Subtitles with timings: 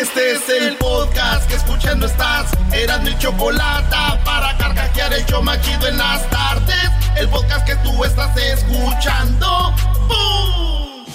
[0.00, 2.50] Este es el podcast que escuchando estás.
[2.70, 3.96] Eran mi chocolate
[4.26, 6.90] para carcajear el yo machido en las tardes.
[7.16, 9.74] El podcast que tú estás escuchando.
[10.06, 11.06] ¡Bum!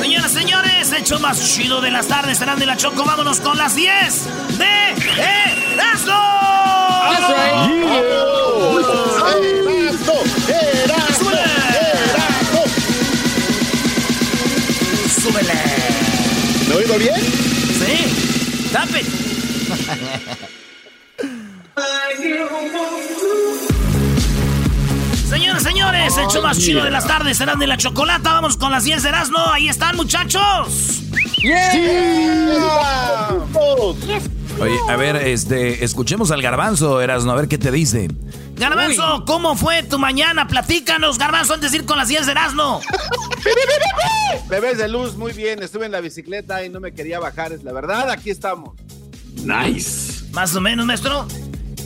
[0.00, 3.04] Señoras, señores, el show más chido de las tardes serán de la Choco.
[3.04, 4.90] Vámonos con las 10 de
[5.72, 6.20] Erasmo.
[7.16, 8.41] Erasmo,
[16.92, 17.20] ¿Me oigo bien?
[17.24, 18.68] Sí.
[18.70, 19.02] Tape.
[25.32, 28.34] Señoras, señores, el show más chido de las tardes serán de la chocolata.
[28.34, 29.38] Vamos con las 10 de Erasmo.
[29.50, 31.00] Ahí están, muchachos.
[34.60, 38.08] Oye, a ver, este, escuchemos al garbanzo, Erasno, a ver qué te dice.
[38.56, 40.46] Garbanzo, ¿cómo fue tu mañana?
[40.46, 42.82] Platícanos, Garbanzo, antes de ir con las 10 de Erasmo.
[44.50, 45.62] Bebés de luz, muy bien.
[45.62, 47.54] Estuve en la bicicleta y no me quería bajar.
[47.54, 48.74] Es la verdad, aquí estamos.
[49.42, 50.26] Nice.
[50.32, 51.26] Más o menos, maestro.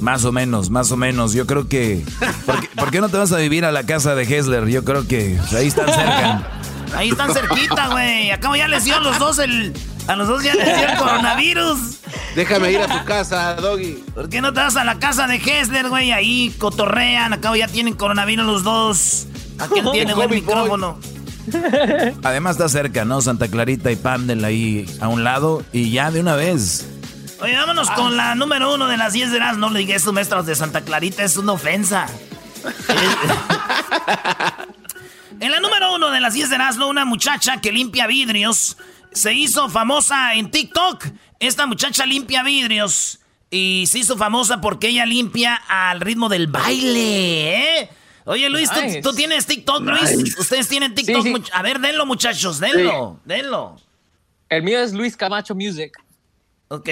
[0.01, 1.33] Más o menos, más o menos.
[1.33, 2.05] Yo creo que.
[2.45, 4.67] ¿Por qué, por qué no te vas a vivir a la casa de Hessler?
[4.67, 6.51] Yo creo que ahí están cerca.
[6.95, 8.31] Ahí están cerquita, güey.
[8.31, 9.73] Acabo ya les dio a los dos el.
[10.07, 11.79] A los dos ya les dio el coronavirus.
[12.37, 14.05] Déjame ir a tu casa, Doggy.
[14.15, 16.13] ¿Por qué no te vas a la casa de Hessler, güey?
[16.13, 17.33] Ahí cotorrean.
[17.33, 19.27] Acabo ya tienen coronavirus los dos.
[19.59, 20.99] Aquel tiene buen micrófono.
[22.23, 23.21] Además está cerca, ¿no?
[23.21, 26.87] Santa Clarita y Pandel ahí a un lado y ya de una vez.
[27.41, 29.57] Oye, vámonos con la número uno de las 10 de las.
[29.59, 32.07] No le digas eso, maestros de Santa Clarita, es una ofensa.
[35.41, 38.77] en la número uno de las 10 de Erasmo, una muchacha que limpia vidrios
[39.13, 41.05] se hizo famosa en TikTok.
[41.39, 43.21] Esta muchacha limpia vidrios
[43.51, 47.91] y se hizo famosa porque ella limpia al ritmo del baile, ¿eh?
[48.25, 49.03] Oye, Luis, ¿tú- Nice.
[49.03, 50.17] ¿tú, tienes TikTok, Luis?
[50.17, 50.41] Nice.
[50.41, 51.23] Ustedes tienen TikTok.
[51.23, 51.35] Sí, sí.
[51.35, 53.77] much- A ver, denlo, muchachos, denlo, denlo.
[54.49, 55.93] El mío es Luis Camacho Music.
[56.69, 56.89] Ok.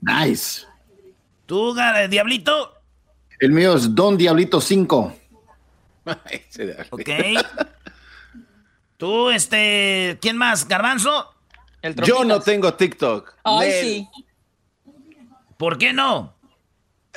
[0.00, 0.62] Nice.
[1.46, 2.74] ¿Tú, Gar- Diablito?
[3.40, 5.14] El mío es Don Diablito 5.
[6.90, 7.08] Ok.
[8.96, 10.66] Tú, este, ¿quién más?
[10.66, 11.34] ¿Garbanzo?
[12.04, 13.34] Yo no tengo TikTok.
[13.44, 13.84] Ay, Nel.
[13.84, 14.08] sí.
[15.56, 16.34] ¿Por qué no?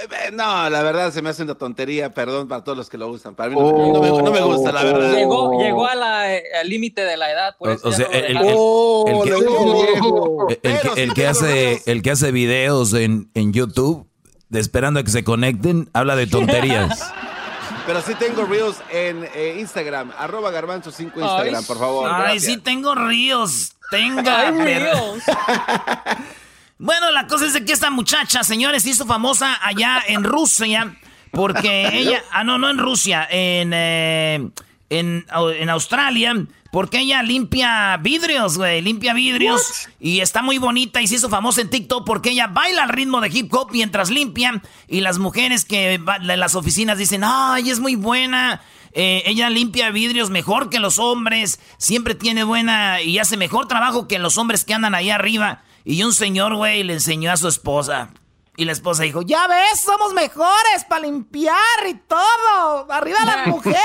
[0.04, 3.08] Eh, No, la verdad se me hace una tontería, perdón para todos los que lo
[3.10, 3.36] usan.
[3.36, 3.94] Para mí no, Oh.
[3.94, 5.14] no me, no me gusta, la verdad.
[5.14, 7.56] Llegó, llegó a la- eh, al límite de la edad.
[7.58, 8.54] Por O- eso o ya sea, no lo el- el- dejaron.
[8.58, 10.48] Oh, el que- le digo viejo.
[10.50, 14.08] El, el que, el que hace, el que hace videos en, en YouTube,
[14.50, 17.12] de esperando a que se conecten, habla de tonterías.
[17.88, 22.10] Pero sí tengo Reels en eh, Instagram, arroba garbanzo 5 Instagram, Ay, por favor.
[22.12, 22.44] Ay, gracias.
[22.44, 23.72] sí tengo ríos.
[23.90, 24.22] Tengo.
[24.30, 25.24] Ay, Dios.
[26.82, 30.98] Bueno, la cosa es de que esta muchacha, señores, se hizo famosa allá en Rusia
[31.30, 34.50] porque ella, ah no, no en Rusia, en eh,
[34.90, 35.24] en,
[35.60, 36.34] en Australia,
[36.72, 39.62] porque ella limpia vidrios, güey, limpia vidrios
[40.00, 43.22] y está muy bonita y se hizo famosa en TikTok porque ella baila al ritmo
[43.22, 47.80] de hip hop mientras limpia y las mujeres que de las oficinas dicen, ay, es
[47.80, 48.60] muy buena.
[48.94, 54.08] Eh, ella limpia vidrios mejor que los hombres, siempre tiene buena y hace mejor trabajo
[54.08, 55.62] que los hombres que andan ahí arriba.
[55.84, 58.10] Y un señor, güey, le enseñó a su esposa.
[58.58, 61.56] Y la esposa dijo, ya ves, somos mejores para limpiar
[61.88, 62.92] y todo.
[62.92, 63.82] Arriba las mujeres.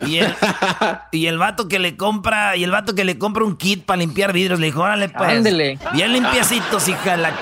[0.00, 0.34] Y el,
[1.12, 3.98] y el vato que le compra, y el vato que le compra un kit para
[3.98, 5.30] limpiar vidrios, le dijo, órale pues.
[5.30, 5.78] Ándele.
[5.92, 7.32] Bien limpiacitos, hija la...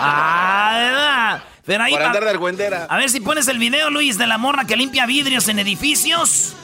[0.00, 1.42] ah, ¿verdad?
[1.66, 4.66] Pero ahí Por andar de a ver si pones el video, Luis, de la morra
[4.66, 6.54] que limpia vidrios en edificios.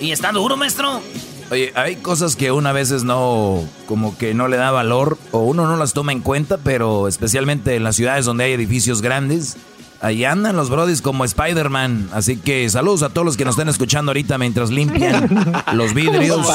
[0.00, 1.02] Y está duro, maestro.
[1.50, 5.66] Oye, hay cosas que una veces no, como que no le da valor o uno
[5.66, 9.56] no las toma en cuenta, pero especialmente en las ciudades donde hay edificios grandes,
[10.00, 12.10] Ahí andan los brodis como Spider-Man.
[12.12, 15.28] Así que saludos a todos los que nos estén escuchando ahorita mientras limpian
[15.72, 16.46] los vidrios.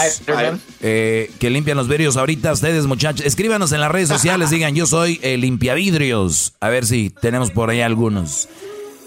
[0.79, 2.51] Eh, que limpian los vidrios ahorita.
[2.53, 4.51] Ustedes, muchachos, escríbanos en las redes sociales.
[4.51, 6.53] Digan, yo soy el limpiavidrios.
[6.59, 8.47] A ver si tenemos por ahí algunos.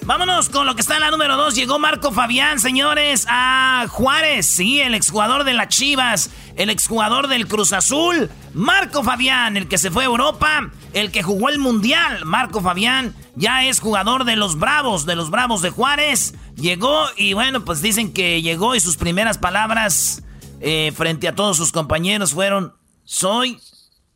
[0.07, 1.55] Vámonos con lo que está en la número 2.
[1.55, 4.45] Llegó Marco Fabián, señores, a Juárez.
[4.45, 8.29] Sí, el exjugador de las Chivas, el exjugador del Cruz Azul.
[8.53, 12.27] Marco Fabián, el que se fue a Europa, el que jugó el Mundial.
[12.27, 16.35] Marco Fabián ya es jugador de los Bravos, de los Bravos de Juárez.
[16.55, 20.23] Llegó y bueno, pues dicen que llegó y sus primeras palabras
[20.61, 22.75] eh, frente a todos sus compañeros fueron,
[23.05, 23.59] soy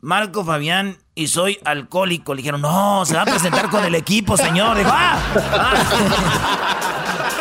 [0.03, 2.33] Marco Fabián y soy alcohólico.
[2.33, 4.79] Le dijeron, no, se va a presentar con el equipo, señor.
[4.79, 5.19] Dijo, ¡ah!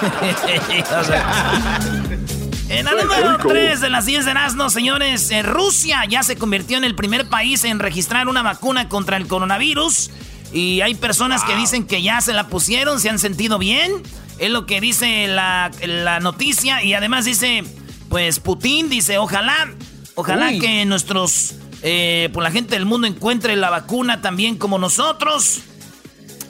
[2.70, 6.78] en la número 3 de las 10 de Erasmo, señores, eh, Rusia ya se convirtió
[6.78, 10.10] en el primer país en registrar una vacuna contra el coronavirus.
[10.52, 13.92] Y hay personas que dicen que ya se la pusieron, se han sentido bien.
[14.40, 16.84] Es lo que dice la, la noticia.
[16.84, 17.64] Y además dice,
[18.10, 19.70] pues Putin dice, ojalá,
[20.16, 25.62] ojalá que nuestros eh, pues la gente del mundo encuentre la vacuna también como nosotros.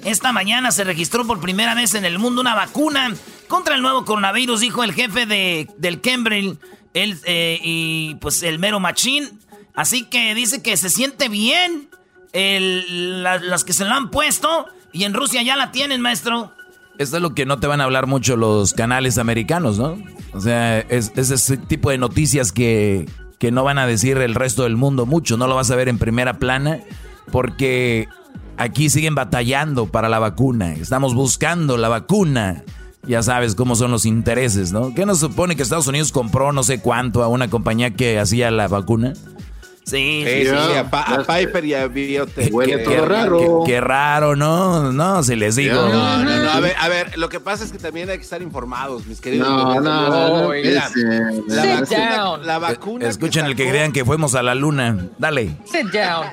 [0.06, 3.14] Esta mañana se registró por primera vez en el mundo una vacuna
[3.48, 6.58] contra el nuevo coronavirus, dijo el jefe de, del Cambridge
[6.94, 9.40] el, eh, y pues el mero machín.
[9.74, 11.90] Así que dice que se siente bien
[12.34, 16.54] las que se lo han puesto y en Rusia ya la tienen, maestro.
[16.98, 19.98] Esto es lo que no te van a hablar mucho los canales americanos, ¿no?
[20.34, 23.08] O sea, es ese tipo de noticias que
[23.38, 25.90] que no van a decir el resto del mundo mucho, no lo vas a ver
[25.90, 26.80] en primera plana,
[27.32, 28.08] porque
[28.58, 32.64] aquí siguen batallando para la vacuna, estamos buscando la vacuna.
[33.08, 34.94] Ya sabes cómo son los intereses, ¿no?
[34.94, 38.52] ¿Qué nos supone que Estados Unidos compró no sé cuánto a una compañía que hacía
[38.52, 39.14] la vacuna?
[39.88, 42.50] Sí, sí, sí, a, Piper y a Biote.
[42.52, 43.64] Huele todo raro.
[43.66, 44.92] Qué, raro, ¿no?
[44.92, 45.76] No, si les digo.
[45.76, 48.24] No, no, no, a ver, a ver, lo que pasa es que también hay que
[48.24, 49.48] estar informados, mis queridos.
[49.48, 50.50] No, no, no.
[50.50, 50.90] Mira,
[51.48, 53.08] la, vacuna, la vacuna.
[53.08, 55.08] Escuchen el que crean que fuimos a la luna.
[55.18, 55.56] Dale.
[55.64, 56.28] Sit down.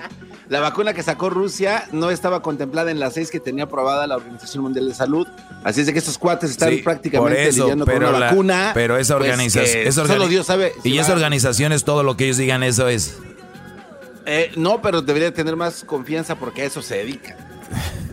[0.49, 4.17] La vacuna que sacó Rusia no estaba contemplada en las seis que tenía aprobada la
[4.17, 5.29] Organización Mundial de Salud.
[5.63, 8.71] Así es de que estos cuates están prácticamente lidiando con una vacuna.
[8.75, 9.93] Pero esa pues, organización.
[9.93, 10.73] solo Dios sabe.
[10.83, 13.17] y esa organización es todo lo que ellos digan, eso es.
[14.27, 17.37] Eh, no, pero debería tener más confianza porque a eso se dedica.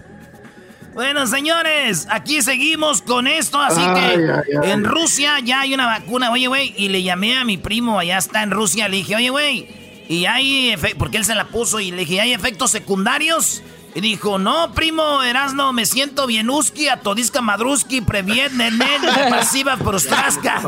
[0.93, 6.47] Bueno, señores, aquí seguimos con esto, así que en Rusia ya hay una vacuna, oye,
[6.47, 9.69] güey, y le llamé a mi primo, allá está en Rusia, le dije, oye, güey,
[10.09, 13.63] y hay, porque él se la puso, y le dije, ¿hay efectos secundarios?
[13.95, 20.61] Y dijo, no, primo Erasno, me siento bienuski, atodisca madruski, previen, nenen, pasiva, prostrasca.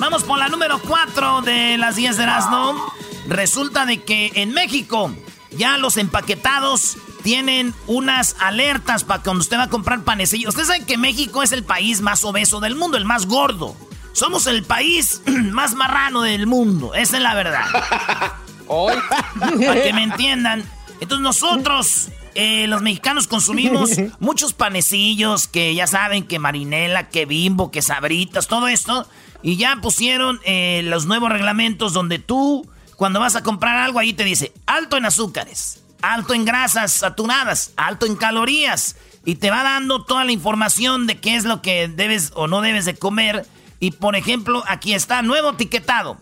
[0.00, 2.92] Vamos por la número 4 de las 10 de Erasno.
[3.30, 5.14] Resulta de que en México
[5.52, 10.48] ya los empaquetados tienen unas alertas para cuando usted va a comprar panecillos.
[10.48, 13.76] Usted sabe que México es el país más obeso del mundo, el más gordo.
[14.14, 15.22] Somos el país
[15.52, 16.92] más marrano del mundo.
[16.92, 17.66] Esa es la verdad.
[18.66, 18.94] Hoy.
[19.38, 20.64] para que me entiendan.
[21.00, 27.70] Entonces nosotros, eh, los mexicanos, consumimos muchos panecillos que ya saben que marinela, que bimbo,
[27.70, 29.06] que sabritas, todo esto.
[29.40, 32.68] Y ya pusieron eh, los nuevos reglamentos donde tú
[33.00, 37.72] cuando vas a comprar algo, ahí te dice alto en azúcares, alto en grasas saturadas,
[37.78, 38.96] alto en calorías.
[39.24, 42.60] Y te va dando toda la información de qué es lo que debes o no
[42.60, 43.46] debes de comer.
[43.78, 46.18] Y por ejemplo, aquí está nuevo etiquetado.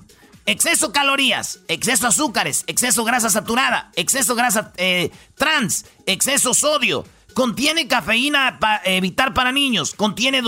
[0.46, 7.04] Exceso calorías, exceso azúcares, exceso grasa saturada, exceso grasa eh, trans, exceso sodio.
[7.34, 9.94] Contiene cafeína para evitar para niños.
[9.94, 10.42] Contiene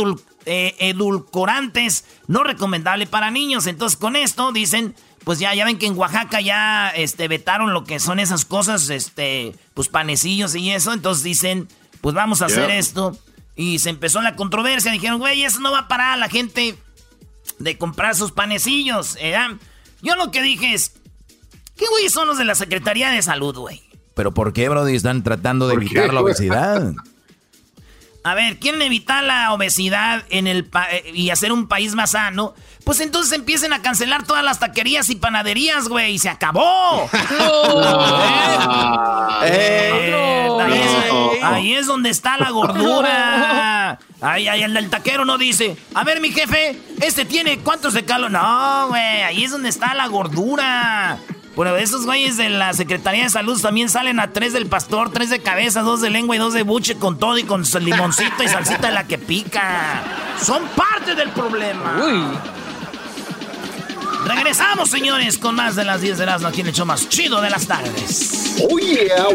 [0.47, 3.67] eh, edulcorantes no recomendable para niños.
[3.67, 7.85] Entonces con esto dicen pues ya, ya ven que en Oaxaca ya este, vetaron lo
[7.85, 10.93] que son esas cosas, este, pues panecillos y eso.
[10.93, 11.69] Entonces dicen,
[12.01, 13.17] pues vamos a hacer esto.
[13.57, 14.93] Y se empezó la controversia.
[14.93, 16.79] Dijeron, güey, eso no va a parar a la gente
[17.59, 19.17] de comprar sus panecillos.
[19.21, 19.37] ¿eh?
[20.03, 20.93] Yo lo que dije es,
[21.77, 23.83] ¿qué güey son los de la Secretaría de Salud, güey?
[24.15, 24.97] ¿Pero por qué, Brody?
[24.97, 26.93] Están tratando de evitar la obesidad.
[28.23, 32.55] A ver, quieren evitar la obesidad en el eh, y hacer un país más sano.
[32.85, 36.15] Pues entonces empiecen a cancelar todas las taquerías y panaderías, güey.
[36.15, 37.09] Y se acabó.
[41.43, 43.99] ahí, es, donde está la gordura.
[44.21, 48.05] Ahí, ahí, el del taquero no dice, a ver, mi jefe, este tiene cuántos de
[48.05, 48.31] calor.
[48.31, 51.19] No, güey, ahí es donde está la gordura.
[51.57, 55.31] Bueno, esos güeyes de la Secretaría de Salud también salen a tres del pastor, tres
[55.31, 58.49] de cabeza, dos de lengua y dos de buche con todo y con limoncito y
[58.49, 60.03] salsita de la que pica.
[60.41, 61.97] Son parte del problema.
[62.05, 62.23] Uy.
[64.25, 67.51] Regresamos, señores, con más de las 10 de las aquí en el más chido de
[67.51, 68.57] las tardes.
[68.71, 69.27] ¡Oye, yeah,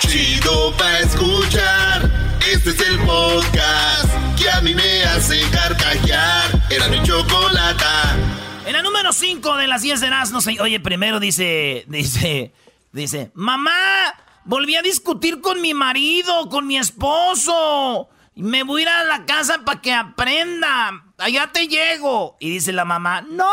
[0.00, 2.10] chido pa' escuchar.
[2.52, 6.60] Este es el podcast que a mí me hace carcajear.
[6.70, 8.16] Era mi chocolata.
[8.66, 10.58] En la número 5 de las 10 de no sé.
[10.60, 12.54] Oye, primero dice, dice,
[12.92, 18.08] dice, mamá, volví a discutir con mi marido, con mi esposo.
[18.36, 21.04] Me voy a ir a la casa para que aprenda.
[21.18, 22.36] Allá te llego.
[22.40, 23.50] Y dice la mamá, no,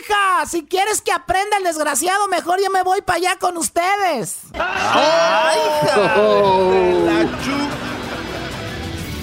[0.00, 4.44] hija, si quieres que aprenda el desgraciado, mejor yo me voy para allá con ustedes.
[4.54, 6.14] ¡Ay, hija!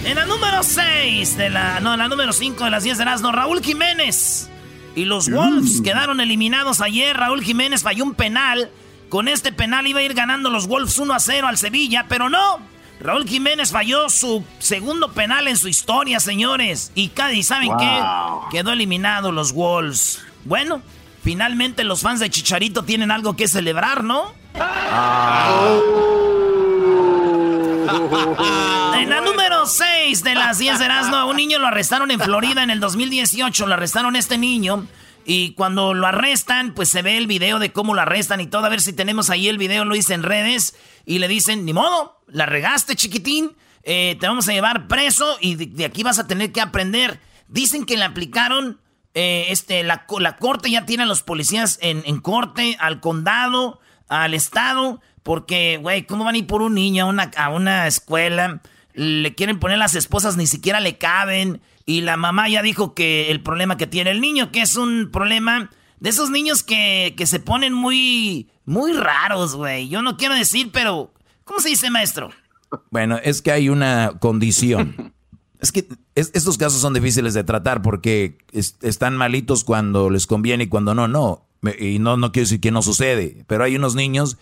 [0.05, 1.79] En la número 6 de la...
[1.79, 4.49] No, en la número 5 de las 10 de no Raúl Jiménez.
[4.95, 7.15] Y los Wolves quedaron eliminados ayer.
[7.15, 8.69] Raúl Jiménez falló un penal.
[9.09, 12.29] Con este penal iba a ir ganando los Wolves 1 a 0 al Sevilla, pero
[12.29, 12.59] no.
[12.99, 16.91] Raúl Jiménez falló su segundo penal en su historia, señores.
[16.93, 17.11] Y,
[17.43, 18.01] ¿saben qué?
[18.51, 20.21] Quedó eliminado los Wolves.
[20.45, 20.81] Bueno,
[21.23, 24.33] finalmente los fans de Chicharito tienen algo que celebrar, ¿no?
[24.55, 26.30] Ah.
[27.93, 32.19] En la número 6 de las 10 de Erasmo, a un niño lo arrestaron en
[32.19, 33.67] Florida en el 2018.
[33.67, 34.87] Lo arrestaron este niño.
[35.25, 38.65] Y cuando lo arrestan, pues se ve el video de cómo lo arrestan y todo.
[38.65, 40.75] A ver si tenemos ahí el video, lo hice en redes.
[41.05, 43.55] Y le dicen, ni modo, la regaste, chiquitín.
[43.83, 47.19] Eh, te vamos a llevar preso y de, aquí vas a tener que aprender.
[47.47, 48.79] Dicen que le aplicaron,
[49.13, 54.33] eh, este, la, la, corte ya tiene a los policías en corte, al condado, al
[54.33, 55.01] estado.
[55.23, 58.61] Porque, güey, ¿cómo van a ir por un niño a una, a una escuela?
[58.93, 61.61] Le quieren poner las esposas, ni siquiera le caben.
[61.85, 65.09] Y la mamá ya dijo que el problema que tiene el niño, que es un
[65.11, 65.69] problema
[66.01, 69.87] de esos niños que, se ponen muy, muy raros, güey.
[69.87, 71.13] Yo no quiero decir, pero
[71.43, 72.31] ¿cómo se dice, maestro?
[72.89, 75.13] Bueno, es que hay una condición.
[75.59, 80.67] es que estos casos son difíciles de tratar porque están malitos cuando les conviene y
[80.67, 81.45] cuando no, no.
[81.79, 84.39] Y no, no quiero decir que no sucede, pero hay unos niños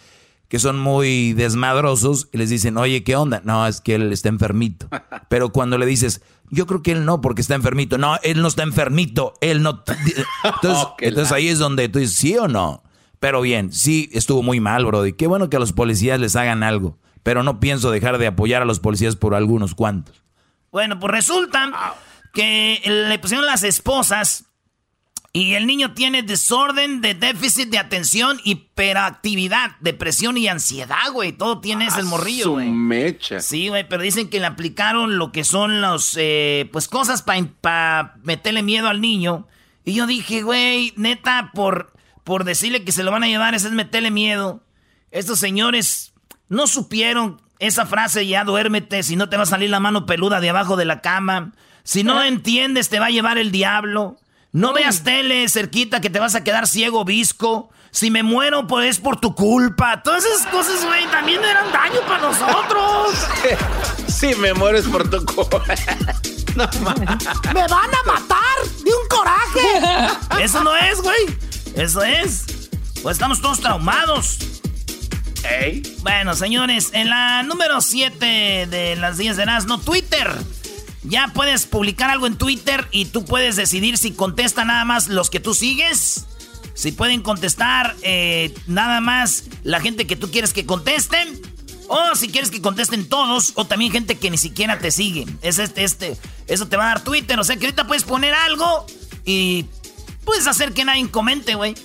[0.50, 3.42] que son muy desmadrosos y les dicen, oye, ¿qué onda?
[3.46, 4.90] No, es que él está enfermito.
[5.30, 8.00] Pero cuando le dices, yo creo que él no, porque está enfermito.
[8.00, 9.84] No, él no está enfermito, él no.
[10.44, 12.84] Entonces, entonces ahí es donde tú dices, ¿sí o no?
[13.20, 15.06] Pero bien, sí estuvo muy mal, bro.
[15.06, 16.98] Y qué bueno que a los policías les hagan algo.
[17.22, 20.24] Pero no pienso dejar de apoyar a los policías por algunos cuantos.
[20.72, 21.96] Bueno, pues resulta
[22.34, 24.46] que le pusieron las esposas
[25.32, 31.34] y el niño tiene desorden de déficit de atención, hiperactividad, depresión y ansiedad, güey.
[31.34, 32.70] Todo tiene ese morrillo, güey.
[32.70, 33.40] mecha.
[33.40, 38.16] Sí, güey, pero dicen que le aplicaron lo que son los, eh, pues cosas para
[38.24, 39.48] meterle miedo al niño.
[39.86, 41.94] Y yo dije, güey, neta, por,
[42.24, 44.64] por decirle que se lo van a llevar, ese es meterle miedo.
[45.12, 46.14] Estos señores
[46.48, 50.40] no supieron esa frase, ya duérmete, si no te va a salir la mano peluda
[50.40, 51.54] de abajo de la cama.
[51.84, 54.18] Si no entiendes, te va a llevar el diablo.
[54.52, 57.70] No veas tele cerquita que te vas a quedar ciego, visco.
[57.92, 60.02] Si me muero, pues es por tu culpa.
[60.04, 63.16] Todas esas cosas, güey, también eran daño para nosotros.
[64.08, 65.64] Si me muero es por tu culpa.
[66.56, 66.68] No,
[67.54, 70.44] me van a matar de un coraje.
[70.44, 71.38] Eso no es, güey.
[71.76, 72.70] Eso es.
[73.02, 74.40] Pues estamos todos traumados.
[76.02, 80.36] Bueno, señores, en la número 7 de las 10 de no Twitter.
[81.04, 85.30] Ya puedes publicar algo en Twitter y tú puedes decidir si contesta nada más los
[85.30, 86.26] que tú sigues.
[86.74, 91.42] Si pueden contestar eh, nada más la gente que tú quieres que contesten.
[91.88, 93.54] O si quieres que contesten todos.
[93.56, 95.26] O también gente que ni siquiera te sigue.
[95.42, 96.18] Es este, este.
[96.48, 97.40] Eso te va a dar Twitter.
[97.40, 98.86] O sea que ahorita puedes poner algo
[99.26, 99.66] y
[100.26, 101.76] puedes hacer que nadie comente, güey.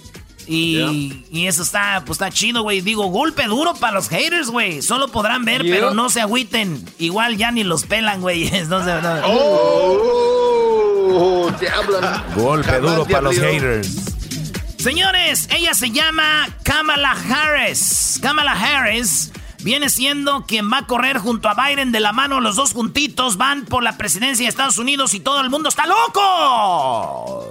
[0.46, 2.80] Y, eso está, pues está chido, güey.
[2.80, 4.82] Digo, golpe duro para los haters, güey.
[4.82, 6.84] Solo podrán ver, pero no se agüiten.
[6.98, 8.50] Igual ya ni los pelan, güey.
[8.68, 8.80] No
[11.16, 12.24] Oh, te hablan.
[12.34, 13.88] Golpe duro para los haters.
[14.78, 18.18] Señores, ella se llama Kamala Harris.
[18.20, 19.30] Kamala Harris
[19.62, 22.40] viene siendo quien va a correr junto a Biden de la mano.
[22.40, 25.86] Los dos juntitos van por la presidencia de Estados Unidos y todo el mundo está
[25.86, 27.48] loco.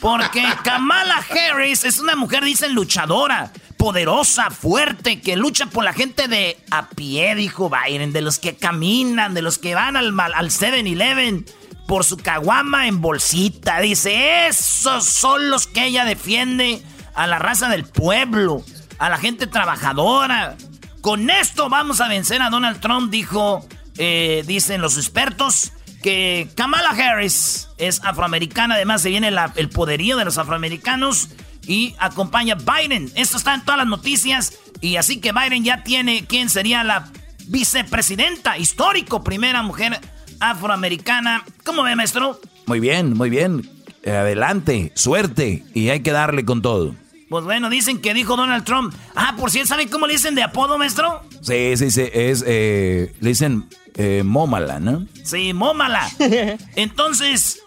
[0.00, 6.28] Porque Kamala Harris es una mujer, dicen, luchadora, poderosa, fuerte, que lucha por la gente
[6.28, 10.50] de a pie, dijo Biden, de los que caminan, de los que van al, al
[10.50, 11.46] 7-Eleven
[11.86, 13.80] por su caguama en bolsita.
[13.80, 16.82] Dice, esos son los que ella defiende
[17.14, 18.62] a la raza del pueblo,
[18.98, 20.56] a la gente trabajadora.
[21.00, 23.66] Con esto vamos a vencer a Donald Trump, dijo,
[23.98, 25.72] eh, dicen los expertos
[26.06, 31.30] que Kamala Harris es afroamericana, además se viene el poderío de los afroamericanos
[31.66, 33.10] y acompaña a Biden.
[33.16, 37.10] Esto está en todas las noticias y así que Biden ya tiene quién sería la
[37.48, 39.98] vicepresidenta, histórico, primera mujer
[40.38, 41.44] afroamericana.
[41.64, 42.40] ¿Cómo ve, maestro?
[42.66, 43.68] Muy bien, muy bien.
[44.06, 46.94] Adelante, suerte y hay que darle con todo.
[47.28, 48.94] Pues bueno, dicen que dijo Donald Trump.
[49.14, 51.22] Ah, por si ¿saben cómo le dicen de apodo, maestro?
[51.42, 52.08] Sí, sí, sí.
[52.12, 55.06] Es, eh, le dicen eh, Mómala, ¿no?
[55.24, 56.08] Sí, Mómala.
[56.76, 57.60] Entonces,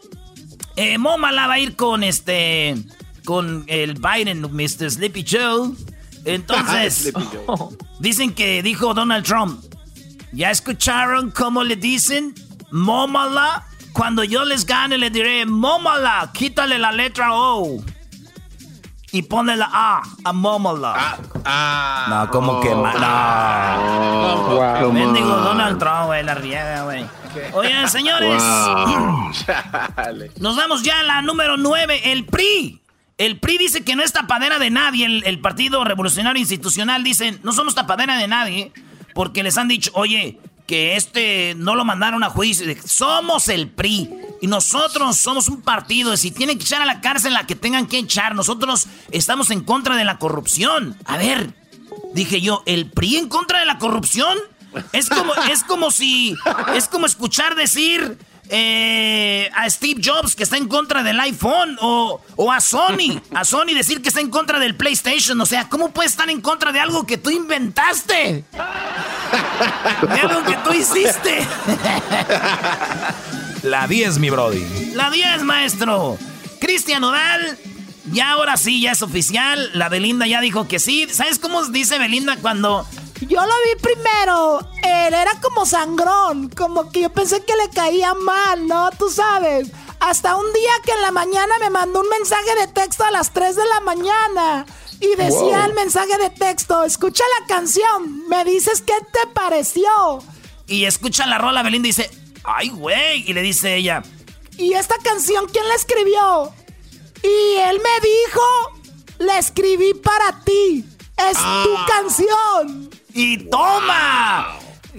[0.77, 2.75] eh, Mómala va a ir con este.
[3.25, 4.91] Con el Biden, Mr.
[4.91, 5.71] Sleepy Joe.
[6.23, 7.11] Entonces,
[7.99, 9.61] dicen que dijo Donald Trump.
[10.31, 12.33] ¿Ya escucharon cómo le dicen?
[12.71, 13.65] Mómala.
[13.91, 17.83] Cuando yo les gane, le diré, Mómala, quítale la letra O
[19.11, 20.93] y pone la A a Momola.
[20.95, 22.83] Ah, ah, no, como que no.
[24.81, 24.91] Wow.
[24.93, 27.05] Mendigo Donald Trump, güey, la riega, güey.
[27.53, 28.43] Oigan, señores.
[30.39, 32.81] nos vamos ya a la número 9, el PRI.
[33.17, 35.05] El PRI dice que no es tapadera de nadie.
[35.05, 38.71] El, el Partido Revolucionario Institucional dice, no somos tapadera de nadie.
[39.13, 40.39] Porque les han dicho, oye,
[40.69, 42.71] que este no lo mandaron a juicio.
[42.85, 44.07] Somos el PRI.
[44.39, 46.15] Y nosotros somos un partido.
[46.15, 48.35] Si tienen que echar a la cárcel la que tengan que echar.
[48.35, 50.95] Nosotros estamos en contra de la corrupción.
[51.05, 51.55] A ver,
[52.13, 54.37] dije yo, ¿el PRI en contra de la corrupción?
[54.93, 56.35] Es como, es como si.
[56.75, 58.19] Es como escuchar decir
[58.49, 63.45] eh, a Steve Jobs que está en contra del iPhone o, o, a Sony, a
[63.45, 65.39] Sony decir que está en contra del PlayStation.
[65.39, 68.43] O sea, ¿cómo puedes estar en contra de algo que tú inventaste?
[70.11, 71.47] De algo que tú hiciste.
[73.63, 74.93] La 10, mi Brody.
[74.93, 76.17] La 10, maestro.
[76.59, 77.57] Cristian Odal.
[78.11, 79.69] Ya ahora sí, ya es oficial.
[79.73, 81.07] La Belinda ya dijo que sí.
[81.11, 82.87] ¿Sabes cómo dice Belinda cuando
[83.21, 84.59] yo lo vi primero.
[84.83, 86.49] Él era como sangrón.
[86.49, 88.89] Como que yo pensé que le caía mal, ¿no?
[88.91, 89.69] Tú sabes.
[89.99, 93.33] Hasta un día que en la mañana me mandó un mensaje de texto a las
[93.33, 94.65] 3 de la mañana.
[95.01, 99.89] Y decía el mensaje de texto, escucha la canción, me dices qué te pareció.
[100.67, 102.09] Y escucha la rola, Belinda dice,
[102.43, 103.23] ay, güey.
[103.29, 104.03] Y le dice ella,
[104.57, 106.53] ¿y esta canción quién la escribió?
[107.23, 108.41] Y él me dijo,
[109.19, 110.85] la escribí para ti.
[111.17, 111.85] Es tu ah.
[111.87, 112.89] canción.
[113.19, 114.47] ¡Y toma!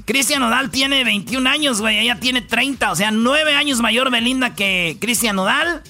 [0.04, 2.00] Cristian Nodal tiene 21 años, güey.
[2.00, 2.92] Ella tiene 30.
[2.92, 5.82] O sea, 9 años mayor Belinda que Cristian Nodal.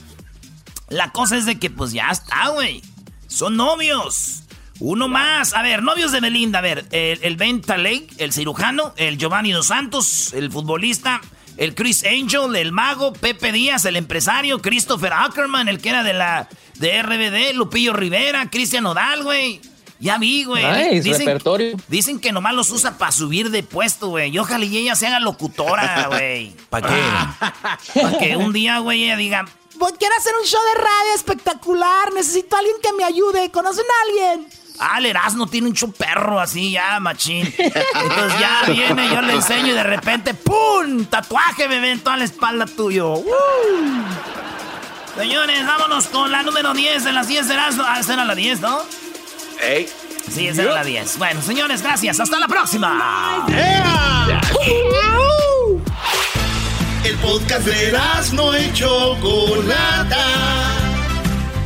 [0.88, 2.82] La cosa es de que, pues ya está, güey.
[3.26, 4.44] Son novios.
[4.78, 5.54] Uno más.
[5.54, 6.60] A ver, novios de Belinda.
[6.60, 11.20] A ver, el, el Ben Taley, el cirujano, el Giovanni Dos Santos, el futbolista,
[11.56, 16.12] el Chris Angel, el mago, Pepe Díaz, el empresario, Christopher Ackerman, el que era de
[16.12, 19.60] la de RBD, Lupillo Rivera, Cristian Nodal, güey.
[20.00, 21.00] Ya vi, güey.
[21.00, 21.38] dicen,
[21.88, 24.30] dicen que nomás los usa para subir de puesto, güey.
[24.30, 26.54] Y ojalá y ella se haga locutora, güey.
[26.70, 28.00] ¿Para qué?
[28.00, 29.44] Para que un día, güey, ella diga...
[29.98, 32.12] Quiero hacer un show de radio espectacular.
[32.12, 33.50] Necesito a alguien que me ayude.
[33.50, 34.48] ¿Conocen a alguien?
[34.78, 37.46] Ah, el Erasmo tiene un chuperro así, ya, machín.
[37.58, 41.04] Entonces ya viene, yo le enseño y de repente, ¡pum!
[41.04, 43.22] Tatuaje, bebé, en toda la espalda tuyo.
[45.16, 47.84] Señores, vámonos con la número 10 de las 10 de Erasmo.
[47.86, 48.80] Ah, esa era la 10, ¿no?
[50.30, 51.18] Sí, esa era la 10.
[51.18, 52.18] Bueno, señores, gracias.
[52.20, 53.46] Hasta la próxima.
[57.04, 57.98] El podcast de
[58.32, 60.26] no hecho Chocolata.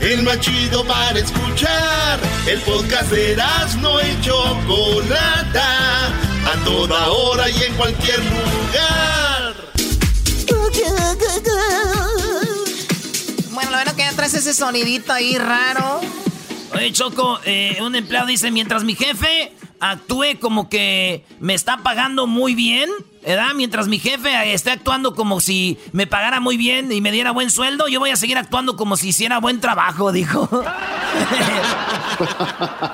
[0.01, 2.19] El más chido para escuchar.
[2.47, 3.37] El podcast de
[3.81, 6.07] no hecho Chocolata.
[6.47, 9.55] A toda hora y en cualquier lugar.
[13.51, 16.01] Bueno, lo bueno que ya traes ese sonidito ahí raro.
[16.75, 22.27] Oye, Choco, eh, un empleado dice, mientras mi jefe actúe como que me está pagando
[22.27, 22.91] muy bien,
[23.23, 23.55] ¿verdad?
[23.55, 27.51] Mientras mi jefe esté actuando como si me pagara muy bien y me diera buen
[27.51, 30.49] sueldo, yo voy a seguir actuando como si hiciera buen trabajo, dijo.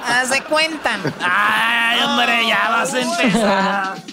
[0.04, 1.00] Haz cuentan.
[1.20, 4.04] Ay, hombre, ya vas a empezar.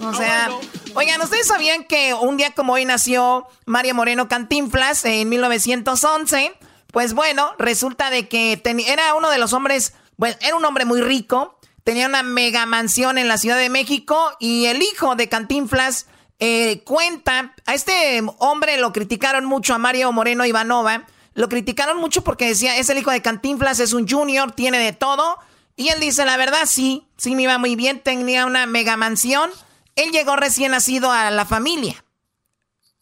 [0.00, 0.50] O sea,
[0.94, 6.52] oigan, ¿ustedes sabían que un día como hoy nació María Moreno Cantinflas en 1911?
[6.94, 11.00] Pues bueno, resulta de que era uno de los hombres, bueno, era un hombre muy
[11.00, 16.06] rico, tenía una mega mansión en la Ciudad de México y el hijo de Cantinflas
[16.38, 21.04] eh, cuenta, a este hombre lo criticaron mucho, a Mario Moreno Ivanova,
[21.34, 24.92] lo criticaron mucho porque decía, es el hijo de Cantinflas, es un junior, tiene de
[24.92, 25.38] todo.
[25.74, 29.50] Y él dice, la verdad sí, sí me iba muy bien, tenía una mega mansión.
[29.96, 32.04] Él llegó recién nacido a la familia.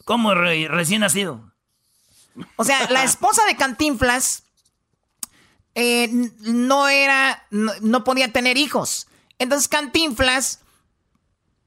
[0.06, 1.51] ¿Cómo recién nacido?
[2.56, 4.44] O sea, la esposa de Cantinflas
[5.74, 6.08] eh,
[6.40, 9.08] no era, no, podía tener hijos.
[9.38, 10.60] Entonces Cantinflas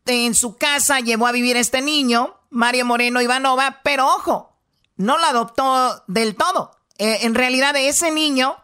[0.06, 4.56] en su casa llevó a vivir a este niño, Mario Moreno Ivanova, pero ojo,
[4.98, 6.72] no lo adoptó del todo.
[6.98, 8.56] Eh, en realidad ese niño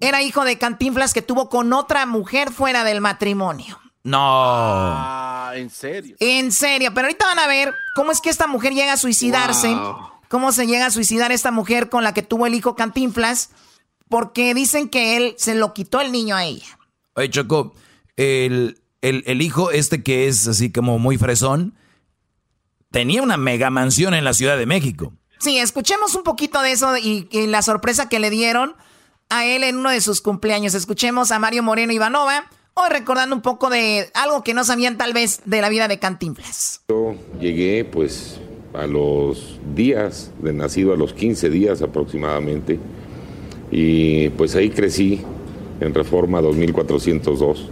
[0.00, 3.80] era hijo de Cantinflas que tuvo con otra mujer fuera del matrimonio.
[4.04, 4.18] No.
[4.20, 6.16] Ah, ¿en serio?
[6.20, 9.74] En serio, pero ahorita van a ver cómo es que esta mujer llega a suicidarse
[10.34, 13.50] cómo se llega a suicidar esta mujer con la que tuvo el hijo Cantinflas.
[14.08, 16.76] porque dicen que él se lo quitó el niño a ella.
[17.14, 17.72] Oye, Choco,
[18.16, 21.76] el, el, hijo este que es así como muy fresón,
[22.90, 25.12] tenía una mega mansión en la Ciudad de México.
[25.38, 28.74] Sí, escuchemos un poquito de eso y, la sorpresa que le dieron
[29.28, 30.74] a él en uno de sus cumpleaños.
[30.74, 35.12] Escuchemos a Mario Moreno Ivanova, hoy recordando un poco de algo que no sabían tal
[35.12, 36.82] vez de la vida de Cantinflas.
[36.88, 38.40] Yo llegué pues
[38.74, 42.78] a los días de nacido, a los 15 días aproximadamente,
[43.70, 45.20] y pues ahí crecí
[45.80, 47.70] en Reforma 2402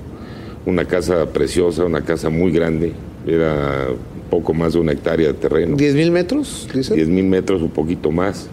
[0.66, 2.92] una casa preciosa, una casa muy grande,
[3.26, 3.88] era
[4.30, 5.76] poco más de una hectárea de terreno.
[5.76, 6.68] ¿10 mil metros?
[6.72, 8.48] 10 mil metros, un poquito más.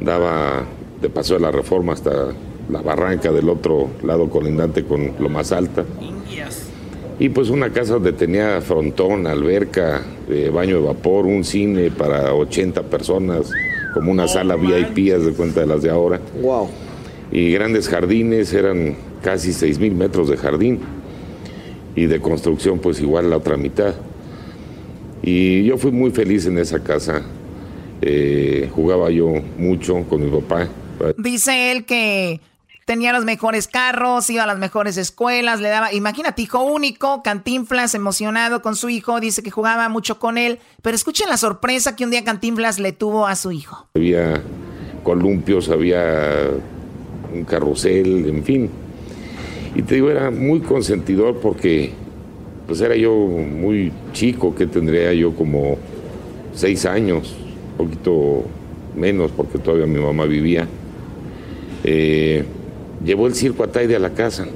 [0.00, 0.64] Daba
[1.00, 2.32] de paso de la reforma hasta
[2.68, 5.84] la barranca del otro lado colindante con lo más alta.
[7.18, 12.34] Y pues una casa donde tenía frontón, alberca, eh, baño de vapor, un cine para
[12.34, 13.52] 80 personas,
[13.94, 16.20] como una sala VIP, de cuenta de las de ahora.
[16.42, 16.68] Wow.
[17.30, 20.80] Y grandes jardines, eran casi 6 mil metros de jardín
[21.96, 23.94] y de construcción pues igual la otra mitad.
[25.22, 27.22] Y yo fui muy feliz en esa casa.
[28.02, 30.68] Eh, jugaba yo mucho con mi papá.
[31.16, 32.40] Dice él que
[32.84, 37.94] tenía los mejores carros, iba a las mejores escuelas, le daba, imagínate, hijo único, Cantinflas
[37.94, 42.04] emocionado con su hijo, dice que jugaba mucho con él, pero escuchen la sorpresa que
[42.04, 43.88] un día Cantinflas le tuvo a su hijo.
[43.94, 44.42] Había
[45.02, 46.50] columpios, había
[47.32, 48.70] un carrusel, en fin,
[49.74, 51.92] y te digo, era muy consentidor porque
[52.66, 55.76] pues era yo muy chico, que tendría yo como
[56.54, 57.34] seis años,
[57.72, 58.44] un poquito
[58.96, 60.66] menos porque todavía mi mamá vivía.
[61.82, 62.44] Eh,
[63.04, 64.46] llevó el circo Ataide a la casa,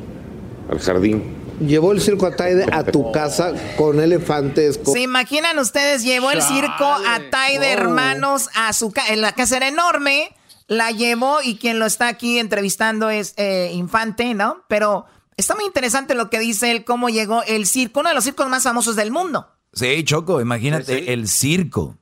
[0.70, 1.36] al jardín.
[1.60, 4.80] Llevó el circo Ataide a tu casa con elefantes.
[4.84, 6.02] ¿Se imaginan ustedes?
[6.04, 9.14] Llevó el circo Ataide, hermanos, a su casa.
[9.16, 10.30] La casa era enorme
[10.68, 14.64] la llevó y quien lo está aquí entrevistando es eh, Infante, ¿no?
[14.68, 15.06] Pero
[15.36, 18.48] está muy interesante lo que dice él, cómo llegó el circo, uno de los circos
[18.48, 19.48] más famosos del mundo.
[19.72, 21.96] Sí, Choco, imagínate el circo.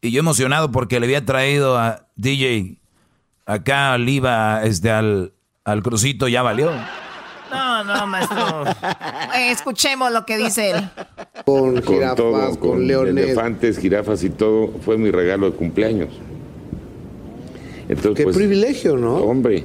[0.00, 2.78] Y yo emocionado porque le había traído a DJ
[3.46, 5.32] acá al IVA, este, al,
[5.64, 6.70] al crucito, ya valió.
[7.50, 8.64] No, no, maestro.
[9.36, 10.90] Eh, escuchemos lo que dice él.
[11.44, 13.24] Con jirafas, con, leones.
[13.24, 16.10] Elefantes, jirafas y todo, fue mi regalo de cumpleaños.
[17.88, 19.16] Qué pues, privilegio, ¿no?
[19.16, 19.64] Hombre,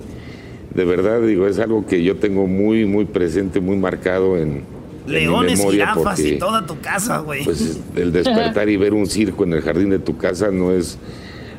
[0.74, 4.64] de verdad digo, es algo que yo tengo muy, muy presente, muy marcado en,
[5.08, 7.44] Leones, jirafas y toda tu casa, güey.
[7.44, 10.98] Pues el despertar y ver un circo en el jardín de tu casa no es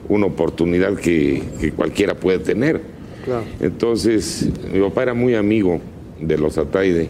[0.09, 2.81] una oportunidad que, cualquiera puede tener.
[3.61, 5.81] Entonces, mi papá era muy amigo
[6.21, 7.09] de los Ataide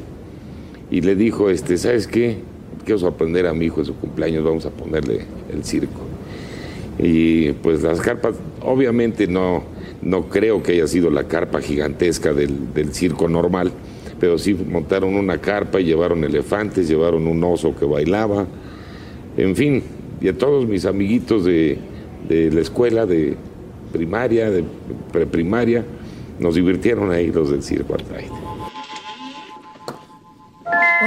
[0.91, 2.39] y le dijo, este, ¿sabes qué?
[2.85, 5.21] Quiero sorprender a mi hijo en su cumpleaños, vamos a ponerle
[5.53, 6.01] el circo.
[6.99, 9.63] Y pues las carpas, obviamente no,
[10.03, 13.73] no creo que haya sido la carpa gigantesca del, del circo normal,
[14.19, 18.47] pero sí montaron una carpa y llevaron elefantes, llevaron un oso que bailaba,
[19.37, 19.83] en fin,
[20.21, 21.79] y a todos mis amiguitos de,
[22.29, 23.37] de la escuela, de
[23.93, 24.65] primaria, de
[25.13, 25.85] preprimaria,
[26.41, 27.97] nos divirtieron ahí los del circo.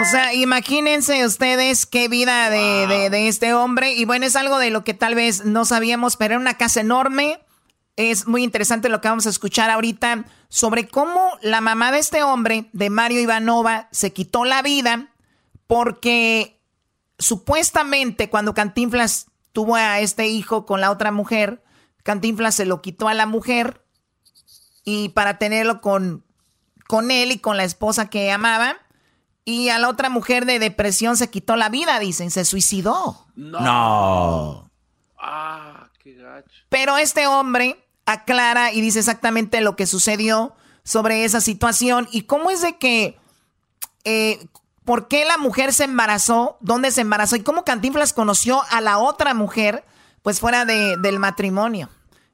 [0.01, 3.93] O sea, imagínense ustedes qué vida de, este hombre.
[3.93, 6.81] Y bueno, es algo de lo que tal vez no sabíamos, pero era una casa
[6.81, 7.39] enorme.
[7.95, 12.23] Es muy interesante lo que vamos a escuchar ahorita sobre cómo la mamá de este
[12.23, 15.09] hombre, de Mario Ivanova, se quitó la vida
[15.67, 16.59] porque
[17.19, 21.63] supuestamente cuando Cantinflas tuvo a este hijo con la otra mujer,
[22.01, 23.82] Cantinflas se lo quitó a la mujer
[24.83, 26.23] y para tenerlo con,
[26.87, 28.77] con él y con la esposa que amaba.
[29.45, 33.27] Y a la otra mujer de depresión se quitó la vida, dicen, se suicidó.
[33.35, 34.69] No.
[35.17, 36.49] Ah, qué gacho.
[36.69, 42.51] Pero este hombre aclara y dice exactamente lo que sucedió sobre esa situación y cómo
[42.51, 43.17] es de que,
[44.03, 44.45] eh,
[44.83, 48.97] por qué la mujer se embarazó, dónde se embarazó y cómo Cantinflas conoció a la
[48.97, 49.85] otra mujer,
[50.21, 51.89] pues fuera de, del matrimonio.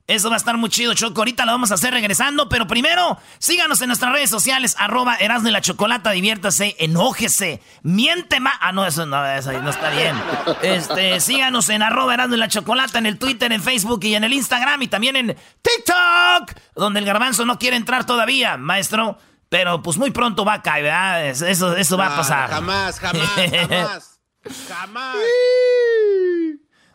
[0.10, 1.22] Eso va a estar muy chido, Choco.
[1.22, 5.50] Ahorita lo vamos a hacer regresando, pero primero, síganos en nuestras redes sociales, arroba Erasmo
[5.50, 8.56] y la Chocolata, diviértase, enójese, miente más.
[8.60, 10.16] Ah, no, eso no, eso no está bien.
[10.64, 14.24] Este, síganos en arroba Erasmo y la Chocolata, en el Twitter, en Facebook y en
[14.24, 19.20] el Instagram y también en TikTok, donde el garbanzo no quiere entrar todavía, maestro.
[19.50, 21.28] Pero pues muy pronto va a caer, ¿verdad?
[21.28, 22.50] Eso, eso va a pasar.
[22.50, 24.20] Jamás, jamás, jamás.
[24.68, 25.16] jamás.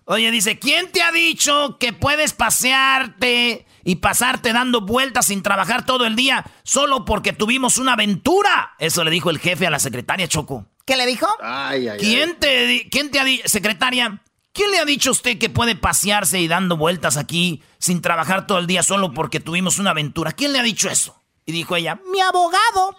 [0.06, 5.86] Oye, dice, ¿quién te ha dicho que puedes pasearte y pasarte dando vueltas sin trabajar
[5.86, 8.74] todo el día solo porque tuvimos una aventura?
[8.78, 10.66] Eso le dijo el jefe a la secretaria Choco.
[10.84, 11.26] ¿Qué le dijo?
[11.42, 14.20] Ay, ay, ¿Quién, Te, ¿Quién te ha dicho, secretaria,
[14.52, 18.46] quién le ha dicho a usted que puede pasearse y dando vueltas aquí sin trabajar
[18.46, 20.32] todo el día solo porque tuvimos una aventura?
[20.32, 21.18] ¿Quién le ha dicho eso?
[21.46, 22.96] Y dijo ella, mi abogado.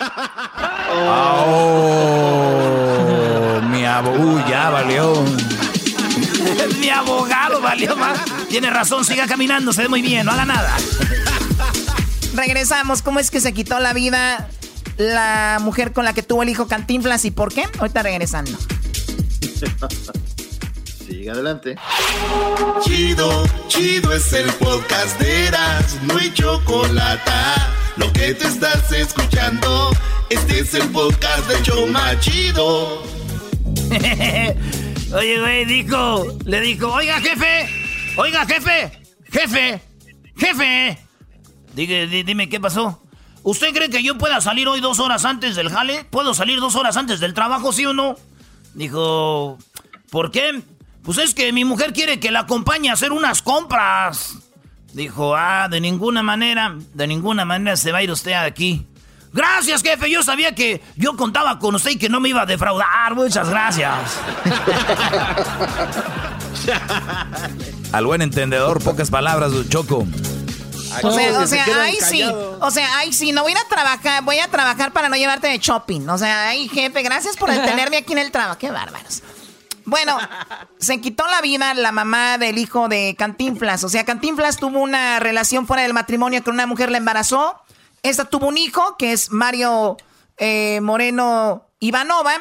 [2.36, 5.24] Oh, mi abogado, ya valió.
[6.78, 8.20] Mi abogado valió más.
[8.48, 10.76] Tiene razón, siga caminando, se ve muy bien, no haga nada.
[12.34, 14.48] Regresamos, ¿cómo es que se quitó la vida
[14.96, 17.64] la mujer con la que tuvo el hijo Cantinflas y por qué?
[17.78, 18.52] Ahorita regresando.
[21.06, 21.76] Sigue adelante.
[22.82, 27.30] Chido, chido es el podcast de Eras, no hay chocolate.
[27.96, 29.90] Lo que te estás escuchando,
[30.30, 33.02] este es el podcast de Choma Chido.
[35.12, 37.68] Oye, güey, dijo, le dijo, oiga, jefe,
[38.16, 38.90] oiga, jefe,
[39.30, 39.80] jefe,
[40.36, 40.98] jefe.
[41.74, 43.00] Dime, dime, ¿qué pasó?
[43.42, 46.04] ¿Usted cree que yo pueda salir hoy dos horas antes del jale?
[46.04, 48.16] ¿Puedo salir dos horas antes del trabajo, sí o no?
[48.74, 49.58] Dijo,
[50.10, 50.62] ¿por qué?
[51.02, 54.36] Pues es que mi mujer quiere que la acompañe a hacer unas compras.
[54.94, 58.86] Dijo, ah, de ninguna manera, de ninguna manera se va a ir usted aquí.
[59.34, 60.08] Gracias, jefe.
[60.08, 63.16] Yo sabía que yo contaba con usted y que no me iba a defraudar.
[63.16, 63.92] Muchas gracias.
[67.92, 70.06] Al buen entendedor, pocas palabras, Choco.
[71.02, 73.68] O sea, o sea ay sí, o sea, ay sí, no voy a ir a
[73.68, 76.08] trabajar, voy a trabajar para no llevarte de shopping.
[76.08, 78.56] O sea, ay jefe, gracias por tenerme aquí en el trabajo.
[78.56, 79.24] Qué bárbaros.
[79.84, 80.16] Bueno,
[80.78, 83.82] se quitó la vida la mamá del hijo de Cantinflas.
[83.82, 87.63] O sea, Cantinflas tuvo una relación fuera del matrimonio con una mujer, la embarazó.
[88.04, 89.96] Esta tuvo un hijo, que es Mario
[90.36, 92.34] eh, Moreno Ivanova.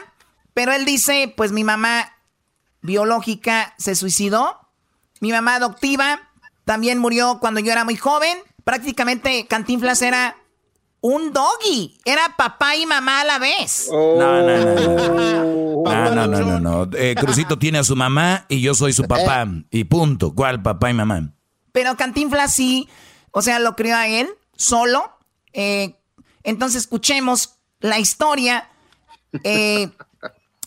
[0.53, 2.11] Pero él dice, pues mi mamá
[2.81, 4.59] biológica se suicidó.
[5.21, 6.19] Mi mamá adoptiva
[6.65, 8.37] también murió cuando yo era muy joven.
[8.65, 10.35] Prácticamente Cantinflas era
[10.99, 11.97] un doggy.
[12.03, 13.87] Era papá y mamá a la vez.
[13.89, 15.83] No, no, no.
[15.85, 16.89] No, no, no, no.
[16.97, 19.47] Eh, Crucito tiene a su mamá y yo soy su papá.
[19.71, 20.35] Y punto.
[20.35, 21.33] ¿Cuál papá y mamá?
[21.71, 22.89] Pero Cantinflas sí,
[23.31, 25.12] o sea, lo crió a él solo.
[25.53, 25.95] Eh,
[26.43, 28.69] entonces escuchemos la historia
[29.43, 29.89] eh,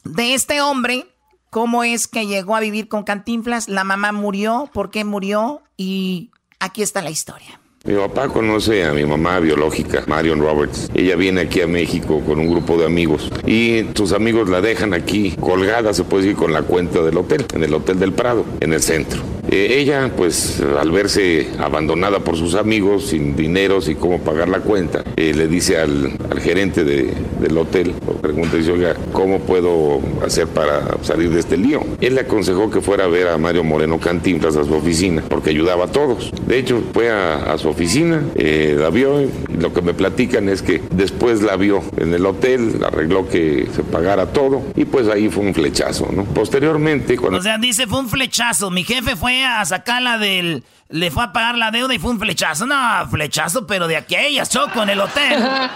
[0.04, 1.06] de este hombre.
[1.50, 3.68] ¿Cómo es que llegó a vivir con Cantinflas?
[3.68, 5.62] La mamá murió, ¿por qué murió?
[5.76, 7.60] Y aquí está la historia.
[7.86, 10.90] Mi papá conoce a mi mamá biológica, Marion Roberts.
[10.92, 14.92] Ella viene aquí a México con un grupo de amigos y sus amigos la dejan
[14.92, 18.44] aquí colgada, se puede decir, con la cuenta del hotel, en el Hotel del Prado,
[18.58, 19.22] en el centro.
[19.50, 24.60] Eh, ella, pues, al verse abandonada por sus amigos, sin dinero, sin cómo pagar la
[24.60, 28.72] cuenta, eh, le dice al, gerente del hotel, pregunta, dice,
[29.12, 31.80] ¿cómo puedo hacer para salir de este lío?
[32.00, 35.50] Él le aconsejó que fuera a ver a Mario Moreno Cantinflas a su oficina, porque
[35.50, 36.30] ayudaba a todos.
[36.46, 40.48] De hecho, fue a, a su oficina, eh, la vio y lo que me platican
[40.48, 45.08] es que después la vio en el hotel, arregló que se pagara todo y pues
[45.08, 46.24] ahí fue un flechazo, ¿no?
[46.24, 47.38] Posteriormente cuando...
[47.38, 50.64] O sea, dice fue un flechazo, mi jefe fue a sacarla del...
[50.88, 52.64] Le fue a pagar la deuda y fue un flechazo.
[52.64, 52.76] No,
[53.10, 55.44] flechazo, pero de aquellas, Choco, en el hotel.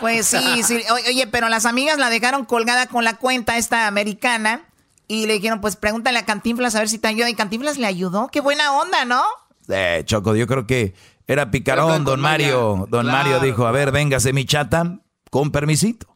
[0.00, 0.82] Pues sí, sí.
[0.90, 4.66] Oye, pero las amigas la dejaron colgada con la cuenta esta americana
[5.08, 7.30] y le dijeron, pues pregúntale a Cantinflas a ver si te ayuda.
[7.30, 8.28] Y Cantinflas le ayudó.
[8.28, 9.22] Qué buena onda, ¿no?
[9.68, 10.94] Eh, Choco, yo creo que
[11.26, 12.86] era picarón, don Mario.
[12.90, 14.98] Don Mario dijo, a ver, véngase mi chata,
[15.30, 16.14] con permisito.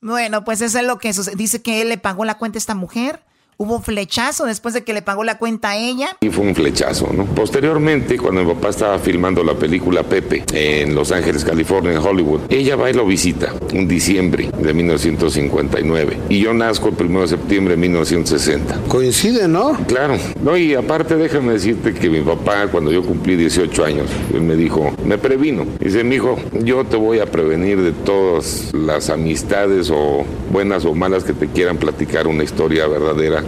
[0.00, 1.36] Bueno, pues eso es lo que sucede.
[1.36, 3.24] Dice que él le pagó la cuenta a esta mujer
[3.58, 6.08] Hubo flechazo después de que le pagó la cuenta a ella.
[6.20, 7.24] Y fue un flechazo, ¿no?
[7.24, 12.42] Posteriormente, cuando mi papá estaba filmando la película Pepe en Los Ángeles, California, en Hollywood,
[12.50, 16.18] ella va y lo visita un diciembre de 1959.
[16.28, 18.80] Y yo nazco el 1 de septiembre de 1960.
[18.88, 19.72] Coincide, ¿no?
[19.86, 20.18] Claro.
[20.42, 24.56] No, y aparte, déjame decirte que mi papá, cuando yo cumplí 18 años, él me
[24.56, 25.64] dijo, me previno.
[25.80, 30.94] Dice, mi hijo, yo te voy a prevenir de todas las amistades o buenas o
[30.94, 33.45] malas que te quieran platicar una historia verdadera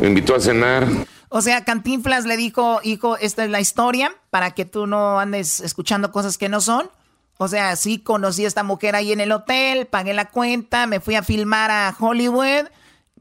[0.00, 0.86] Me invitó a cenar.
[1.30, 5.60] O sea, Cantinflas le dijo, hijo, esta es la historia para que tú no andes
[5.60, 6.90] escuchando cosas que no son.
[7.36, 11.00] O sea, sí conocí a esta mujer ahí en el hotel, pagué la cuenta, me
[11.00, 12.68] fui a filmar a Hollywood.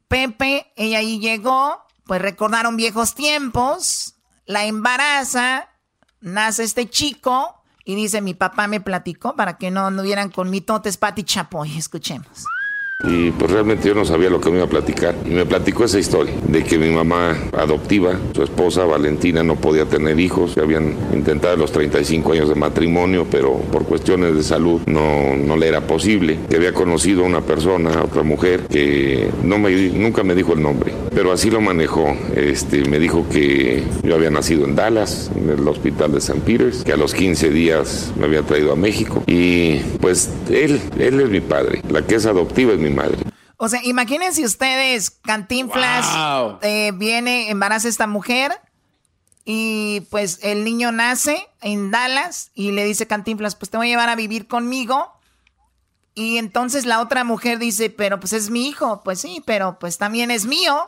[0.07, 4.15] Pepe, ella ahí llegó, pues recordaron viejos tiempos,
[4.45, 5.69] la embaraza,
[6.21, 10.97] nace este chico y dice, mi papá me platicó para que no anduvieran con mitotes,
[10.97, 11.77] pati chapoy.
[11.77, 12.45] Escuchemos.
[13.05, 15.13] Y pues realmente yo no sabía lo que me iba a platicar.
[15.23, 19.85] Y me platicó esa historia de que mi mamá adoptiva, su esposa Valentina, no podía
[19.85, 20.55] tener hijos.
[20.55, 25.57] que Habían intentado los 35 años de matrimonio, pero por cuestiones de salud no, no
[25.57, 26.39] le era posible.
[26.49, 30.53] Que había conocido a una persona, a otra mujer, que no me, nunca me dijo
[30.53, 32.17] el nombre, pero así lo manejó.
[32.35, 36.83] Este, me dijo que yo había nacido en Dallas, en el hospital de San Peters,
[36.83, 39.23] que a los 15 días me había traído a México.
[39.27, 41.83] Y pues él, él es mi padre.
[41.91, 43.23] La que es adoptiva es mi madre.
[43.57, 46.07] O sea, imagínense ustedes, Cantinflas
[46.61, 48.51] eh, viene, embaraza a esta mujer
[49.45, 53.89] Y pues el niño nace en Dallas y le dice Cantinflas, pues te voy a
[53.89, 55.11] llevar a vivir conmigo.
[56.13, 59.01] Y entonces la otra mujer dice, pero pues es mi hijo.
[59.03, 60.87] Pues sí, pero pues también es mío.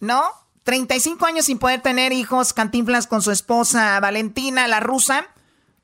[0.00, 0.22] ¿No?
[0.64, 5.26] 35 años sin poder tener hijos, Cantinflas con su esposa Valentina, la rusa.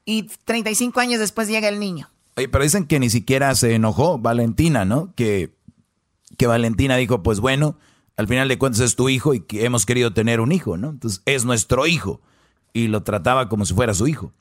[0.05, 2.10] Y 35 años después llega el niño.
[2.37, 5.15] Oye, pero dicen que ni siquiera se enojó Valentina, ¿no?
[5.15, 5.55] Que,
[6.39, 7.79] que Valentina dijo, pues bueno,
[8.17, 10.91] al final de cuentas es tu hijo y que hemos querido tener un hijo, ¿no?
[10.91, 12.21] Entonces es nuestro hijo.
[12.73, 14.33] Y lo trataba como si fuera su hijo.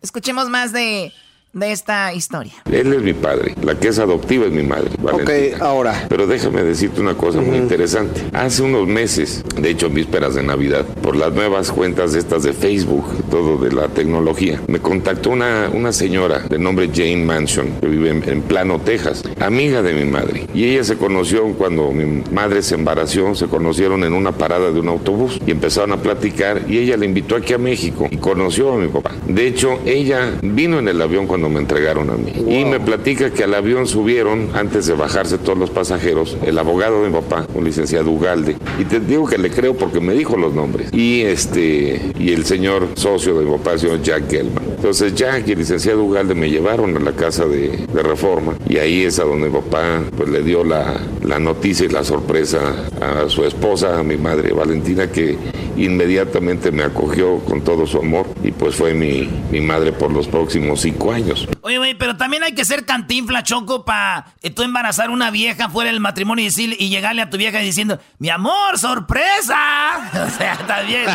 [0.00, 1.12] Escuchemos más de
[1.52, 2.52] de esta historia.
[2.70, 4.90] Él es mi padre, la que es adoptiva es mi madre.
[4.98, 5.56] Valentina.
[5.56, 6.06] Ok, ahora.
[6.08, 8.22] Pero déjame decirte una cosa muy interesante.
[8.32, 13.04] Hace unos meses, de hecho vísperas de Navidad, por las nuevas cuentas estas de Facebook,
[13.30, 18.10] todo de la tecnología, me contactó una, una señora de nombre Jane Mansion, que vive
[18.10, 20.46] en, Plano, Texas, amiga de mi madre.
[20.54, 24.80] Y ella se conoció cuando mi madre se embarazó, se conocieron en una parada de
[24.80, 28.72] un autobús y empezaron a platicar y ella le invitó aquí a México y conoció
[28.72, 29.12] a mi papá.
[29.26, 32.32] De hecho, ella vino en el avión cuando me entregaron a mí.
[32.46, 37.02] Y me platica que al avión subieron, antes de bajarse todos los pasajeros, el abogado
[37.02, 38.56] de mi papá, un licenciado Ugalde.
[38.78, 40.92] Y te digo que le creo porque me dijo los nombres.
[40.92, 44.62] Y este y el señor socio de mi papá, el señor Jack Gelman.
[44.76, 48.56] Entonces Jack y el licenciado Ugalde me llevaron a la casa de, de reforma.
[48.68, 52.04] Y ahí es a donde mi papá pues, le dio la, la noticia y la
[52.04, 52.60] sorpresa
[53.00, 55.38] a su esposa, a mi madre Valentina, que
[55.76, 58.26] inmediatamente me acogió con todo su amor.
[58.42, 61.29] Y pues fue mi, mi madre por los próximos cinco años.
[61.62, 65.68] Oye, güey, pero también hay que ser cantinfla, Choco, para eh, tú embarazar una vieja
[65.68, 70.10] fuera del matrimonio y, decir, y llegarle a tu vieja diciendo, mi amor, sorpresa.
[70.30, 71.06] O sea, está bien.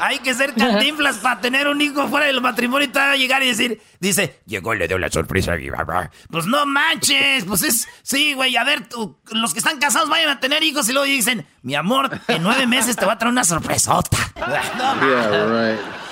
[0.00, 3.48] hay que ser cantinflas para tener un hijo fuera del matrimonio y te llegar y
[3.48, 6.10] decir, dice, llegó y le dio la sorpresa a mi mamá.
[6.30, 10.30] Pues no manches, pues es, sí, güey, a ver, tú, los que están casados vayan
[10.30, 13.32] a tener hijos y luego dicen, mi amor, en nueve meses te va a traer
[13.32, 14.18] una sorpresota.
[14.36, 16.03] no, yeah, right.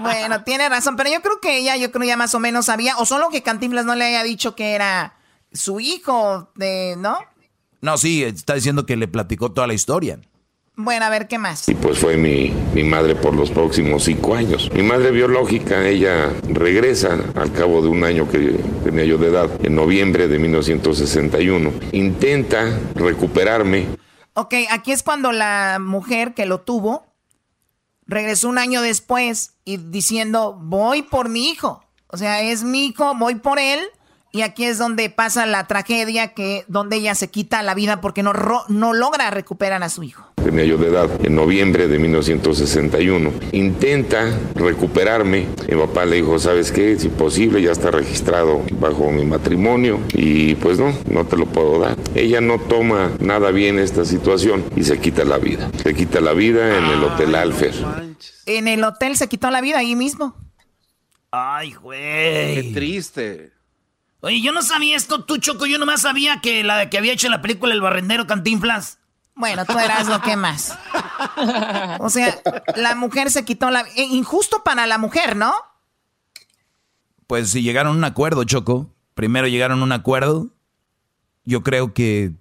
[0.00, 2.96] Bueno, tiene razón, pero yo creo que ella, yo creo ya más o menos sabía,
[2.98, 5.16] o solo que Cantinflas no le haya dicho que era
[5.52, 7.18] su hijo, de, ¿no?
[7.80, 10.18] No, sí, está diciendo que le platicó toda la historia.
[10.76, 11.68] Bueno, a ver, ¿qué más?
[11.68, 14.70] Y pues fue mi, mi, madre por los próximos cinco años.
[14.74, 19.48] Mi madre biológica, ella regresa al cabo de un año que tenía yo de edad,
[19.64, 21.72] en noviembre de 1961.
[21.92, 23.86] Intenta recuperarme.
[24.32, 27.06] Ok, aquí es cuando la mujer que lo tuvo
[28.06, 31.84] regresó un año después y diciendo, voy por mi hijo.
[32.08, 33.80] O sea, es mi hijo, voy por él.
[34.34, 38.24] Y aquí es donde pasa la tragedia, que donde ella se quita la vida porque
[38.24, 38.32] no,
[38.66, 40.26] no logra recuperar a su hijo.
[40.34, 43.30] Tenía yo de edad en noviembre de 1961.
[43.52, 45.46] Intenta recuperarme.
[45.68, 46.90] Mi papá le dijo, ¿sabes qué?
[46.90, 51.78] Es imposible, ya está registrado bajo mi matrimonio y pues no, no te lo puedo
[51.78, 51.96] dar.
[52.16, 55.70] Ella no toma nada bien esta situación y se quita la vida.
[55.80, 57.74] Se quita la vida en el Hotel Alfer.
[58.46, 60.34] En el hotel se quitó la vida ahí mismo.
[61.30, 62.54] Ay, güey.
[62.54, 63.53] Qué triste.
[64.24, 65.66] Oye, yo no sabía esto, tú, Choco.
[65.66, 68.98] Yo nomás sabía que la que había hecho la película El Barrendero Cantinflas.
[69.34, 70.78] Bueno, tú eras lo que más.
[71.98, 72.40] O sea,
[72.76, 73.82] la mujer se quitó la...
[73.96, 75.52] Eh, injusto para la mujer, ¿no?
[77.26, 78.90] Pues si llegaron a un acuerdo, Choco.
[79.14, 80.48] Primero llegaron a un acuerdo.
[81.44, 82.32] Yo creo que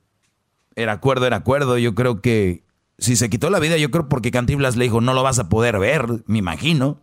[0.76, 1.78] era acuerdo, era acuerdo.
[1.78, 2.64] Yo creo que
[2.98, 5.50] si se quitó la vida, yo creo porque Cantinflas le dijo, no lo vas a
[5.50, 7.02] poder ver, me imagino.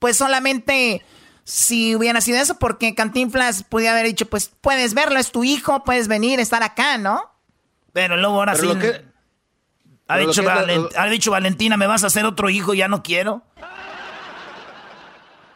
[0.00, 1.02] Pues solamente
[1.44, 5.84] si hubiera sido eso, porque Cantinflas podía haber dicho, pues puedes verlo, es tu hijo,
[5.84, 7.22] puedes venir, estar acá, ¿no?
[7.92, 8.68] Pero luego ahora sí.
[10.06, 10.42] ha, dicho
[10.96, 12.74] ha dicho Valentina, ¿me vas a hacer otro hijo?
[12.74, 13.42] Ya no quiero.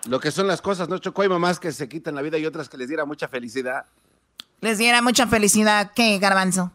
[0.07, 1.23] Lo que son las cosas, ¿no, Chocó?
[1.23, 3.87] Hay mamás que se quitan la vida y otras que les diera mucha felicidad.
[4.61, 6.73] ¿Les diera mucha felicidad qué, Garbanzo?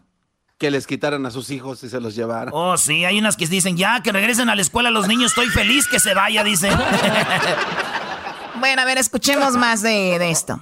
[0.58, 2.52] Que les quitaran a sus hijos y se los llevaran.
[2.52, 5.48] Oh, sí, hay unas que dicen, ya, que regresen a la escuela los niños, estoy
[5.48, 6.72] feliz que se vaya, dicen.
[8.60, 10.60] Bueno, a ver, escuchemos más de, de esto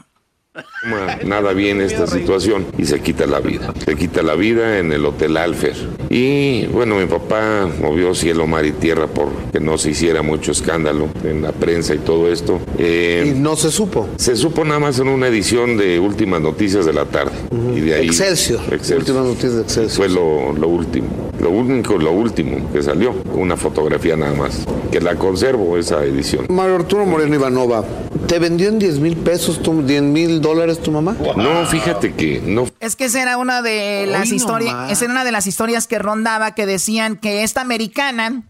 [1.24, 3.72] nada bien esta situación y se quita la vida.
[3.84, 5.74] Se quita la vida en el Hotel Alfer.
[6.10, 10.52] Y bueno, mi papá movió cielo, mar y tierra por que no se hiciera mucho
[10.52, 12.60] escándalo en la prensa y todo esto.
[12.78, 14.08] Eh, ¿Y no se supo?
[14.16, 17.32] Se supo nada más en una edición de Últimas Noticias de la tarde.
[17.74, 18.60] Y de ahí, Excelsior.
[18.70, 19.96] Últimas Noticias de Excelsior.
[19.96, 21.08] Fue lo, lo último.
[21.40, 23.14] Lo único, lo último que salió.
[23.34, 24.64] Una fotografía nada más.
[24.90, 26.46] Que la conservo esa edición.
[26.48, 27.84] Mario Arturo Moreno Ivanova,
[28.26, 31.16] ¿te vendió en 10 mil pesos, 10 mil dólares tu mamá?
[31.36, 32.66] No, fíjate que no.
[32.80, 35.98] Es que esa era una de las historias, esa era una de las historias que
[35.98, 38.42] rondaba que decían que esta americana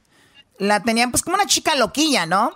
[0.59, 2.53] la tenían pues como una chica loquilla, ¿no?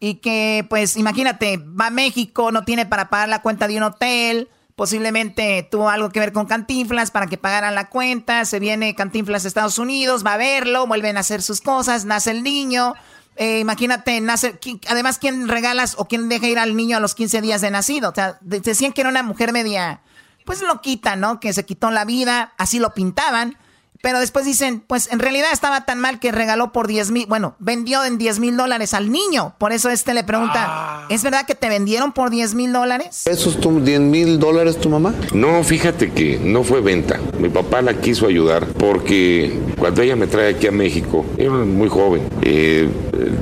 [0.00, 3.84] Y que pues imagínate, va a México, no tiene para pagar la cuenta de un
[3.84, 8.94] hotel, posiblemente tuvo algo que ver con Cantinflas para que pagaran la cuenta, se viene
[8.94, 12.94] Cantinflas a Estados Unidos, va a verlo, vuelven a hacer sus cosas, nace el niño,
[13.36, 14.58] eh, imagínate, nace,
[14.88, 18.10] además, ¿quién regalas o quién deja ir al niño a los 15 días de nacido?
[18.10, 20.00] O sea, decían que era una mujer media,
[20.44, 21.40] pues loquita, ¿no?
[21.40, 23.58] Que se quitó la vida, así lo pintaban.
[24.02, 27.56] Pero después dicen, pues en realidad estaba tan mal que regaló por 10 mil, bueno,
[27.58, 29.54] vendió en 10 mil dólares al niño.
[29.58, 31.06] Por eso este le pregunta, ah.
[31.10, 33.26] ¿es verdad que te vendieron por 10 mil dólares?
[33.26, 35.14] ¿Esos 10 mil dólares tu mamá?
[35.32, 37.18] No, fíjate que no fue venta.
[37.38, 41.88] Mi papá la quiso ayudar porque cuando ella me trae aquí a México, era muy
[41.88, 42.28] joven.
[42.42, 42.88] Eh,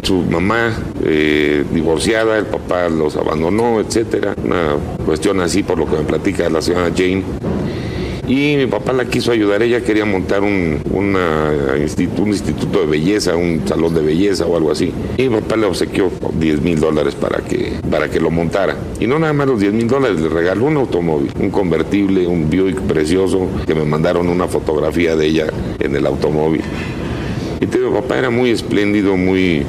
[0.02, 4.34] su mamá eh, divorciada, el papá los abandonó, etcétera.
[4.42, 7.22] Una cuestión así por lo que me platica la señora Jane
[8.26, 9.62] y mi papá la quiso ayudar.
[9.62, 14.92] Ella quería montar un, un instituto de belleza, un salón de belleza o algo así.
[15.16, 18.76] Y mi papá le obsequió 10 mil dólares para que, para que lo montara.
[19.00, 22.48] Y no nada más los 10 mil dólares, le regaló un automóvil, un convertible, un
[22.48, 25.46] Buick precioso, que me mandaron una fotografía de ella
[25.78, 26.62] en el automóvil.
[27.60, 29.66] Y te digo, papá era muy espléndido, muy...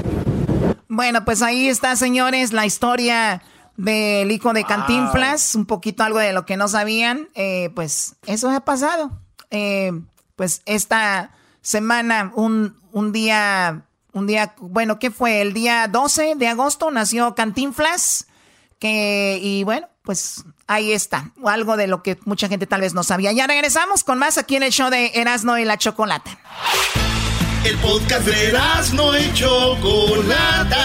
[0.87, 3.41] Bueno, pues ahí está, señores, la historia
[3.77, 8.49] del hijo de Cantinflas, un poquito algo de lo que no sabían, eh, pues eso
[8.49, 9.11] ha pasado.
[9.51, 9.91] Eh,
[10.35, 15.41] pues esta semana, un, un día, un día, bueno, ¿qué fue?
[15.41, 18.27] El día 12 de agosto nació Cantinflas,
[18.79, 23.03] que, y bueno, pues ahí está, algo de lo que mucha gente tal vez no
[23.03, 23.31] sabía.
[23.31, 26.37] Ya regresamos con más aquí en el show de Erasno y la Chocolata.
[27.65, 30.83] El podcast de Erasno y Chocolata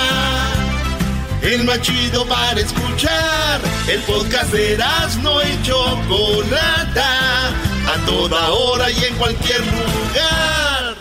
[1.43, 3.61] el más chido para escuchar.
[3.89, 4.79] El podcast de
[5.23, 10.97] no y Chocolata, a toda hora y en cualquier lugar.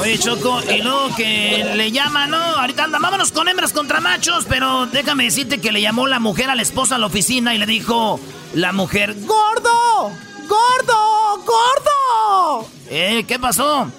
[0.00, 2.36] Oye, Choco, y luego que le llama, ¿no?
[2.36, 6.50] Ahorita anda, vámonos con hembras contra machos, pero déjame decirte que le llamó la mujer
[6.50, 8.20] a la esposa a la oficina y le dijo,
[8.52, 10.10] la mujer, ¡Gordo!
[10.48, 11.36] ¡Gordo!
[11.38, 12.68] ¡Gordo!
[12.90, 13.24] ¿Eh?
[13.26, 13.90] ¿Qué pasó?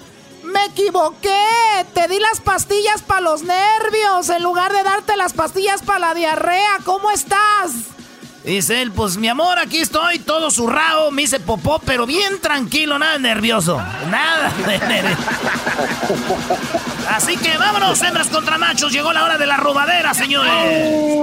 [0.54, 1.84] Me equivoqué.
[1.92, 6.14] Te di las pastillas para los nervios en lugar de darte las pastillas para la
[6.14, 6.78] diarrea.
[6.84, 7.72] ¿Cómo estás?
[8.44, 12.98] Dice él, pues mi amor, aquí estoy, todo zurrado, me hice popó, pero bien tranquilo,
[12.98, 13.82] nada nervioso.
[14.10, 15.22] Nada de nervioso.
[17.10, 20.52] Así que vámonos, hembras contra machos, llegó la hora de la robadera, señores.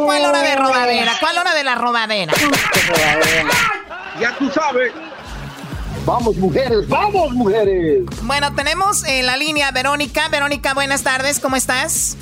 [0.04, 1.14] ¿Cuál hora de robadera?
[1.20, 2.34] ¿Cuál hora de la robadera?
[4.20, 4.92] Ya tú sabes.
[6.06, 8.04] Vamos, mujeres, vamos, mujeres.
[8.24, 10.28] Bueno, tenemos en la línea Verónica.
[10.30, 12.18] Verónica, buenas tardes, ¿cómo estás?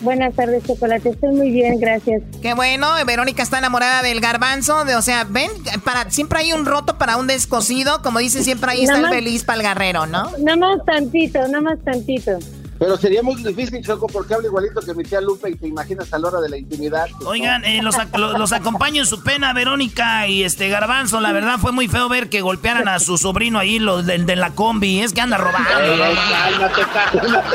[0.00, 1.08] Buenas tardes, Chocolate.
[1.08, 2.22] Estoy muy bien, gracias.
[2.40, 2.86] Qué bueno.
[3.04, 4.84] Verónica está enamorada del garbanzo.
[4.84, 5.50] De, o sea, ven,
[5.82, 8.00] para, siempre hay un roto para un descosido.
[8.00, 10.30] Como dicen, siempre ahí está el feliz para el guerrero, ¿no?
[10.38, 12.38] Nada más tantito, nada más tantito.
[12.78, 16.12] Pero sería muy difícil, Choco, porque habla igualito que mi tía Lupe y te imaginas
[16.12, 17.06] a la hora de la intimidad.
[17.16, 21.20] Pues, Oigan, eh, los, los, acompaño en su pena, Verónica y este Garbanzo.
[21.20, 24.36] La verdad fue muy feo ver que golpearan a su sobrino ahí, los de, de
[24.36, 25.00] la combi.
[25.00, 25.68] Es que anda robando.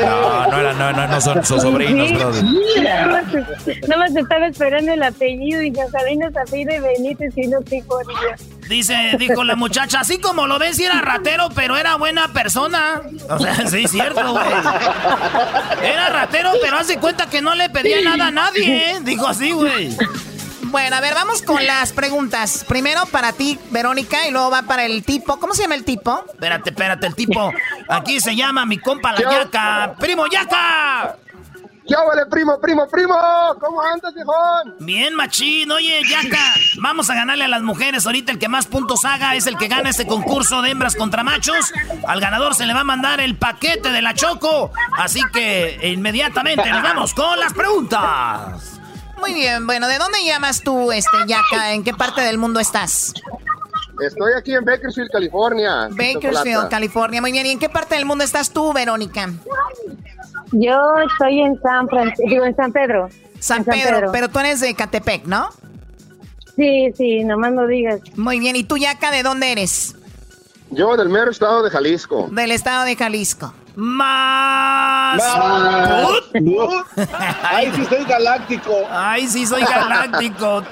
[0.00, 2.44] no, no, no, no, no son sus sobrinos, brother.
[3.88, 7.98] Nada más estaba esperando el apellido y ya Salinas de Benítez y no fijo
[8.68, 13.02] Dice, dijo la muchacha, así como lo ves, era ratero, pero era buena persona.
[13.28, 14.44] O sea, sí, cierto, güey.
[15.82, 19.00] Era ratero, pero hace cuenta que no le pedía nada a nadie, ¿eh?
[19.02, 19.94] Dijo así, güey.
[20.62, 22.64] Bueno, a ver, vamos con las preguntas.
[22.66, 25.38] Primero para ti, Verónica, y luego va para el tipo.
[25.38, 26.24] ¿Cómo se llama el tipo?
[26.32, 27.52] Espérate, espérate, el tipo.
[27.88, 29.94] Aquí se llama mi compa la yaca.
[30.00, 31.16] ¡Primo yaca!
[31.86, 33.14] ¿Qué vale, primo, primo, primo?
[33.60, 34.76] ¿Cómo andas, viejón?
[34.80, 35.70] Bien, machín.
[35.70, 38.06] Oye, Yaca, vamos a ganarle a las mujeres.
[38.06, 41.22] Ahorita el que más puntos haga es el que gana este concurso de hembras contra
[41.22, 41.72] machos.
[42.06, 44.72] Al ganador se le va a mandar el paquete de la Choco.
[44.96, 48.80] Así que inmediatamente nos vamos con las preguntas.
[49.18, 51.72] Muy bien, bueno, ¿de dónde llamas tú, este, Yaca?
[51.72, 53.12] ¿En qué parte del mundo estás?
[54.00, 55.88] Estoy aquí en Bakersfield, California.
[55.90, 57.20] Bakersfield, California.
[57.20, 57.46] Muy bien.
[57.46, 59.30] ¿Y en qué parte del mundo estás tú, Verónica?
[60.56, 60.78] Yo
[61.10, 61.88] estoy en San
[62.28, 63.08] digo en San Pedro.
[63.40, 65.48] San, Pedro, pero tú eres de Catepec, ¿no?
[66.56, 68.00] Sí, sí, nomás no digas.
[68.16, 69.96] Muy bien, ¿y tú, Yaca, de dónde eres?
[70.70, 72.28] Yo del mero estado de Jalisco.
[72.30, 73.52] Del estado de Jalisco.
[73.74, 75.20] Más.
[77.42, 78.72] Ay, sí soy galáctico.
[78.88, 80.62] Ay, sí soy galáctico.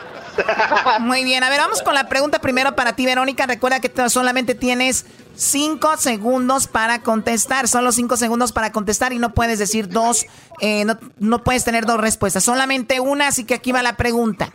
[1.01, 3.47] Muy bien, a ver, vamos con la pregunta primero para ti, Verónica.
[3.47, 5.05] Recuerda que solamente tienes
[5.35, 7.69] cinco segundos para contestar.
[7.69, 10.27] Solo cinco segundos para contestar y no puedes decir dos,
[10.61, 14.53] eh, no, no puedes tener dos respuestas, solamente una, así que aquí va la pregunta.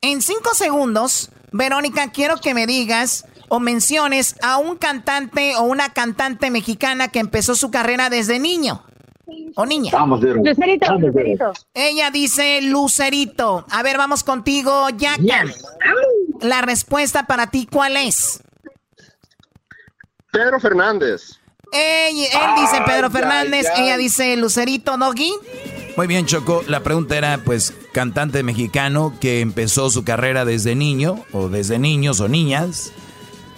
[0.00, 5.90] En cinco segundos, Verónica, quiero que me digas o menciones a un cantante o una
[5.90, 8.82] cantante mexicana que empezó su carrera desde niño.
[9.54, 9.92] ¿O niña?
[10.06, 11.52] Lucerito, Lucerito.
[11.74, 13.66] Ella dice Lucerito.
[13.70, 15.44] A ver, vamos contigo, Yaka.
[16.40, 18.40] La respuesta para ti, ¿cuál es?
[20.32, 21.38] Pedro Fernández.
[21.74, 22.14] él
[22.56, 25.30] dice Pedro Fernández, ella dice Lucerito Doggy.
[25.94, 26.64] Muy bien, Choco.
[26.68, 32.20] La pregunta era, pues, cantante mexicano que empezó su carrera desde niño, o desde niños
[32.20, 32.92] o niñas.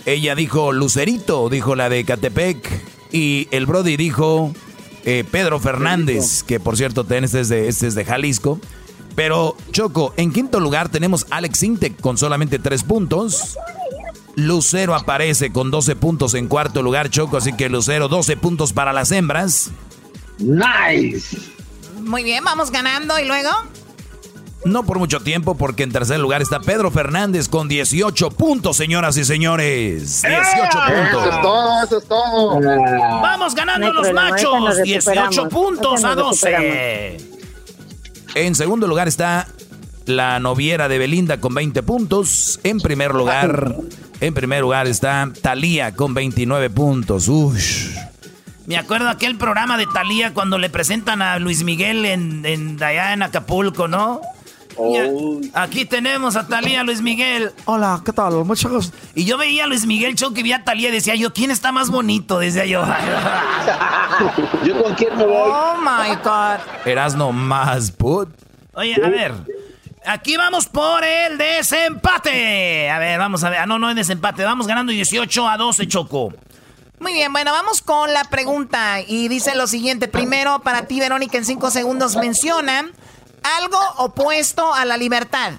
[0.05, 2.68] Ella dijo Lucerito, dijo la de Catepec.
[3.12, 4.53] Y el Brody dijo
[5.05, 8.59] eh, Pedro Fernández, que por cierto, este es, de, este es de Jalisco.
[9.14, 13.57] Pero, Choco, en quinto lugar tenemos Alex Intec con solamente tres puntos.
[14.37, 18.93] Lucero aparece con 12 puntos en cuarto lugar, Choco, así que Lucero 12 puntos para
[18.93, 19.70] las hembras.
[20.39, 21.37] Nice.
[22.01, 23.51] Muy bien, vamos ganando y luego.
[24.64, 29.16] No por mucho tiempo, porque en tercer lugar está Pedro Fernández con 18 puntos, señoras
[29.18, 30.22] y señores.
[30.22, 31.26] 18 puntos.
[31.26, 32.61] Eso es todo, eso es todo.
[33.20, 34.82] Vamos ganando los machos.
[34.82, 37.18] 18 puntos a 12.
[38.37, 39.47] En segundo lugar está
[40.07, 42.61] la noviera de Belinda con 20 puntos.
[42.62, 43.74] En primer lugar,
[44.20, 47.28] en primer lugar está Talía con 29 puntos.
[47.28, 47.96] Ush.
[48.66, 53.12] Me acuerdo aquel programa de Talía cuando le presentan a Luis Miguel en, en allá
[53.12, 54.22] en Acapulco, ¿no?
[54.76, 55.40] Oh.
[55.52, 57.52] Aquí tenemos a Talía Luis Miguel.
[57.66, 58.44] Hola, ¿qué tal?
[58.44, 58.94] Muchas gracias.
[59.14, 61.50] Y yo veía a Luis Miguel Show que vi a Talía y decía yo, ¿quién
[61.50, 62.38] está más bonito?
[62.38, 62.84] Decía yo.
[64.64, 65.50] ¿Yo con quién me voy?
[65.52, 66.86] Oh my God.
[66.86, 68.28] Erasno más put.
[68.72, 69.32] Oye, a ver.
[70.07, 72.90] Aquí vamos por el desempate.
[72.90, 73.61] A ver, vamos a ver.
[73.61, 74.44] Ah, no, no es desempate.
[74.44, 76.32] Vamos ganando 18 a 12, Choco.
[77.00, 79.00] Muy bien, bueno, vamos con la pregunta.
[79.00, 80.09] Y dice lo siguiente.
[80.09, 82.90] Primero, para ti, Verónica, en cinco segundos menciona
[83.59, 85.52] algo opuesto a la libertad.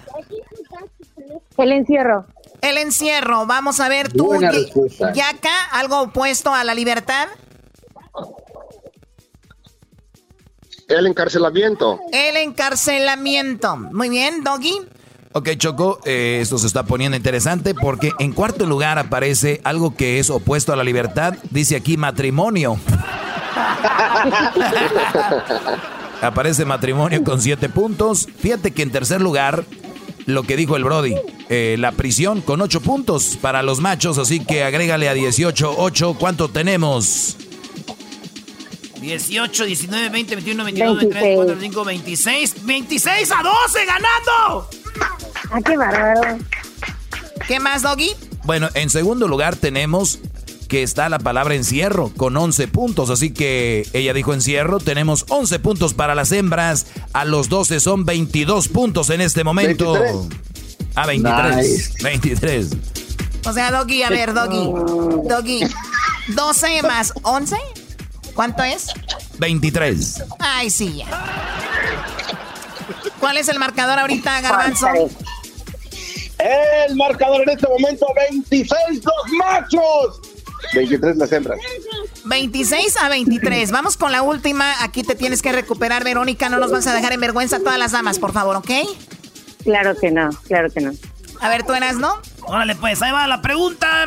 [1.58, 2.26] El encierro.
[2.62, 3.46] El encierro.
[3.46, 7.28] Vamos a ver tú, Yaka, algo opuesto a la libertad.
[10.88, 12.00] El encarcelamiento.
[12.12, 13.76] El encarcelamiento.
[13.76, 14.82] Muy bien, Doggy.
[15.32, 20.20] Ok, Choco, eh, esto se está poniendo interesante porque en cuarto lugar aparece algo que
[20.20, 21.34] es opuesto a la libertad.
[21.50, 22.78] Dice aquí matrimonio.
[26.22, 28.28] Aparece matrimonio con siete puntos.
[28.40, 29.66] Fíjate que en tercer lugar,
[30.26, 31.16] lo que dijo el Brody,
[31.50, 34.18] eh, la prisión con ocho puntos para los machos.
[34.18, 36.16] Así que agrégale a 18, 8.
[36.18, 37.38] ¿Cuánto tenemos?
[39.06, 42.66] 18, 19, 20, 21, 22, 23, 24, 25, 26.
[42.66, 44.70] 26 a 12 ganando.
[45.52, 46.38] Ah, qué bárbaro.
[47.48, 48.12] ¿Qué más, Doggy?
[48.44, 50.20] Bueno, en segundo lugar tenemos
[50.68, 53.10] que está la palabra encierro con 11 puntos.
[53.10, 54.80] Así que ella dijo encierro.
[54.80, 56.88] Tenemos 11 puntos para las hembras.
[57.14, 59.94] A los 12 son 22 puntos en este momento.
[59.94, 60.40] 23.
[60.96, 61.94] Ah, 23.
[62.02, 62.70] 23.
[63.46, 64.72] O sea, Doggy, a ver, Doggy.
[65.28, 65.60] Doggy.
[66.30, 67.58] 12 más 11.
[68.36, 68.88] ¿Cuánto es?
[69.40, 70.24] 23.
[70.40, 71.06] Ay, sí, ya.
[73.20, 74.88] ¿Cuál es el marcador ahorita, Garbanzo?
[76.38, 78.72] El marcador en este momento, 26
[79.04, 80.22] los machos.
[80.74, 81.60] 23 las hembras.
[82.26, 83.72] 26 a 23.
[83.72, 84.84] Vamos con la última.
[84.84, 86.50] Aquí te tienes que recuperar, Verónica.
[86.50, 88.72] No nos vas a dejar en vergüenza a todas las damas, por favor, ¿ok?
[89.64, 90.92] Claro que no, claro que no.
[91.40, 92.20] A ver, tú eras, ¿no?
[92.44, 94.06] Órale, pues, ahí va la pregunta.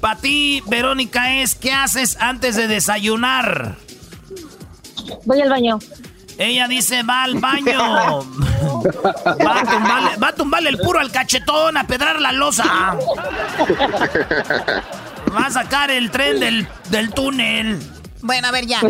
[0.00, 3.76] Para ti, Verónica, es ¿qué haces antes de desayunar?
[5.24, 5.78] Voy al baño.
[6.38, 8.22] Ella dice, va al baño.
[9.44, 12.96] Va a, tumbarle, el puro al cachetón, a pedrar la losa.
[15.34, 17.80] Va a sacar el tren del, del túnel.
[18.20, 18.80] Bueno, a ver ya.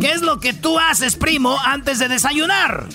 [0.00, 2.86] ¿Qué es lo que tú haces, primo, antes de desayunar?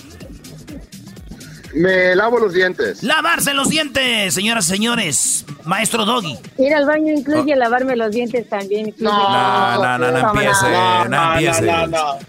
[1.76, 3.02] Me lavo los dientes.
[3.02, 5.44] Lavarse los dientes, señoras y señores.
[5.64, 6.38] Maestro Doggy.
[6.56, 7.56] Ir al baño incluye oh.
[7.56, 8.94] lavarme los dientes también.
[8.98, 9.10] No,
[9.78, 10.66] no, no, no, empiece.
[11.10, 11.70] No, empiece.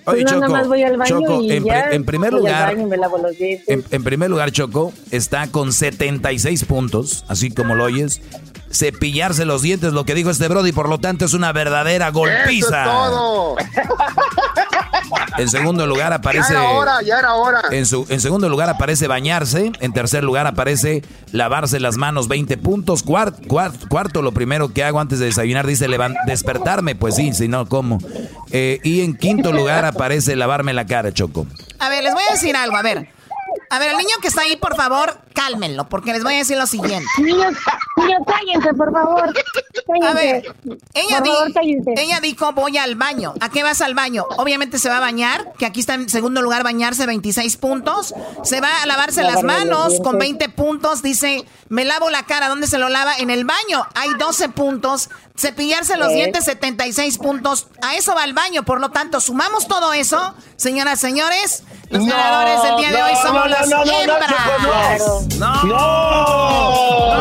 [0.05, 4.29] Oye, Choco, voy al baño Choco, y en, ya en primer lugar, en, en primer
[4.29, 8.21] lugar, Choco está con 76 puntos, así como lo oyes
[8.77, 12.83] cepillarse los dientes, lo que dijo este Brody, por lo tanto es una verdadera golpiza.
[12.83, 13.55] todo.
[15.37, 16.53] En segundo lugar aparece.
[16.53, 17.61] Ya era hora, ya era hora.
[17.71, 19.71] En, su, en segundo lugar aparece bañarse.
[19.79, 23.03] En tercer lugar aparece lavarse las manos 20 puntos.
[23.03, 25.87] cuarto, lo primero que hago antes de desayunar dice
[26.25, 26.95] despertarme.
[26.95, 27.99] Pues sí, si no, ¿cómo?
[28.51, 31.45] Eh, y en quinto lugar aparece lavarme la cara, Choco.
[31.79, 33.09] A ver, les voy a decir algo, a ver.
[33.69, 36.57] A ver, el niño que está ahí, por favor, cálmenlo, porque les voy a decir
[36.57, 37.07] lo siguiente.
[37.19, 37.53] Niños,
[37.95, 39.31] niños cállense, por favor.
[40.03, 40.55] A ver,
[40.95, 41.23] ella,
[41.95, 43.35] ella dijo, voy al baño.
[43.39, 44.25] ¿A qué vas al baño?
[44.37, 48.15] Obviamente se va a bañar, que aquí está en segundo lugar bañarse, 26 puntos.
[48.43, 51.03] Se va a lavarse las manos con 20 puntos.
[51.03, 52.49] Dice, me lavo la cara.
[52.49, 53.13] ¿Dónde se lo lava?
[53.19, 53.85] En el baño.
[53.93, 55.09] Hay 12 puntos.
[55.37, 57.67] Cepillarse los dientes, 76 puntos.
[57.83, 58.63] A eso va al baño.
[58.63, 61.63] Por lo tanto, sumamos todo eso, señoras, señores.
[61.89, 65.26] Los ganadores del día de hoy somos las hembras.
[65.35, 65.63] ¡No!
[65.63, 67.17] ¡No!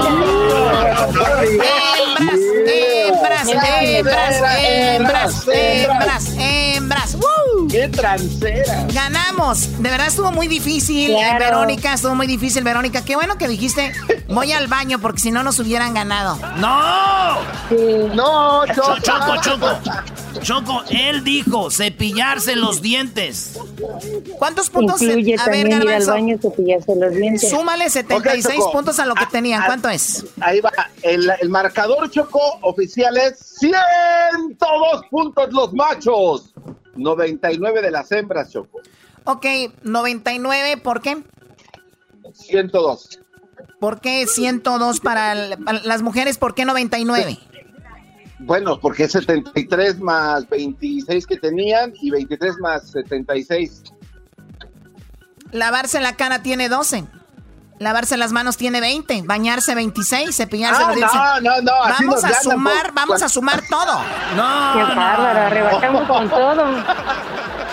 [2.06, 5.85] ¡Hembras, hembras, hembras, hembras, hembras!
[8.92, 9.82] Ganamos.
[9.82, 11.94] De verdad estuvo muy difícil, eh, Verónica.
[11.94, 13.04] Estuvo muy difícil, Verónica.
[13.04, 13.92] Qué bueno que dijiste,
[14.28, 16.38] voy al baño porque si no nos hubieran ganado.
[16.56, 17.40] ¡No!
[18.14, 19.80] No, Choco, Choco, Choco.
[20.42, 23.58] Choco, él dijo cepillarse los dientes.
[24.38, 25.00] ¿Cuántos puntos?
[25.00, 27.48] Incluye a ver, ir al baño cepillarse los dientes.
[27.48, 29.62] Súmale 76 puntos a lo que ah, tenían.
[29.62, 30.24] Ah, ¿Cuánto es?
[30.40, 30.70] Ahí va.
[31.02, 36.52] El, el marcador Choco oficial es 102 puntos los machos.
[36.96, 38.80] 99 de las hembras, Choco.
[39.24, 39.46] Ok,
[39.82, 41.22] 99, ¿por qué?
[42.32, 43.20] 102.
[43.80, 46.38] ¿Por qué 102 para, las mujeres?
[46.38, 47.38] ¿Por qué 99?
[48.38, 53.84] Bueno, porque es 73 más 26 que tenían y 23 más 76.
[55.52, 57.04] Lavarse la cara tiene 12.
[57.78, 61.14] Lavarse las manos tiene 20, bañarse 26, cepillarse ah, los dientes.
[61.14, 64.00] No, no, no, vamos a sumar, vamos a sumar todo.
[64.34, 66.64] No, Qué bárbaro, arrebatamos con todo.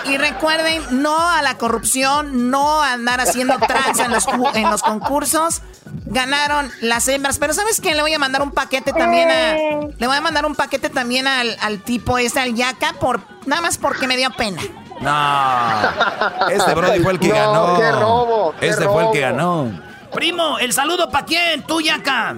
[0.04, 4.82] Y recuerden, no a la corrupción, no a andar haciendo tranza en los, en los
[4.82, 5.62] concursos.
[6.04, 7.94] Ganaron las hembras, pero ¿sabes qué?
[7.94, 9.56] Le voy a mandar un paquete también a...
[9.56, 9.94] Eh.
[9.96, 13.62] Le voy a mandar un paquete también al, al tipo este, al Yaka, por, nada
[13.62, 14.60] más porque me dio pena.
[15.00, 16.50] No.
[16.50, 17.78] Este Brody fue el que ganó.
[17.78, 18.54] Qué robo.
[18.60, 19.93] este fue el que ganó.
[20.14, 22.36] Primo, el saludo para quién, tú, Yaka.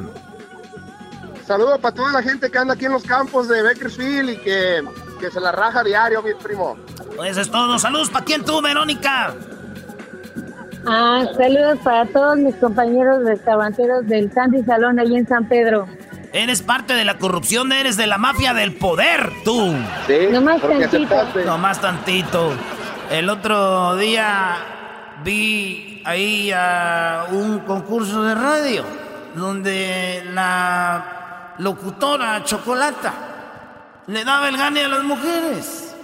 [1.46, 4.82] Saludo para toda la gente que anda aquí en los campos de Bakersfield y que,
[5.20, 6.76] que se la raja diario, mi primo.
[7.14, 7.78] Pues eso es todo.
[7.78, 9.34] Saludos para quién tú, Verónica.
[10.88, 15.86] Ah, saludos para todos mis compañeros restauranteros del Sandy Salón allí en San Pedro.
[16.32, 19.74] Eres parte de la corrupción, eres de la mafia del poder, tú.
[20.06, 21.16] Sí, nomás tantito.
[21.44, 22.52] Nomás tantito.
[23.10, 24.56] El otro día
[25.24, 28.84] vi ahí a un concurso de radio
[29.34, 33.12] donde la locutora Chocolata
[34.06, 35.94] le daba el gane a las mujeres.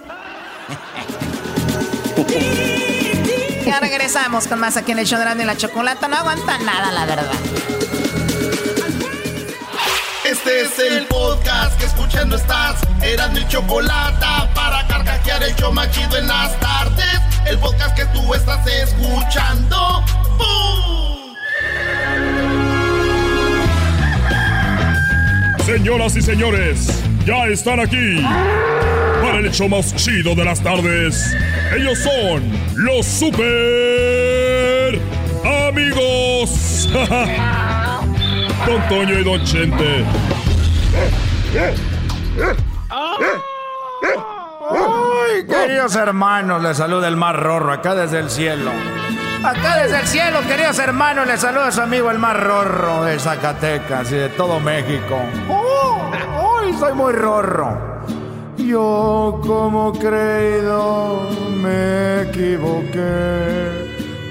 [3.65, 6.09] Ya regresamos con más aquí en el show de la Chocolata.
[6.09, 7.82] No aguanta nada, la verdad.
[10.45, 12.81] Este es el podcast que escuchando estás.
[13.01, 17.21] Eran mi chocolata para carcajear el show machido en las tardes.
[17.45, 20.03] El podcast que tú estás escuchando.
[20.37, 21.33] ¡Bum!
[25.65, 26.89] Señoras y señores,
[27.25, 28.21] ya están aquí
[29.21, 31.33] para el hecho más chido de las tardes.
[31.73, 32.43] Ellos son
[32.75, 34.99] los super
[35.69, 36.89] amigos.
[38.65, 40.05] Don y Don Chente.
[45.49, 48.71] Queridos hermanos, les saluda el mar rorro acá desde el cielo.
[49.43, 53.19] Acá desde el cielo, queridos hermanos, les saluda a su amigo el mar rorro de
[53.19, 55.17] Zacatecas y de todo México.
[55.49, 56.11] Oh,
[56.61, 57.77] ¡Ay, soy muy rorro!
[58.57, 61.29] Yo como creído
[61.61, 63.83] me equivoqué.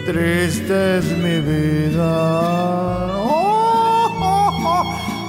[0.06, 3.11] Triste es mi vida.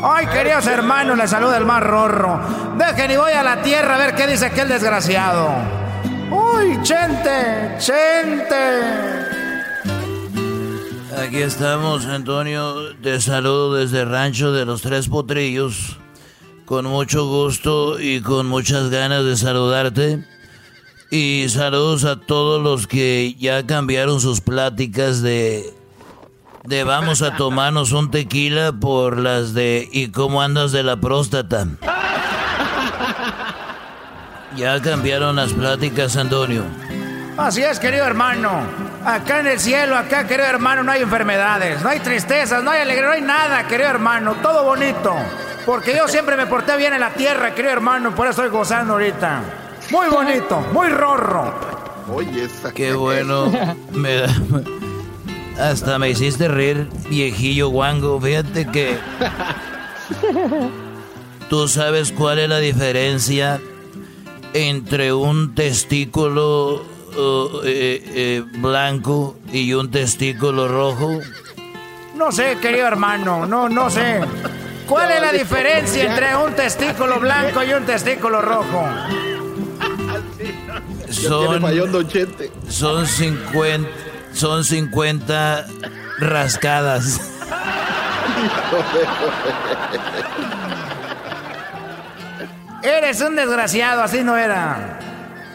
[0.05, 2.37] Ay, queridos hermanos, les saluda el más rorro.
[2.77, 5.49] Dejen y voy a la tierra a ver qué dice aquel desgraciado.
[6.29, 9.33] Uy, Chente, Chente.
[11.17, 12.93] Aquí estamos, Antonio.
[13.01, 15.97] Te saludo desde el rancho de los Tres Potrillos.
[16.65, 20.27] Con mucho gusto y con muchas ganas de saludarte.
[21.11, 25.73] Y saludos a todos los que ya cambiaron sus pláticas de
[26.63, 31.67] de vamos a tomarnos un tequila por las de ¿y cómo andas de la próstata?
[34.55, 36.63] Ya cambiaron las pláticas, Antonio.
[37.37, 38.61] Así es, querido hermano.
[39.03, 42.81] Acá en el cielo, acá, querido hermano, no hay enfermedades, no hay tristezas, no hay
[42.81, 44.35] alegría, no hay nada, querido hermano.
[44.41, 45.13] Todo bonito.
[45.65, 48.93] Porque yo siempre me porté bien en la tierra, querido hermano, por eso estoy gozando
[48.93, 49.41] ahorita.
[49.89, 51.53] Muy bonito, muy rorro.
[52.13, 53.51] Oye, esa Qué bueno.
[53.91, 54.27] Me da,
[55.59, 58.19] hasta me hiciste reír, viejillo guango.
[58.19, 58.97] Fíjate que.
[61.49, 63.59] ¿Tú sabes cuál es la diferencia
[64.53, 66.75] entre un testículo
[67.15, 71.19] uh, eh, eh, blanco y un testículo rojo?
[72.15, 74.21] No sé, querido hermano, no, no sé.
[74.87, 78.85] ¿Cuál es la diferencia entre un testículo blanco y un testículo rojo?
[81.09, 81.61] Son,
[82.67, 85.65] son 50 son 50
[86.19, 87.19] rascadas.
[92.81, 94.99] Eres un desgraciado, así no era.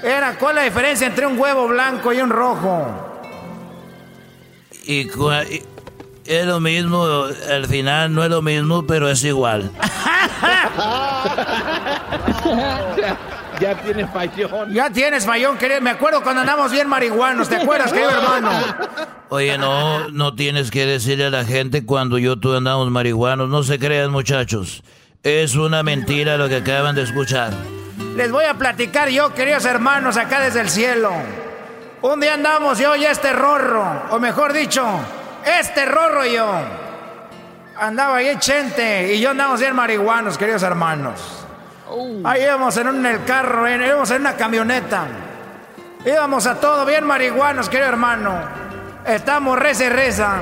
[0.03, 3.22] Era, ¿cuál es la diferencia entre un huevo blanco y un rojo?
[4.85, 5.09] Y,
[6.24, 9.70] es lo mismo, al final no es lo mismo, pero es igual.
[13.61, 14.73] ya tienes fallón.
[14.73, 15.81] Ya tienes fallón, querido.
[15.81, 18.51] Me acuerdo cuando andamos bien marihuanos, ¿te acuerdas, querido hermano?
[19.31, 23.49] Oye, no, no tienes que decirle a la gente cuando yo tú andamos marihuanos.
[23.49, 24.83] No se crean, muchachos.
[25.23, 27.53] Es una mentira lo que acaban de escuchar.
[28.17, 31.11] Les voy a platicar yo, queridos hermanos, acá desde el cielo.
[32.01, 34.85] Un día andamos yo y este rorro, o mejor dicho,
[35.61, 36.49] este rorro y yo.
[37.77, 41.38] Andaba ahí Chente y yo andamos bien marihuanos, queridos hermanos.
[42.24, 45.07] Ahí íbamos en, el carro, íbamos en una camioneta.
[46.05, 48.34] Íbamos a todo bien marihuanos, querido hermano.
[49.07, 50.41] Estamos reza y reza.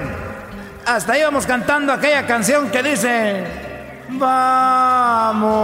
[0.84, 3.44] Hasta íbamos cantando aquella canción que dice:
[4.10, 5.54] Vamos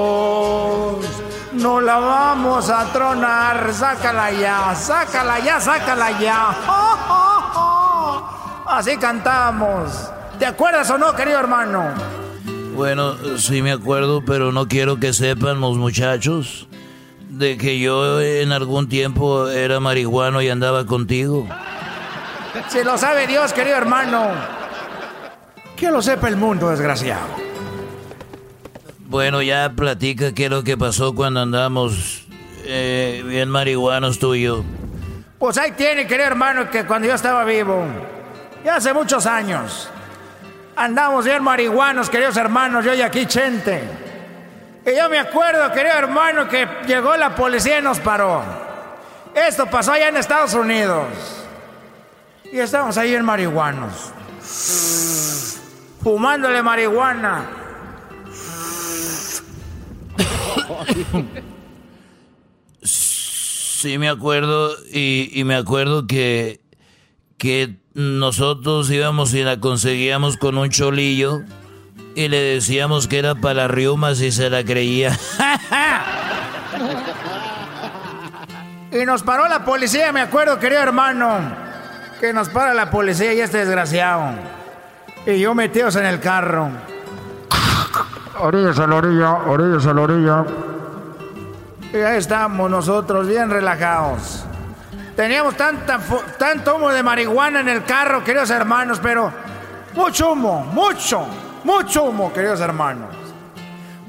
[1.61, 3.73] no la vamos a tronar.
[3.73, 6.55] Sácala ya, sácala ya, sácala ya.
[8.67, 10.09] Así cantamos.
[10.39, 11.93] ¿Te acuerdas o no, querido hermano?
[12.75, 16.67] Bueno, sí me acuerdo, pero no quiero que sepan los muchachos
[17.29, 21.47] de que yo en algún tiempo era marihuano y andaba contigo.
[22.69, 24.29] Si lo sabe Dios, querido hermano.
[25.75, 27.50] Que lo sepa el mundo, desgraciado.
[29.11, 32.23] Bueno, ya platica qué es lo que pasó cuando andamos
[32.63, 34.63] eh, bien marihuanos tú y yo.
[35.37, 37.85] Pues ahí tiene, querido hermano, que cuando yo estaba vivo,
[38.63, 39.89] ya hace muchos años,
[40.77, 43.83] andamos bien marihuanos, queridos hermanos, yo y aquí Chente.
[44.85, 48.41] Y yo me acuerdo, querido hermano, que llegó la policía y nos paró.
[49.35, 51.07] Esto pasó allá en Estados Unidos.
[52.49, 54.13] Y estábamos ahí en marihuanos.
[56.01, 57.60] Fumándole marihuana.
[62.83, 66.61] Sí, me acuerdo, y, me acuerdo que,
[67.37, 71.41] que nosotros íbamos y la conseguíamos con un cholillo
[72.15, 75.15] y le decíamos que era para riumas y se la creía.
[78.91, 81.39] y nos paró la policía, me acuerdo, querido hermano,
[82.19, 84.33] que nos para la policía y este desgraciado.
[85.25, 86.69] Y yo metidos en el carro
[88.41, 90.45] orillas a la orilla, orillas a la orilla.
[91.93, 94.45] Y ahí estamos nosotros, bien relajados.
[95.15, 95.99] Teníamos tanta,
[96.37, 99.31] tanto humo de marihuana en el carro, queridos hermanos, pero
[99.93, 101.25] mucho humo, mucho,
[101.63, 103.09] mucho humo, queridos hermanos.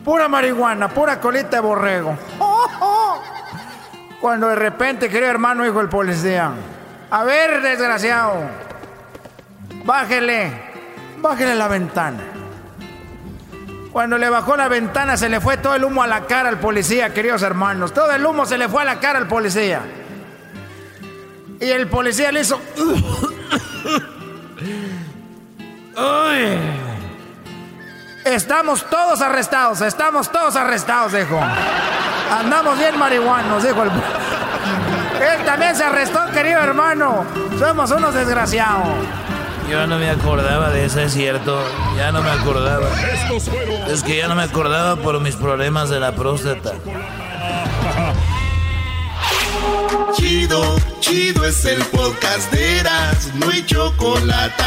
[0.04, 2.16] Pura marihuana, pura colita de borrego.
[4.20, 6.52] Cuando de repente, querido hermano, dijo el policía,
[7.10, 8.34] a ver, desgraciado,
[9.84, 10.52] bájele,
[11.20, 12.41] bájele la ventana.
[13.92, 16.58] Cuando le bajó la ventana se le fue todo el humo a la cara al
[16.58, 17.92] policía, queridos hermanos.
[17.92, 19.82] Todo el humo se le fue a la cara al policía.
[21.60, 22.58] Y el policía le hizo...
[28.24, 31.38] Estamos todos arrestados, estamos todos arrestados, dijo.
[32.30, 33.90] Andamos bien marihuanos, dijo el...
[33.90, 37.24] Él también se arrestó, querido hermano.
[37.58, 38.88] Somos unos desgraciados.
[39.70, 41.62] Yo no me acordaba de eso, es cierto.
[41.96, 42.88] Ya no me acordaba.
[43.88, 46.74] Es que ya no me acordaba por mis problemas de la próstata.
[50.14, 54.62] Chido, chido es el podcast de Eras, no hay chocolate.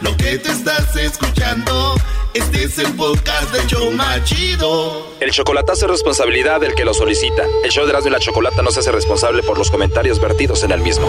[0.00, 1.94] Lo que te estás escuchando.
[2.34, 5.06] Este es el podcast de Choma Chido.
[5.20, 7.44] El chocolatazo es responsabilidad del que lo solicita.
[7.62, 10.64] El show de Erasmo y la Chocolata no se hace responsable por los comentarios vertidos
[10.64, 11.08] en el mismo.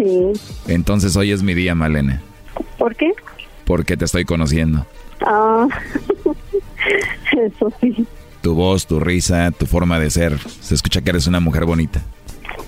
[0.00, 0.32] sí.
[0.66, 2.22] Entonces hoy es mi día, Malena.
[2.78, 3.12] ¿Por qué?
[3.64, 4.86] Porque te estoy conociendo.
[5.26, 5.68] Ah,
[7.32, 8.06] eso sí.
[8.40, 10.38] Tu voz, tu risa, tu forma de ser.
[10.38, 12.00] Se escucha que eres una mujer bonita.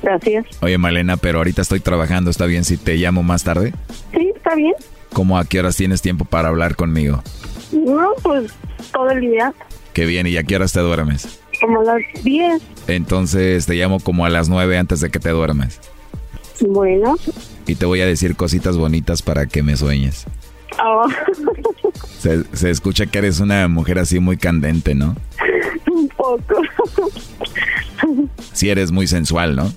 [0.02, 0.46] Gracias.
[0.60, 2.30] Oye, Malena, pero ahorita estoy trabajando.
[2.30, 3.72] ¿Está bien si te llamo más tarde?
[4.12, 4.74] Sí, está bien.
[5.12, 7.22] ¿Cómo a qué horas tienes tiempo para hablar conmigo?
[7.72, 8.52] No, pues
[8.92, 9.52] todo el día.
[9.92, 11.40] Qué bien, ¿y a qué horas te duermes?
[11.60, 12.62] Como a las 10.
[12.88, 15.80] Entonces te llamo como a las 9 antes de que te duermes.
[16.60, 17.16] Bueno.
[17.66, 20.26] Y te voy a decir cositas bonitas para que me sueñes.
[20.82, 21.06] Oh.
[22.18, 25.16] Se, se escucha que eres una mujer así muy candente, ¿no?
[25.90, 26.62] Un poco.
[28.52, 29.72] Sí eres muy sensual, ¿no?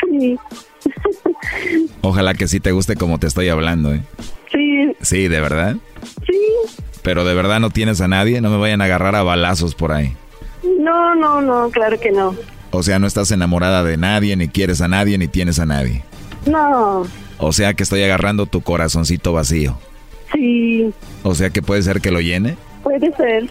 [0.00, 0.38] Sí.
[2.02, 4.02] Ojalá que sí te guste como te estoy hablando, ¿eh?
[4.52, 4.92] Sí.
[5.02, 5.76] Sí, ¿de verdad?
[6.26, 6.40] Sí.
[7.02, 9.92] Pero de verdad no tienes a nadie, no me vayan a agarrar a balazos por
[9.92, 10.14] ahí.
[10.78, 12.34] No, no, no, claro que no.
[12.70, 16.02] O sea, no estás enamorada de nadie, ni quieres a nadie, ni tienes a nadie.
[16.46, 17.06] No.
[17.38, 19.78] O sea que estoy agarrando tu corazoncito vacío.
[20.32, 20.92] Sí.
[21.22, 22.56] O sea que puede ser que lo llene.
[22.82, 23.50] Puede ser.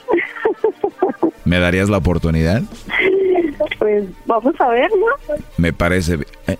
[1.46, 2.62] ¿Me darías la oportunidad?
[3.78, 5.36] Pues vamos a ver, ¿no?
[5.58, 6.20] Me parece...
[6.48, 6.58] eh,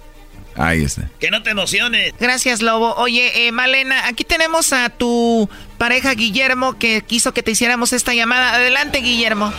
[0.56, 1.10] ahí está.
[1.20, 2.14] Que no te emociones.
[2.20, 2.94] Gracias, Lobo.
[2.96, 8.14] Oye, eh, Malena, aquí tenemos a tu pareja Guillermo que quiso que te hiciéramos esta
[8.14, 8.56] llamada.
[8.56, 9.52] Adelante, Guillermo.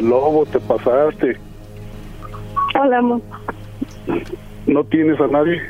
[0.00, 1.38] Lobo, te pasaste.
[2.80, 3.20] Hola, amor.
[4.70, 5.60] ¿No tienes a nadie?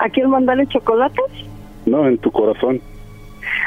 [0.00, 1.24] ¿A quién mandarle chocolates?
[1.86, 2.80] No, en tu corazón.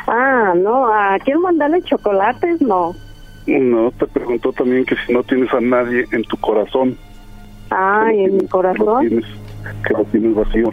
[0.05, 2.61] Ah, no, ¿a quién mandarle chocolates?
[2.61, 2.93] No.
[3.47, 6.97] No, te preguntó también que si no tienes a nadie en tu corazón.
[7.69, 9.07] Ay, en mi corazón.
[9.07, 9.25] Tienes,
[9.87, 10.69] que lo tienes vacío.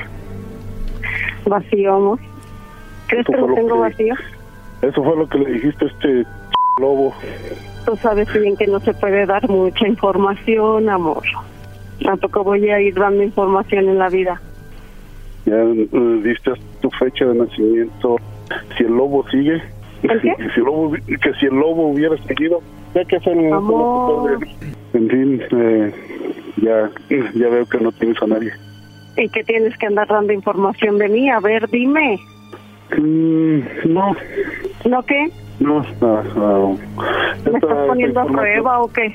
[1.47, 2.19] Vacío, amor.
[3.07, 4.15] ¿Crees Eso que lo lo tengo que- vacío?
[4.83, 6.25] Eso fue lo que le dijiste a este
[6.81, 7.15] lobo.
[7.87, 11.23] Tú sabes bien que no se puede dar mucha información, amor.
[12.05, 14.41] Tampoco voy a ir dando información en la vida.
[15.47, 15.89] Ya eh,
[16.25, 18.17] diste tu fecha de nacimiento.
[18.77, 19.63] Si el lobo sigue,
[20.03, 20.35] ¿El qué?
[20.55, 22.61] si el lobo, que si el lobo hubiera seguido,
[22.95, 24.39] ya que hacer un- Amor.
[24.93, 25.93] En fin, eh,
[26.63, 26.91] ya,
[27.35, 28.53] ya veo que no tienes a nadie.
[29.17, 31.31] ¿Y que tienes que andar dando información de mí?
[31.31, 32.19] A ver, dime.
[32.97, 33.61] Mm,
[33.93, 34.17] no,
[34.89, 35.29] ¿No qué?
[35.61, 36.79] no, no, no.
[37.45, 39.15] ¿Me estás poniendo a prueba o qué?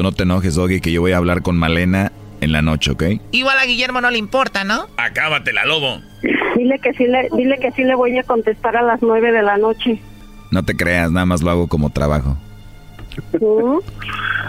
[0.00, 2.92] Tú no te enojes, Doggy, que yo voy a hablar con Malena en la noche,
[2.92, 3.02] ¿ok?
[3.32, 4.86] Igual a Guillermo no le importa, ¿no?
[4.96, 6.00] Acábatela, lobo.
[6.56, 9.42] Dile que sí le, dile que sí le voy a contestar a las nueve de
[9.42, 10.00] la noche.
[10.50, 12.38] No te creas, nada más lo hago como trabajo.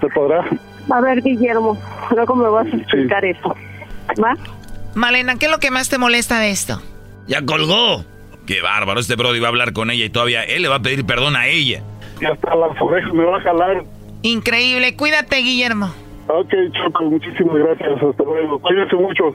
[0.00, 0.44] ¿Se podrá?
[0.90, 1.78] A ver, Guillermo,
[2.10, 3.54] luego me vas a explicar eso.
[4.22, 4.34] ¿Va?
[4.94, 6.82] Malena, ¿qué es lo que más te molesta de esto?
[7.26, 8.04] Ya colgó.
[8.46, 10.82] Qué bárbaro, este Brody va a hablar con ella y todavía él le va a
[10.82, 11.82] pedir perdón a ella.
[12.20, 13.84] Y hasta las orejas me va a jalar.
[14.22, 15.92] Increíble, cuídate, Guillermo.
[16.26, 18.02] Ok, Choco, muchísimas gracias.
[18.02, 18.58] Hasta luego.
[18.60, 19.34] Cuídense mucho.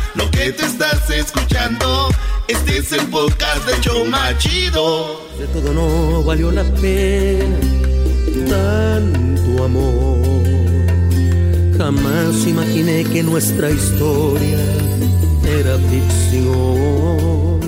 [0.15, 2.09] lo que te estás escuchando,
[2.47, 5.21] este es el podcast de Choma Chido.
[5.39, 7.57] De todo no valió la pena
[8.49, 10.21] tanto amor.
[11.77, 14.59] Jamás imaginé que nuestra historia
[15.59, 17.59] era ficción.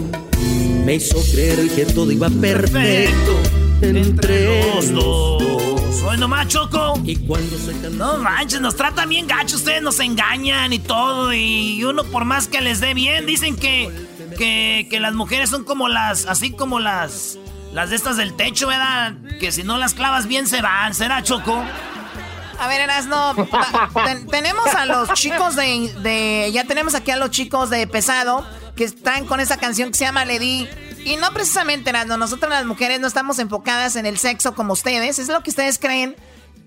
[0.86, 3.38] Me hizo creer que todo iba perfecto
[3.82, 7.00] entre los dos Soy nomás, Choco.
[7.04, 9.56] Y cuando se No manches, nos tratan bien gacho.
[9.56, 11.34] Ustedes nos engañan y todo.
[11.34, 13.92] Y uno, por más que les dé bien, dicen que,
[14.38, 16.26] que, las mujeres son como las.
[16.26, 17.38] Así como las.
[17.74, 19.14] Las de estas del techo, ¿verdad?
[19.40, 20.94] Que si no las clavas bien se van.
[20.94, 21.64] ¿Será, Choco?
[22.60, 23.34] A ver, Erasno,
[24.30, 28.84] tenemos a los chicos de, de, Ya tenemos aquí a los chicos de pesado que
[28.84, 30.68] están con esa canción que se llama Lady.
[31.06, 35.20] Y no precisamente, Erasno, nosotras las mujeres no estamos enfocadas en el sexo como ustedes,
[35.20, 36.16] es lo que ustedes creen,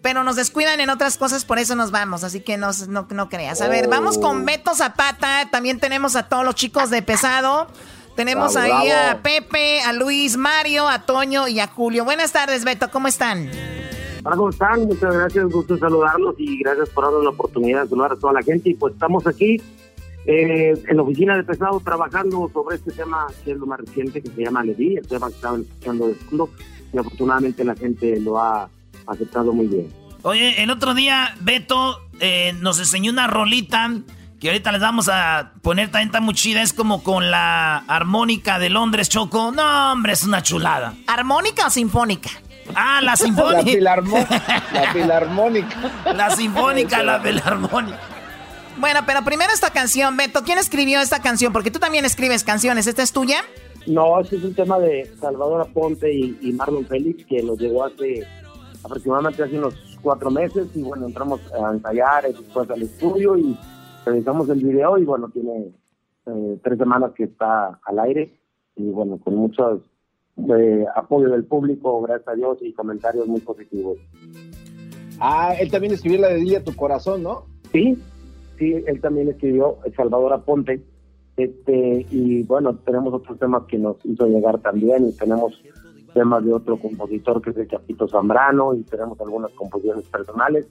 [0.03, 3.63] pero nos descuidan en otras cosas, por eso nos vamos, así que no, no, creas.
[3.63, 7.67] A ver, vamos con Beto Zapata, también tenemos a todos los chicos de pesado.
[8.15, 12.05] Tenemos ahí a Pepe, a Luis, Mario, a Toño y a Julio.
[12.05, 13.51] Buenas tardes, Beto, ¿cómo están?
[14.25, 14.87] Hola, ¿cómo están?
[14.87, 18.43] Muchas gracias, gusto saludarlos y gracias por darnos la oportunidad de saludar a toda la
[18.43, 18.71] gente.
[18.71, 19.61] Y pues estamos aquí
[20.27, 24.21] eh, en la oficina de pesado trabajando sobre este tema que es lo más reciente,
[24.21, 26.51] que se llama Levi, el tema que estaban escuchando de fondo,
[26.93, 28.69] y afortunadamente la gente lo ha
[29.07, 29.89] aceptado muy bien.
[30.23, 33.93] Oye, el otro día Beto eh, nos enseñó una rolita
[34.41, 38.59] que ahorita les vamos a poner también tan muy chida, es como con la armónica
[38.59, 39.53] de Londres, Choco.
[39.53, 40.95] No, hombre, es una chulada.
[41.07, 42.31] ¿Armónica o sinfónica?
[42.75, 43.61] Ah, la sinfónica.
[44.73, 45.77] la, filarmónica.
[46.15, 48.16] La sinfónica, la filarmónica.
[48.79, 51.53] Bueno, pero primero esta canción, Beto, ¿quién escribió esta canción?
[51.53, 53.39] Porque tú también escribes canciones, ¿esta es tuya?
[53.87, 58.27] No, este es un tema de Salvador Aponte y, Marlon Félix que nos llegó hace
[58.85, 63.57] aproximadamente hace unos cuatro meses y bueno, entramos a ensayar después al estudio y
[64.05, 65.73] realizamos el video y bueno, tiene
[66.27, 68.39] eh, tres semanas que está al aire
[68.77, 69.83] y bueno, con mucho
[70.37, 73.97] eh, apoyo del público, gracias a Dios y comentarios muy positivos.
[75.19, 77.47] Ah, él también escribió la de Día tu corazón, ¿no?
[77.73, 77.99] Sí,
[78.59, 80.83] sí, él también escribió Salvador Aponte.
[81.37, 85.63] Este, y bueno, tenemos otros temas que nos hizo llegar también y tenemos
[86.15, 90.67] temas de otro compositor que es el Chapito Zambrano y tenemos algunas composiciones personales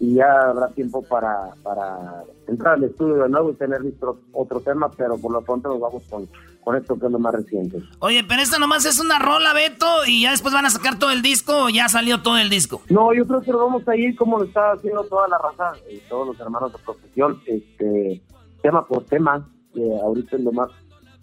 [0.00, 4.60] y ya habrá tiempo para, para entrar al estudio de nuevo y tener listo otro
[4.60, 6.26] tema, pero por lo pronto nos vamos con,
[6.62, 7.82] con esto que es lo más reciente.
[8.00, 11.10] Oye, pero esto nomás es una rola, Beto, y ya después van a sacar todo
[11.10, 12.82] el disco o ya salió todo el disco.
[12.88, 15.72] No, yo creo que lo vamos a ir como lo está haciendo toda la raza,
[15.90, 18.22] y eh, todos los hermanos de profesión, este,
[18.62, 20.70] tema por tema, que ahorita es lo más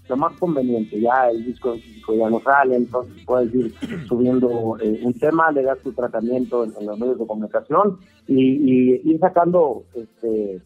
[0.09, 0.99] lo más conveniente.
[0.99, 3.73] Ya el disco físico ya no sale, entonces puedes ir
[4.07, 9.19] subiendo eh, un tema, le das tu tratamiento en, los medios de comunicación y, ir
[9.19, 10.61] sacando este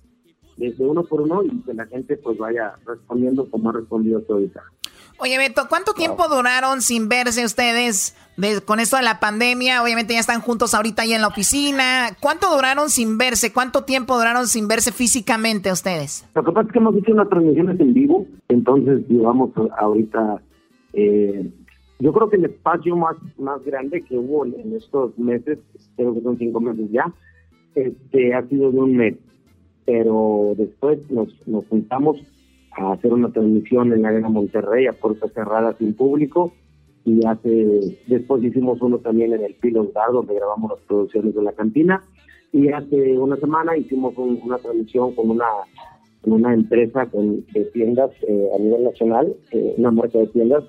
[0.62, 4.34] desde uno por uno y que la gente pues vaya respondiendo como ha respondido hasta
[4.34, 4.62] ahorita.
[5.18, 8.16] Oye, Beto, ¿cuánto tiempo duraron sin verse ustedes
[8.66, 9.84] con esto de la pandemia?
[9.84, 12.10] Obviamente ya están juntos ahorita ahí en la oficina.
[12.20, 13.54] ¿Cuánto duraron sin verse?
[13.54, 16.28] ¿Cuánto tiempo duraron sin verse físicamente ustedes?
[16.36, 20.42] Lo que pasa es que hemos hecho unas transmisiones en vivo, entonces llevamos ahorita,
[20.94, 21.52] eh,
[22.00, 25.60] yo creo que el espacio más, más grande que hubo en estos meses,
[25.96, 27.14] creo que son cinco meses ya,
[27.76, 29.16] este, ha sido de un mes.
[29.86, 32.18] Pero después nos, nos juntamos
[32.78, 36.54] a hacer una transmisión en la Arena Monterrey a puertas cerradas sin público
[37.04, 41.42] y hace después hicimos uno también en el Pilot Bar donde grabamos las producciones de
[41.42, 42.04] la cantina
[42.54, 45.48] y hace una semana hicimos una transmisión con una
[46.24, 50.64] una empresa con, de tiendas eh, a nivel nacional, eh, una marca de tiendas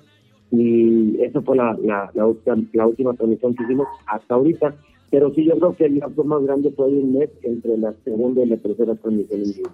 [0.51, 4.75] y esa fue la, la, la, última transmisión que hicimos hasta ahorita.
[5.13, 8.41] Pero sí, yo creo que el lapso más grande fue un mes entre la segunda
[8.41, 9.69] y la tercera transmisión en vivo.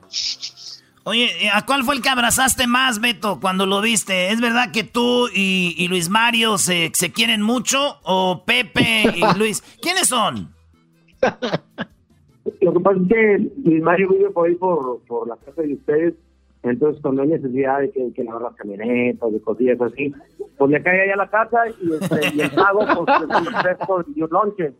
[1.05, 4.31] Oye, ¿a cuál fue el que abrazaste más, Beto, cuando lo viste?
[4.33, 7.77] ¿Es verdad que tú y, Luis Mario se, se, quieren mucho?
[8.03, 9.61] ¿O Pepe y Luis?
[9.81, 10.49] ¿Quiénes son?
[12.59, 15.73] Lo que pasa es que Luis Mario vive por ahí por, por la casa de
[15.73, 16.15] ustedes,
[16.63, 20.13] entonces cuando hay necesidad de que, que lavar las camionetas, de cosillas así,
[20.57, 24.21] pues le cae allá a la casa y, este, y el pago pues le y
[24.21, 24.73] un lonche,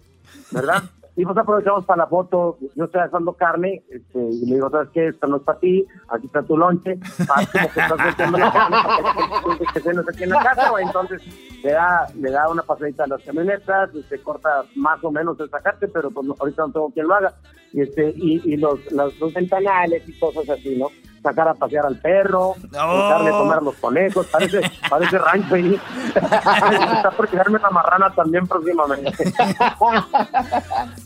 [0.52, 0.84] ¿verdad?
[1.16, 4.88] Y pues aprovechamos para la foto, yo estoy asando carne, este, y le digo, ¿sabes
[4.94, 5.10] qué?
[5.10, 8.78] Esto no es para ti, aquí está tu lonche, para que estás metiendo la carne
[9.74, 11.22] que se nos aquí en la casa, entonces
[11.62, 15.38] le da, le da una pasadita a las camionetas, se este, corta más o menos
[15.42, 17.34] el sacarte, pero pues ahorita no tengo quien lo haga,
[17.74, 20.88] y este, y, y los, los, los ventanales y cosas así, ¿no?
[21.22, 25.80] Sacar a pasear al perro, darle a comer los conejos, parece, parece rancho ahí.
[26.16, 29.34] Está por tirarme la marrana también próximamente.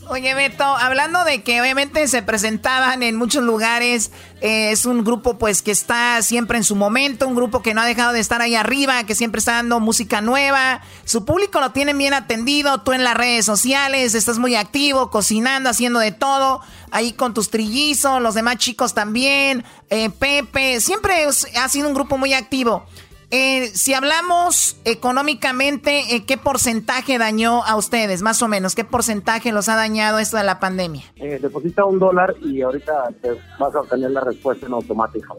[0.08, 4.12] Oye, Beto, hablando de que obviamente se presentaban en muchos lugares,
[4.44, 7.80] eh, es un grupo pues que está siempre en su momento, un grupo que no
[7.80, 11.72] ha dejado de estar ahí arriba, que siempre está dando música nueva, su público lo
[11.72, 16.60] tienen bien atendido, tú en las redes sociales estás muy activo, cocinando, haciendo de todo
[16.90, 22.18] ahí con tus trillizos, los demás chicos también, eh, Pepe, siempre ha sido un grupo
[22.18, 22.84] muy activo.
[23.30, 28.74] Eh, si hablamos económicamente, eh, ¿qué porcentaje dañó a ustedes, más o menos?
[28.74, 31.04] ¿Qué porcentaje los ha dañado esto de la pandemia?
[31.16, 35.36] deposita un dólar y ahorita te vas a obtener la respuesta en automático.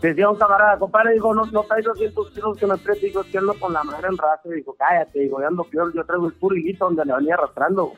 [0.00, 3.38] decía un camarada, compadre, digo, no, no traes 200 kilos que me preste, digo, que
[3.38, 6.34] ando con la madre en raza, digo, cállate, digo, ya ando peor, yo traigo el
[6.34, 7.92] puriguito donde le venía arrastrando.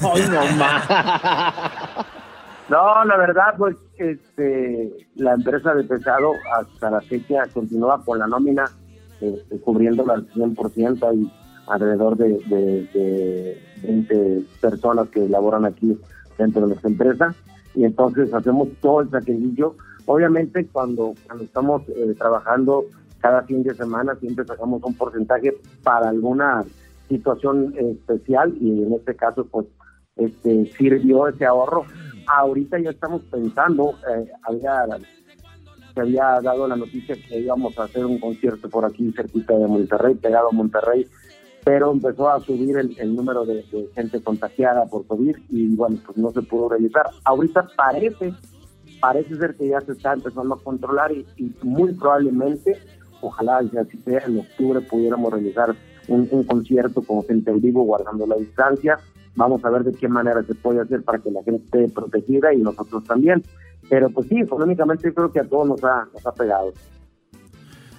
[0.00, 0.40] Ay, no,
[2.70, 8.26] no, la verdad, pues, este, la empresa de pesado hasta la fecha continúa con la
[8.26, 8.64] nómina,
[9.20, 11.30] este, cubriéndola al 100%, y
[11.66, 15.98] alrededor de, de, de 20 personas que laboran aquí
[16.38, 17.34] dentro de nuestra empresa
[17.74, 19.74] y entonces hacemos todo el saquillo.
[20.06, 22.84] Obviamente cuando, cuando estamos eh, trabajando
[23.20, 26.64] cada fin de semana siempre sacamos un porcentaje para alguna
[27.08, 29.66] situación especial y en este caso pues
[30.16, 31.84] este sirvió ese ahorro.
[32.32, 34.86] Ahorita ya estamos pensando, eh, había,
[35.94, 39.66] se había dado la noticia que íbamos a hacer un concierto por aquí cerquita de
[39.66, 41.06] Monterrey, pegado a Monterrey,
[41.64, 43.64] pero empezó a subir el, número de,
[43.96, 47.06] gente contagiada por COVID y bueno, pues no se pudo realizar.
[47.24, 48.32] Ahorita parece,
[49.00, 51.26] parece ser que ya se está empezando a controlar y,
[51.62, 52.78] muy probablemente,
[53.22, 55.74] ojalá ya así sea, en octubre pudiéramos realizar
[56.06, 59.00] un, concierto con gente en vivo guardando la distancia
[59.34, 62.52] vamos a ver de qué manera se puede hacer para que la gente esté protegida
[62.52, 63.42] y nosotros también.
[63.88, 66.72] Pero pues sí, económicamente creo que a todos nos ha, nos ha pegado.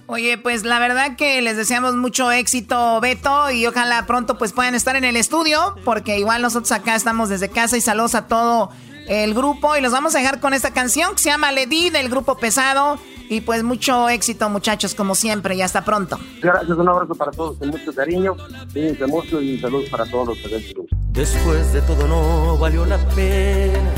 [0.07, 4.75] Oye, pues la verdad que les deseamos mucho éxito, Beto, y ojalá pronto pues puedan
[4.75, 8.71] estar en el estudio, porque igual nosotros acá estamos desde casa y saludos a todo
[9.07, 12.09] el grupo y los vamos a dejar con esta canción que se llama Ledi del
[12.09, 12.99] grupo Pesado
[13.29, 16.19] y pues mucho éxito muchachos como siempre y hasta pronto.
[16.41, 18.35] Gracias, un abrazo para todos con mucho cariño,
[18.73, 21.00] cuídense mucho y saludos para todos los presentes.
[21.13, 23.91] Después de todo no valió la pena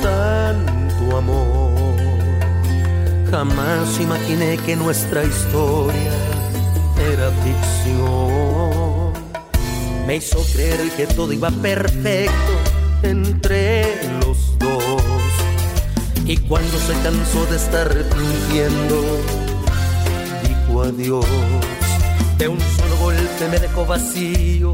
[0.00, 1.96] tanto amor.
[3.28, 6.12] Jamás imaginé que nuestra historia
[7.12, 9.12] era ficción.
[10.06, 12.52] Me hizo creer que todo iba perfecto
[13.02, 15.02] entre los dos.
[16.26, 19.18] Y cuando se cansó de estar fingiendo,
[20.46, 21.26] dijo adiós.
[22.38, 24.70] De un solo golpe me dejó vacío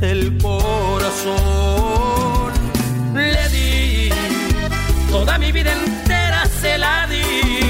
[0.00, 1.32] el corazón.
[3.14, 4.10] Le di
[5.10, 7.60] toda mi vida entera, se la di,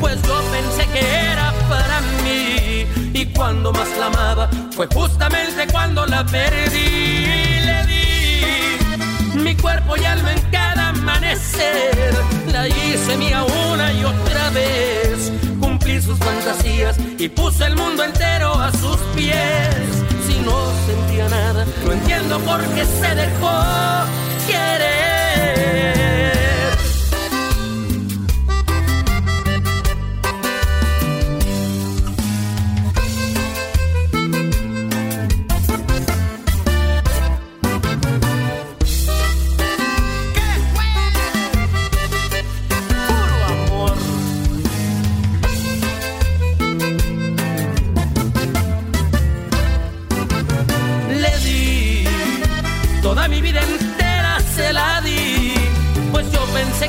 [0.00, 2.86] pues yo pensé que era para mí.
[3.12, 7.26] Y cuando más la amaba, fue justamente cuando la perdí.
[7.64, 12.14] Le di mi cuerpo y alma en cada amanecer,
[12.52, 15.32] la hice mía una y otra vez.
[15.60, 20.04] Cumplí sus fantasías y puse el mundo entero a sus pies
[20.44, 21.66] no sentía nada.
[21.84, 23.52] No entiendo por qué se dejó
[24.46, 26.43] querer.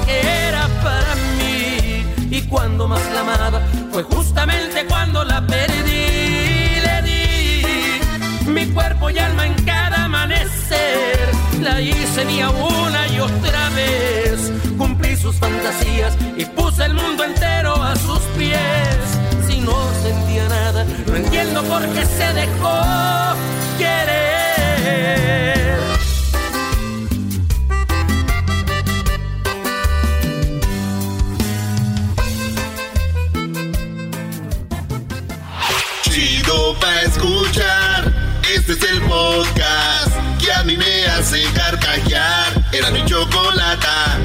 [0.05, 2.05] Que era para mí.
[2.29, 6.81] Y cuando más la amaba fue justamente cuando la perdí.
[6.85, 11.29] Le di mi cuerpo y alma en cada amanecer.
[11.61, 14.51] La hice mía una y otra vez.
[14.77, 18.97] Cumplí sus fantasías y puse el mundo entero a sus pies.
[19.47, 22.81] Si no sentía nada, no entiendo por qué se dejó
[23.77, 25.64] querer.
[36.85, 38.13] Para escuchar.
[38.53, 42.63] Este es el podcast que a mí me hace carcajear.
[42.71, 44.19] Era mi chocolata.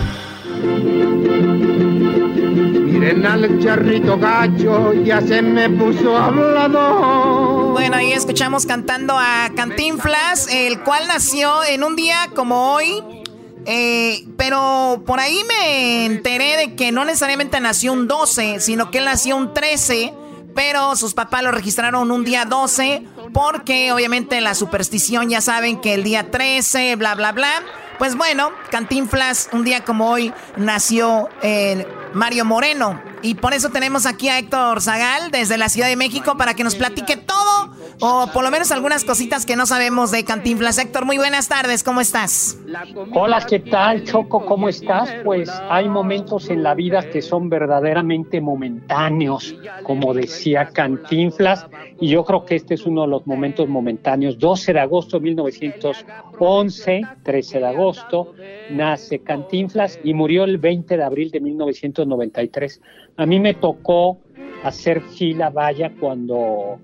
[2.85, 7.71] Miren al charrito gacho, ya se me puso hablado.
[7.73, 13.03] Bueno, ahí escuchamos cantando a Cantinflas, el cual nació en un día como hoy.
[13.67, 18.99] Eh, pero por ahí me enteré de que no necesariamente nació un 12, sino que
[18.99, 20.15] él nació un 13
[20.55, 25.95] pero sus papás lo registraron un día 12 porque obviamente la superstición ya saben que
[25.95, 27.63] el día 13, bla, bla, bla.
[27.99, 33.01] Pues bueno, Cantinflas, un día como hoy, nació en Mario Moreno.
[33.23, 36.65] Y por eso tenemos aquí a Héctor Zagal desde la Ciudad de México para que
[36.65, 40.79] nos platique todo o por lo menos algunas cositas que no sabemos de Cantinflas.
[40.79, 42.59] Héctor, muy buenas tardes, ¿cómo estás?
[43.13, 44.45] Hola, ¿qué tal, Choco?
[44.45, 45.15] ¿Cómo estás?
[45.25, 51.67] Pues hay momentos en la vida que son verdaderamente momentáneos, como decía Cantinflas,
[52.01, 54.39] y yo creo que este es uno de los momentos momentáneos.
[54.39, 58.35] 12 de agosto de 1911, 13 de agosto,
[58.71, 62.81] nace Cantinflas y murió el 20 de abril de 1993.
[63.19, 64.19] A mí me tocó
[64.65, 66.79] hacer fila, vaya, cuando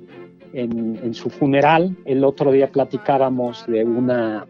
[0.52, 4.47] en, su funeral, el otro día platicábamos de una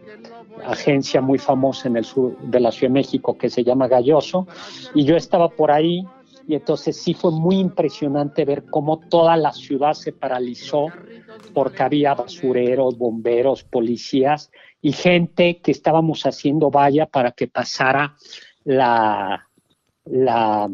[0.65, 4.47] agencia muy famosa en el sur de la Ciudad de México que se llama Galloso,
[4.93, 6.05] y yo estaba por ahí
[6.47, 10.87] y entonces sí fue muy impresionante ver cómo toda la ciudad se paralizó
[11.53, 14.49] porque había basureros, bomberos, policías
[14.81, 18.15] y gente que estábamos haciendo valla para que pasara
[18.63, 19.49] la,
[20.05, 20.69] la,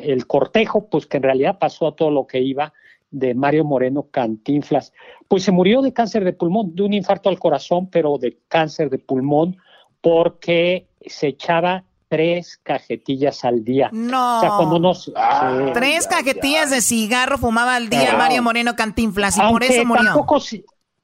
[0.00, 2.72] el cortejo, pues que en realidad pasó a todo lo que iba
[3.10, 4.92] de Mario Moreno Cantinflas.
[5.28, 8.90] Pues se murió de cáncer de pulmón, de un infarto al corazón, pero de cáncer
[8.90, 9.56] de pulmón,
[10.00, 13.90] porque se echaba tres cajetillas al día.
[13.92, 14.38] No.
[14.38, 15.12] O sea, cuando nos,
[15.74, 20.04] tres cajetillas de cigarro fumaba al día Mario Moreno Cantinflas y por eso murió.
[20.04, 20.40] Tampoco,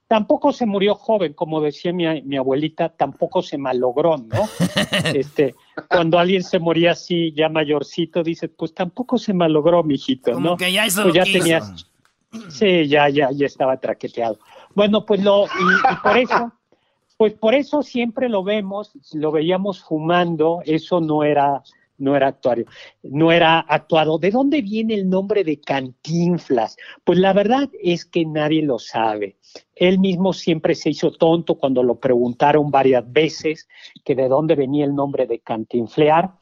[0.07, 4.47] tampoco se murió joven, como decía mi, mi abuelita, tampoco se malogró, ¿no?
[5.13, 5.55] este,
[5.89, 10.57] cuando alguien se moría así, ya mayorcito, dice, pues tampoco se malogró, mijito, como ¿no?
[10.57, 11.87] Que ya pues ya tenías,
[12.49, 14.39] sí, ya, ya, ya estaba traqueteado.
[14.73, 16.51] Bueno, pues lo, y, por eso
[17.17, 21.63] Pues por eso siempre lo vemos, lo veíamos fumando, eso no era
[21.97, 22.65] no era actuario,
[23.03, 24.17] no era actuado.
[24.17, 26.75] ¿De dónde viene el nombre de Cantinflas?
[27.03, 29.37] Pues la verdad es que nadie lo sabe.
[29.75, 33.67] Él mismo siempre se hizo tonto cuando lo preguntaron varias veces
[34.03, 36.33] que de dónde venía el nombre de Cantinflear,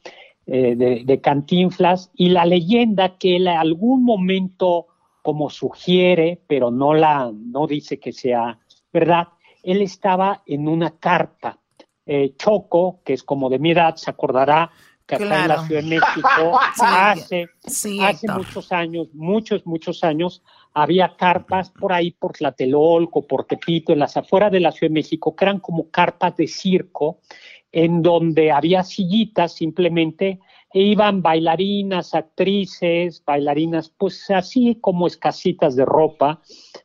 [0.46, 4.88] eh, de, de, Cantinflas, y la leyenda que él en algún momento,
[5.24, 8.58] como sugiere, pero no la, no dice que sea
[8.92, 9.28] verdad,
[9.62, 11.58] él estaba en una carpa.
[12.04, 14.70] Eh, Choco, que es como de mi edad, se acordará
[15.06, 20.42] que acá en la Ciudad de México hace, hace muchos años, muchos, muchos años,
[20.74, 25.00] había carpas por ahí, por Tlatelolco, por Tepito, en las afueras de la Ciudad de
[25.00, 27.20] México, que eran como carpas de circo,
[27.72, 30.38] en donde había sillitas simplemente,
[30.82, 36.42] iban bailarinas, actrices, bailarinas, pues así como escasitas de ropa,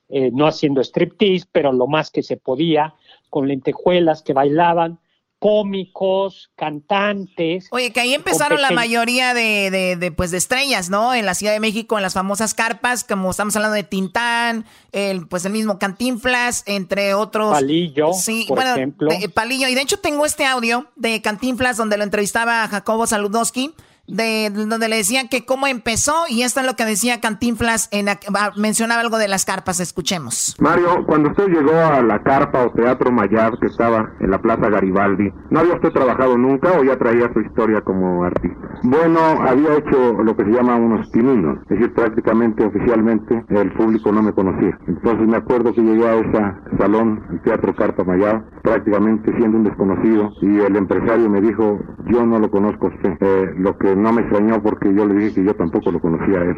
[0.09, 2.93] eh, no haciendo striptease, pero lo más que se podía,
[3.29, 4.99] con lentejuelas que bailaban,
[5.39, 7.67] cómicos, cantantes.
[7.71, 11.13] Oye, que ahí empezaron la mayoría de, de, pues, de estrellas, ¿no?
[11.13, 15.27] En la Ciudad de México, en las famosas carpas, como estamos hablando de Tintán, el,
[15.27, 17.51] pues el mismo Cantinflas, entre otros.
[17.51, 19.09] Palillo, sí, por ejemplo.
[19.33, 19.69] Palillo.
[19.69, 23.73] Y de hecho tengo este audio de Cantinflas donde lo entrevistaba a Jacobo Saludowski
[24.09, 28.07] de donde le decían que cómo empezó y esto es lo que decía Cantinflas, en,
[28.57, 30.55] mencionaba algo de las carpas, escuchemos.
[30.59, 34.69] Mario, cuando usted llegó a la carpa o Teatro Mayab que estaba en la Plaza
[34.69, 38.59] Garibaldi, ¿no había usted trabajado nunca o ya traía su historia como artista?
[38.83, 44.11] Bueno, había hecho lo que se llama unos pininos, es decir, prácticamente oficialmente el público
[44.11, 44.77] no me conocía.
[44.87, 49.63] Entonces me acuerdo que llegué a ese salón, el Teatro Carpa Mayab, prácticamente siendo un
[49.63, 53.95] desconocido y el empresario me dijo, yo no lo conozco a usted, eh, lo que
[53.99, 56.55] no me extrañó porque yo le dije que yo tampoco lo conocía a él.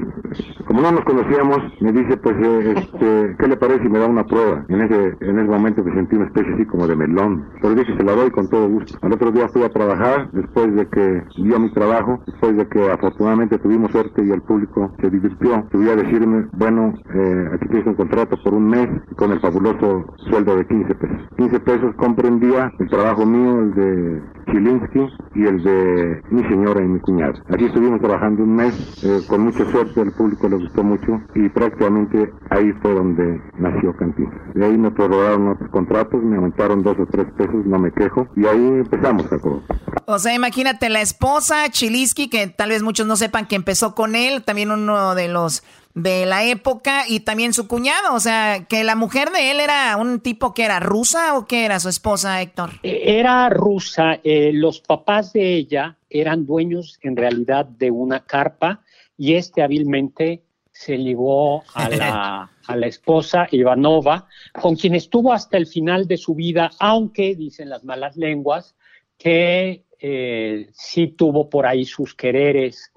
[0.66, 4.08] Como no nos conocíamos, me dice, pues, eh, este, ¿qué le parece si me da
[4.08, 4.66] una prueba?
[4.70, 7.46] En ese, en ese momento me sentí una especie así como de melón.
[7.62, 8.98] Pero dije, se la doy con todo gusto.
[9.02, 12.92] Al otro día fui a trabajar, después de que dio mi trabajo, después de que
[12.92, 17.88] afortunadamente tuvimos suerte y el público se divirtió, subí a decirme, bueno, eh, aquí tienes
[17.88, 21.18] un contrato por un mes con el fabuloso sueldo de 15 pesos.
[21.38, 26.88] 15 pesos comprendía el trabajo mío, el de Chilinsky y el de mi señora y
[26.88, 27.00] mi
[27.49, 31.49] Aquí estuvimos trabajando un mes, eh, con mucha suerte, al público le gustó mucho y
[31.49, 34.32] prácticamente ahí fue donde nació Cantina.
[34.53, 38.28] De ahí me prorrogaron otros contratos, me aumentaron dos o tres pesos, no me quejo,
[38.36, 39.62] y ahí empezamos a cobrar.
[40.06, 44.16] O sea, imagínate la esposa Chilinsky, que tal vez muchos no sepan que empezó con
[44.16, 45.64] él, también uno de los
[45.94, 49.98] de la época y también su cuñado, o sea, que la mujer de él era
[49.98, 52.72] un tipo que era rusa o que era su esposa, Héctor.
[52.84, 58.82] Eh, era rusa, eh, los papás de ella eran dueños en realidad de una carpa
[59.18, 64.28] y este hábilmente se ligó a la, a la esposa Ivanova,
[64.60, 68.76] con quien estuvo hasta el final de su vida, aunque dicen las malas lenguas
[69.18, 72.91] que eh, sí tuvo por ahí sus quereres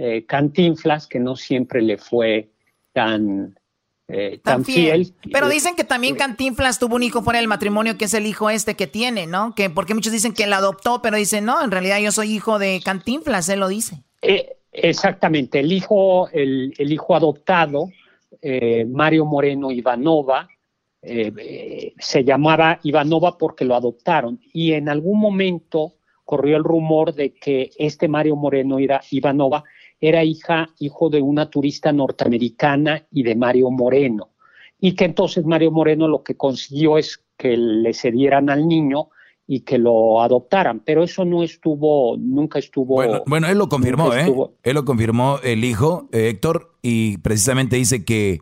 [0.00, 2.50] eh, Cantinflas, que no siempre le fue
[2.92, 3.58] tan,
[4.06, 5.12] eh, tan, fiel.
[5.32, 8.48] Pero dicen que también Cantinflas tuvo un hijo fuera del matrimonio, que es el hijo
[8.48, 9.56] este que tiene, ¿no?
[9.56, 12.60] Que porque muchos dicen que él adoptó, pero dicen, no, en realidad yo soy hijo
[12.60, 14.04] de Cantinflas, él lo dice.
[14.22, 17.88] Eh, exactamente, el hijo, el, hijo adoptado,
[18.86, 20.48] Mario Moreno Ivanova,
[21.02, 25.94] se llamaba Ivanova porque lo adoptaron y en algún momento
[26.24, 29.64] corrió el rumor de que este Mario Moreno era Ivanova
[30.00, 34.30] era hija, hijo de una turista norteamericana y de Mario Moreno.
[34.80, 39.08] Y que entonces Mario Moreno lo que consiguió es que le cedieran al niño
[39.50, 43.02] y que lo adoptaran, pero eso no estuvo, nunca estuvo.
[43.26, 44.30] Bueno, él lo confirmó, ¿eh?
[44.62, 48.40] Él lo confirmó el hijo, eh, Héctor, y precisamente dice que,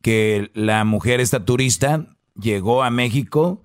[0.00, 2.06] que la mujer, esta turista,
[2.40, 3.60] llegó a México,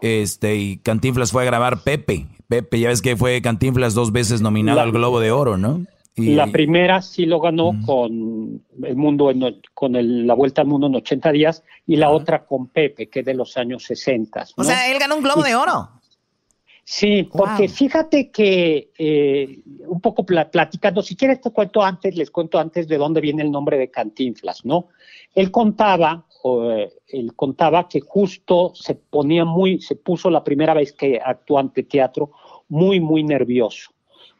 [0.00, 2.26] este, y Cantinflas fue a grabar Pepe.
[2.48, 5.84] Pepe, ya ves que fue Cantinflas dos veces nominado al Globo de Oro, ¿no?
[6.16, 9.32] La primera sí lo ganó con el mundo
[9.72, 13.26] con la vuelta al mundo en 80 días y la otra con Pepe, que es
[13.26, 14.46] de los años 60.
[14.56, 15.88] O sea, él ganó un globo de oro.
[16.84, 22.58] Sí, porque fíjate que eh, un poco platicando, si quieres te cuento antes, les cuento
[22.58, 24.88] antes de dónde viene el nombre de Cantinflas, ¿no?
[25.34, 30.92] Él contaba, eh, él contaba que justo se ponía muy, se puso la primera vez
[30.92, 32.32] que actuó ante teatro
[32.68, 33.92] muy, muy nervioso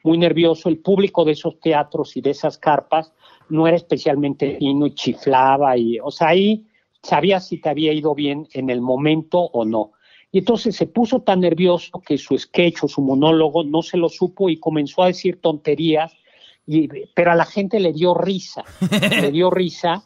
[0.03, 0.69] muy nervioso.
[0.69, 3.13] El público de esos teatros y de esas carpas
[3.49, 5.77] no era especialmente fino y chiflaba.
[5.77, 6.67] Y, o sea, ahí
[7.03, 9.93] sabías si te había ido bien en el momento o no.
[10.31, 14.09] Y entonces se puso tan nervioso que su sketch o su monólogo no se lo
[14.09, 16.15] supo y comenzó a decir tonterías,
[16.67, 18.65] y, pero a la gente le dio risa,
[19.21, 20.05] le dio risa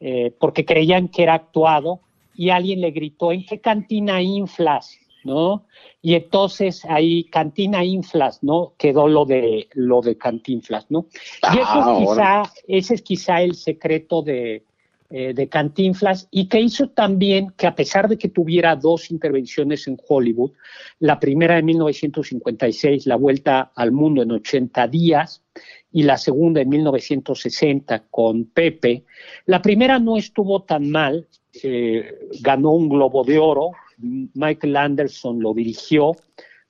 [0.00, 2.00] eh, porque creían que era actuado
[2.34, 4.98] y alguien le gritó, ¿en qué cantina inflas?
[5.24, 5.66] ¿No?
[6.02, 8.74] Y entonces ahí Cantina Inflas, ¿no?
[8.78, 11.06] Quedó lo de lo de Cantinflas, ¿no?
[11.52, 14.64] Y eso es Ah, quizá, ese es quizá el secreto de,
[15.10, 19.88] eh, de Cantinflas y que hizo también que a pesar de que tuviera dos intervenciones
[19.88, 20.52] en Hollywood,
[20.98, 25.42] la primera en 1956, La Vuelta al Mundo en 80 días,
[25.90, 29.04] y la segunda en 1960 con Pepe,
[29.46, 31.26] la primera no estuvo tan mal,
[31.62, 36.16] eh, ganó un Globo de Oro, Michael Anderson lo dirigió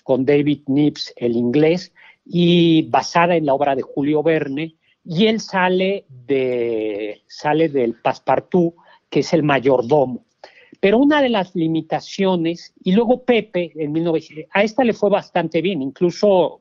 [0.02, 1.92] con David Nips, el inglés,
[2.24, 4.74] y basada en la obra de Julio Verne,
[5.04, 8.74] y él sale, de, sale del Passepartout,
[9.08, 10.24] que es el mayordomo.
[10.80, 15.60] Pero una de las limitaciones, y luego Pepe, en 1900, a esta le fue bastante
[15.60, 16.60] bien, incluso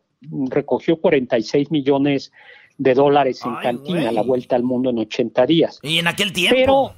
[0.49, 2.31] recogió 46 millones
[2.77, 4.14] de dólares en cantina, güey.
[4.15, 5.80] la vuelta al mundo en 80 días.
[5.84, 6.56] Y en aquel tiempo.
[6.56, 6.95] Pero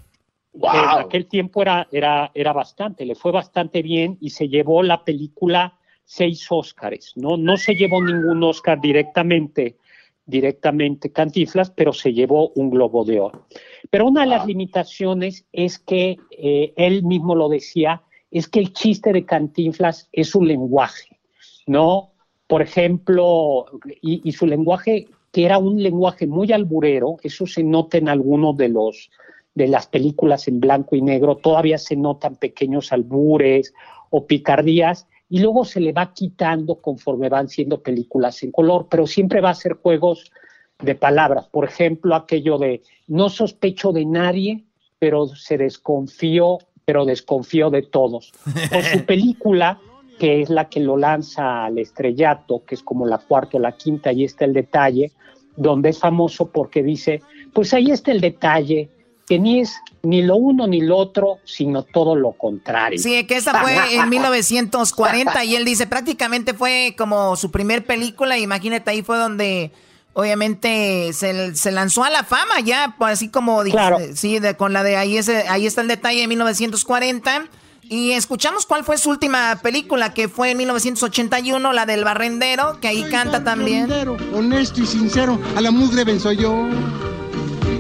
[0.68, 5.04] en aquel tiempo era, era, era bastante, le fue bastante bien y se llevó la
[5.04, 7.38] película seis Óscares, ¿no?
[7.38, 9.78] No se llevó ningún Óscar directamente,
[10.26, 13.46] directamente Cantiflas, pero se llevó un Globo de Oro.
[13.90, 18.74] Pero una de las limitaciones es que, eh, él mismo lo decía, es que el
[18.74, 21.20] chiste de Cantinflas es su lenguaje,
[21.68, 22.14] ¿no?
[22.48, 23.66] Por ejemplo,
[24.02, 28.58] y, y su lenguaje, que era un lenguaje muy alburero, eso se nota en algunos
[28.58, 29.12] de los
[29.56, 33.74] de las películas en blanco y negro, todavía se notan pequeños albures
[34.10, 39.06] o picardías, y luego se le va quitando conforme van siendo películas en color, pero
[39.06, 40.32] siempre va a ser juegos
[40.80, 41.48] de palabras.
[41.48, 44.66] Por ejemplo, aquello de no sospecho de nadie,
[44.98, 48.32] pero se desconfío, pero desconfío de todos.
[48.76, 49.80] O su película,
[50.18, 53.74] que es la que lo lanza al estrellato, que es como la cuarta o la
[53.74, 55.12] quinta, y está el detalle,
[55.56, 57.22] donde es famoso porque dice,
[57.54, 58.90] pues ahí está el detalle,
[59.30, 63.00] que ni es ni lo uno ni lo otro, sino todo lo contrario.
[63.00, 68.38] Sí, que esa fue en 1940 y él dice prácticamente fue como su primer película.
[68.40, 69.72] Imagínate, ahí fue donde
[70.14, 74.00] obviamente se, se lanzó a la fama ya, pues así como dije, Claro.
[74.16, 77.46] sí, de, con la de ahí, ese, ahí está el detalle de 1940.
[77.92, 82.88] Y escuchamos cuál fue su última película, que fue en 1981, la del Barrendero, que
[82.88, 83.90] ahí canta también.
[84.34, 86.68] Honesto y sincero, a la mugre venzo yo.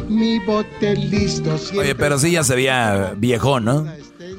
[0.10, 1.56] Mi bote listo.
[1.80, 3.86] Oye, pero sí ya se veía viejo, ¿no?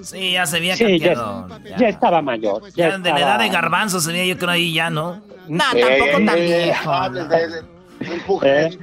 [0.03, 1.49] Sí, ya se veía Sí, ya, cambiado.
[1.79, 2.63] ya estaba mayor.
[2.75, 5.21] Ya Ya de la edad de garbanzo se veía yo creo ahí ya, ¿no?
[5.49, 6.93] No, tampoco tan viejo.
[8.43, 8.79] Eh,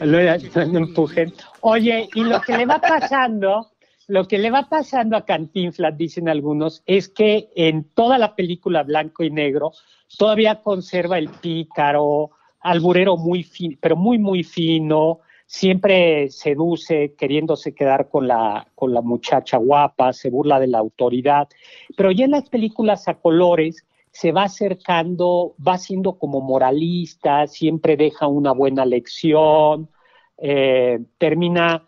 [0.00, 1.34] lo- no empujen.
[1.60, 3.70] Oye, y lo que le va pasando,
[4.08, 8.82] lo que le va pasando a Cantinflas, dicen algunos, es que en toda la película
[8.82, 9.72] blanco y negro
[10.16, 12.30] todavía conserva el pícaro,
[12.60, 15.20] alburero muy fino, pero muy, muy fino,
[15.52, 21.46] siempre seduce queriéndose quedar con la, con la muchacha guapa, se burla de la autoridad,
[21.94, 27.98] pero ya en las películas a colores se va acercando, va siendo como moralista, siempre
[27.98, 29.90] deja una buena lección,
[30.38, 31.84] eh, termina,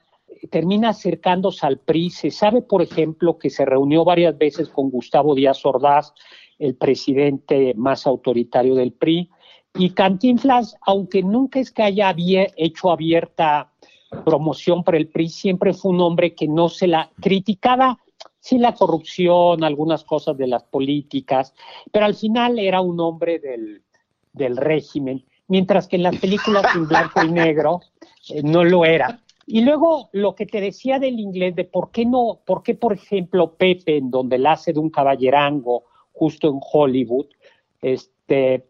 [0.51, 2.11] termina acercándose al PRI.
[2.11, 6.13] Se sabe, por ejemplo, que se reunió varias veces con Gustavo Díaz Ordaz,
[6.59, 9.31] el presidente más autoritario del PRI,
[9.77, 12.15] y Cantinflas, aunque nunca es que haya
[12.57, 13.73] hecho abierta
[14.25, 17.99] promoción por el PRI, siempre fue un hombre que no se la criticaba,
[18.39, 21.55] sí la corrupción, algunas cosas de las políticas,
[21.91, 23.83] pero al final era un hombre del,
[24.33, 27.81] del régimen, mientras que en las películas en blanco y negro
[28.31, 29.21] eh, no lo era.
[29.47, 32.93] Y luego lo que te decía del inglés, de por qué no, por qué, por
[32.93, 37.27] ejemplo, Pepe, en donde la hace de un caballerango justo en Hollywood,
[37.83, 38.14] este,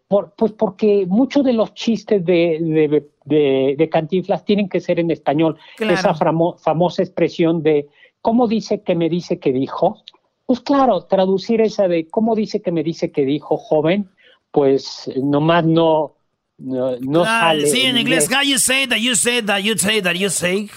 [0.09, 4.99] por- pues porque muchos de los chistes de, de, de- de Cantinflas tienen que ser
[4.99, 5.57] en español.
[5.77, 5.95] Claro.
[5.95, 7.87] Esa famo- famosa expresión de
[8.21, 10.03] ¿cómo dice que me dice que dijo?
[10.47, 14.11] Pues claro, traducir esa de ¿cómo dice que me dice que dijo, joven?
[14.51, 16.17] Pues nomás no,
[16.59, 17.67] no, no Ah, sale.
[17.67, 18.39] sí, en inglés, inglés.
[18.39, 20.69] how you say that you say that you say that you say.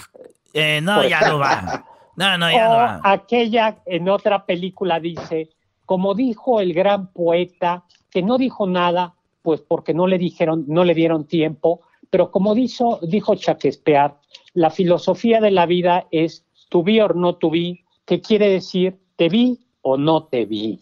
[0.54, 1.84] Eh, no, Por ya no va.
[2.16, 3.00] No, no, ya no va.
[3.04, 5.50] aquella en otra película dice,
[5.84, 10.84] como dijo el gran poeta, que no dijo nada, pues porque no le dijeron, no
[10.84, 11.80] le dieron tiempo,
[12.10, 14.12] pero como dijo, dijo Shakespeare,
[14.54, 18.96] la filosofía de la vida es to be or not to be, que quiere decir
[19.16, 20.80] te vi o no te vi,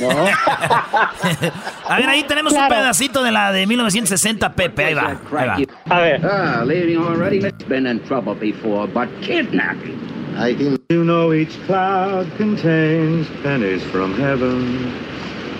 [0.00, 0.08] ¿no?
[1.88, 2.74] A ver, ahí tenemos Claro.
[2.74, 4.84] un pedacito de la de 1960, Pepe.
[4.86, 5.18] Ahí va.
[5.36, 5.56] Ahí va.
[5.96, 6.20] A ver.
[6.26, 7.40] Ah, leaving already?
[7.68, 9.98] Been in trouble before, but kidnapping.
[10.38, 10.78] I can...
[10.90, 14.92] You know each cloud contains pennies from heaven.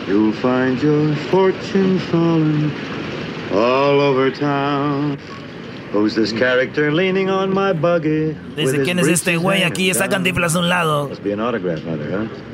[0.08, 2.72] You'll find your fortune falling
[3.52, 5.16] all over town.
[5.92, 8.28] Who's this character leaning on my buggy?
[8.28, 9.62] with Dice, ¿quién es este güey?
[9.62, 10.24] Aquí está down?
[10.24, 11.08] Cantinflas a un lado.
[11.08, 12.52] Must be an autograph letter, huh?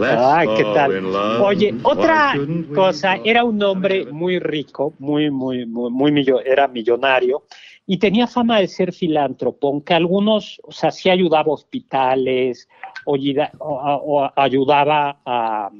[0.00, 1.04] Ay, ¿qué tal?
[1.42, 2.34] Oye, otra
[2.74, 7.44] cosa, era un hombre muy rico, muy, muy, muy, muy era millonario
[7.86, 12.68] y tenía fama de ser filántropo, aunque algunos, o sea, sí ayudaba a hospitales
[13.04, 13.18] o,
[13.58, 15.70] o ayudaba a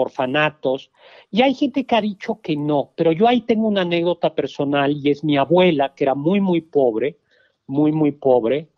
[0.00, 0.90] orfanatos.
[1.30, 4.96] Y hay gente que ha dicho que no, pero yo ahí tengo una anécdota personal
[4.96, 7.18] y es mi abuela, que era muy, muy pobre,
[7.66, 8.68] muy, muy pobre,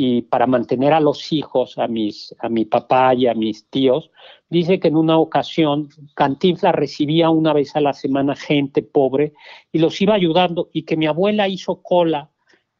[0.00, 4.12] y para mantener a los hijos, a, mis, a mi papá y a mis tíos,
[4.48, 9.32] dice que en una ocasión Cantinflas recibía una vez a la semana gente pobre
[9.72, 12.30] y los iba ayudando y que mi abuela hizo cola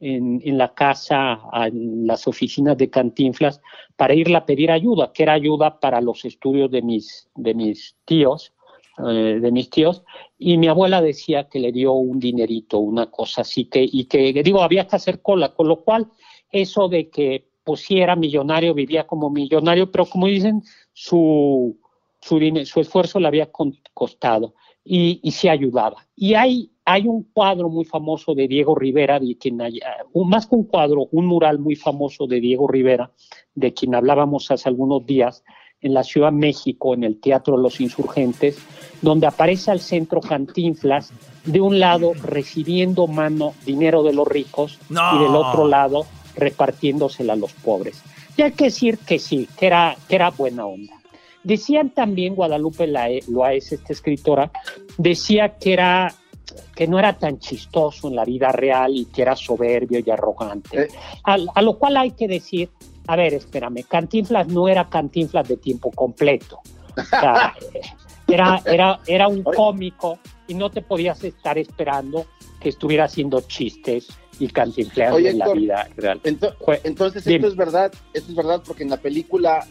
[0.01, 3.61] en, en, la casa, en las oficinas de Cantinflas,
[3.97, 7.97] para irle a pedir ayuda, que era ayuda para los estudios de mis, de mis
[8.05, 8.53] tíos,
[8.99, 10.05] eh, de mis tíos,
[10.39, 14.33] y mi abuela decía que le dio un dinerito, una cosa así, que, y que,
[14.43, 16.09] digo, había que hacer cola, con lo cual
[16.51, 20.63] eso de que pues si era millonario, vivía como millonario, pero como dicen,
[20.95, 21.79] su,
[22.19, 23.51] su, su esfuerzo le había
[23.93, 26.09] costado y, y se ayudaba.
[26.17, 30.65] Y hay, hay un cuadro muy famoso de Diego Rivera, de quien más que un
[30.65, 33.13] cuadro, un mural muy famoso de Diego Rivera,
[33.55, 35.45] de quien hablábamos hace algunos días,
[35.83, 38.59] en la Ciudad de México, en el Teatro de los Insurgentes,
[39.03, 41.13] donde aparece al centro Cantinflas,
[41.45, 46.07] de un lado recibiendo mano dinero de los ricos y del otro lado
[46.37, 48.03] repartiéndosela a los pobres.
[48.35, 50.95] Y hay que decir que sí, que era, que era buena onda.
[51.45, 54.51] Decían también, Guadalupe Loaes, esta escritora,
[54.97, 56.15] decía que, era,
[56.75, 60.83] que no era tan chistoso en la vida real y que era soberbio y arrogante.
[60.83, 60.89] Eh.
[61.25, 62.71] A, lo cual hay que decir,
[63.07, 66.61] a ver, espérame, Cantinflas no era Cantinflas de tiempo completo.
[68.29, 72.27] era, era, era un cómico y no te podías estar esperando
[72.61, 74.09] que estuviera haciendo chistes
[74.39, 76.21] y cantinfleando en la vida real.
[76.25, 79.67] entonces, esto es verdad, esto es verdad porque en la película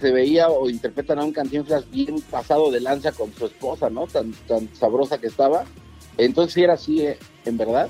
[0.00, 4.06] se veía o interpretan a un cantinflas bien pasado de lanza con su esposa, ¿no?
[4.06, 5.64] Tan, tan sabrosa que estaba.
[6.18, 7.18] Entonces sí era así, ¿eh?
[7.44, 7.88] ¿en verdad?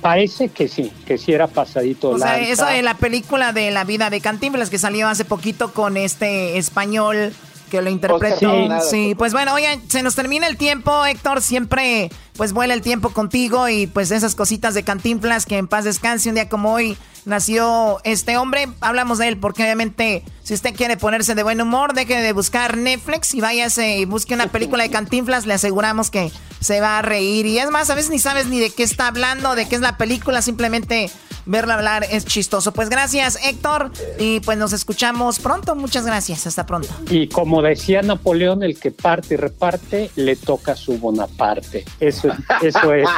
[0.00, 2.10] Parece que sí, que sí era pasadito.
[2.10, 5.72] O sea, eso de la película de la vida de Cantinflas que salió hace poquito
[5.72, 7.32] con este español
[7.70, 8.80] que lo interpretó.
[8.82, 13.10] Sí, pues bueno, oigan, se nos termina el tiempo, Héctor, siempre pues vuela el tiempo
[13.10, 16.98] contigo y pues esas cositas de Cantinflas que en paz descanse un día como hoy
[17.24, 18.68] nació este hombre.
[18.80, 22.76] Hablamos de él porque obviamente si usted quiere ponerse de buen humor, deje de buscar
[22.76, 27.02] Netflix y váyase y busque una película de Cantinflas, le aseguramos que se va a
[27.02, 27.46] reír.
[27.46, 29.80] Y es más, a veces ni sabes ni de qué está hablando, de qué es
[29.80, 31.10] la película, simplemente
[31.46, 32.72] verla hablar es chistoso.
[32.72, 35.74] Pues gracias, Héctor, y pues nos escuchamos pronto.
[35.76, 36.88] Muchas gracias, hasta pronto.
[37.08, 41.84] Y como decía Napoleón, el que parte y reparte, le toca su Bonaparte.
[42.00, 42.28] Eso,
[42.62, 43.08] eso es,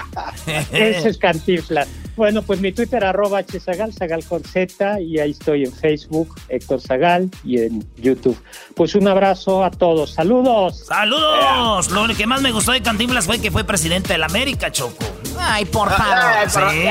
[0.72, 1.88] eso es Cantinflas.
[2.16, 6.80] Bueno, pues mi Twitter arroba hzagal, zagal con Z, y ahí estoy en Facebook, Héctor
[6.80, 8.40] Zagal, y en YouTube.
[8.76, 10.12] Pues un abrazo a todos.
[10.12, 10.86] ¡Saludos!
[10.86, 11.90] ¡Saludos!
[11.90, 15.04] Lo que más me gustó de Cantinflas fue que fue presidente de la América, Choco.
[15.38, 16.48] Ay, por favor.
[16.48, 16.88] ¿Sí?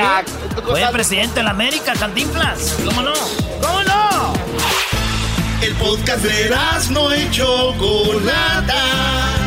[0.62, 2.76] Fue presidente de la América, Cantinflas.
[2.84, 3.12] ¿Cómo no?
[3.60, 4.32] ¿Cómo no?
[5.62, 6.50] El podcast de
[6.90, 9.43] no hecho Chocolata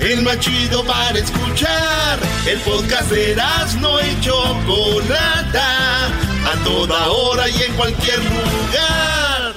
[0.00, 2.18] el más chido para escuchar.
[2.46, 3.36] El podcast de
[3.80, 9.54] no y Chocolata, a toda hora y en cualquier lugar.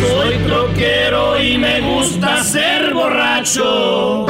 [0.00, 4.26] Soy troquero y me gusta ser borracho.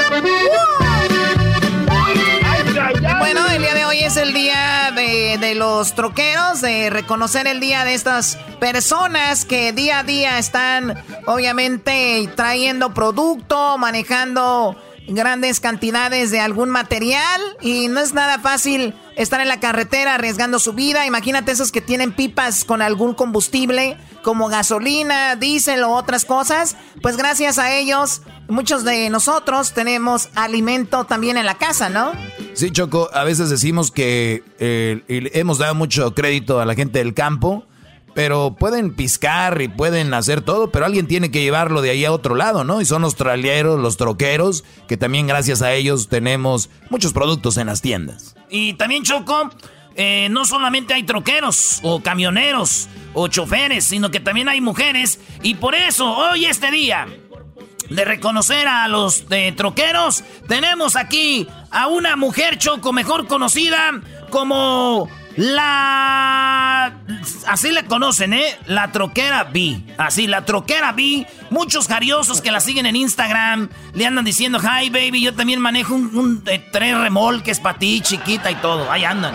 [4.13, 10.01] Es el día de, los troqueros, de reconocer el día de estas personas que día
[10.01, 14.77] a día están obviamente trayendo producto, manejando
[15.13, 20.59] grandes cantidades de algún material y no es nada fácil estar en la carretera arriesgando
[20.59, 21.07] su vida.
[21.07, 26.77] Imagínate esos que tienen pipas con algún combustible como gasolina, diésel o otras cosas.
[27.03, 32.13] Pues gracias a ellos, muchos de nosotros tenemos alimento también en la casa, ¿no?
[32.55, 37.15] Sí, Choco, a veces decimos que eh, hemos dado mucho crédito a la gente del
[37.15, 37.67] campo
[38.15, 42.13] pero pueden piscar y pueden hacer todo, pero alguien tiene que llevarlo de ahí a
[42.13, 42.81] otro lado, ¿no?
[42.81, 47.69] Y son los traileros, los troqueros, que también gracias a ellos tenemos muchos productos en
[47.69, 48.35] las tiendas.
[48.51, 49.51] Y también, Choco,
[49.95, 55.21] eh, no solamente hay troqueros o camioneros o choferes, sino que también hay mujeres.
[55.43, 57.07] Y por eso, hoy este día
[57.89, 65.09] de reconocer a los eh, troqueros, tenemos aquí a una mujer, Choco, mejor conocida como
[65.37, 66.93] la...
[67.47, 68.59] Así le conocen, ¿eh?
[68.67, 69.81] La troquera B.
[69.99, 71.27] Así, la troquera B.
[71.51, 75.95] Muchos jariosos que la siguen en Instagram le andan diciendo, hi baby, yo también manejo
[75.95, 78.91] un, eh, tres remolques para ti, chiquita y todo.
[78.91, 79.35] Ahí andan.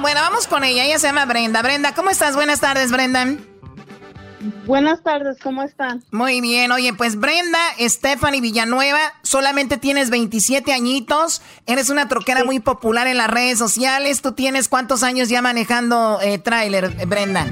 [0.00, 0.84] Bueno, vamos con ella.
[0.84, 1.62] Ella se llama Brenda.
[1.62, 2.34] Brenda, ¿cómo estás?
[2.36, 3.26] Buenas tardes, Brenda.
[4.66, 6.02] Buenas tardes, ¿cómo están?
[6.10, 12.60] Muy bien, oye, pues Brenda Stephanie Villanueva, solamente tienes 27 añitos, eres una troquera muy
[12.60, 17.46] popular en las redes sociales, ¿tú tienes cuántos años ya manejando eh, tráiler, Brenda?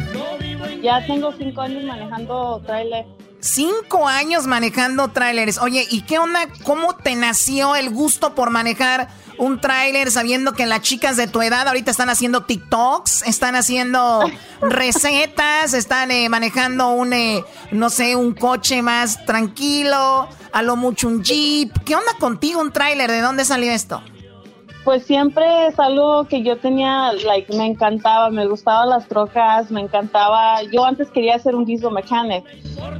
[0.83, 3.07] Ya tengo cinco años manejando tráiler.
[3.47, 5.59] Cinco años manejando tráileres.
[5.59, 6.49] Oye, ¿y qué onda?
[6.65, 9.09] ¿Cómo te nació el gusto por manejar
[9.39, 14.29] un tráiler sabiendo que las chicas de tu edad ahorita están haciendo TikToks, están haciendo
[14.61, 21.07] recetas, están eh, manejando un, eh, no sé, un coche más tranquilo, a lo mucho
[21.07, 21.73] un jeep?
[21.85, 23.09] ¿Qué onda contigo un tráiler?
[23.11, 24.03] ¿De dónde salió esto?
[24.87, 29.81] Pues siempre es algo que yo tenía, like, me encantaba, me gustaban las trocas, me
[29.81, 30.63] encantaba.
[30.63, 32.45] Yo antes quería ser un diesel mechanic,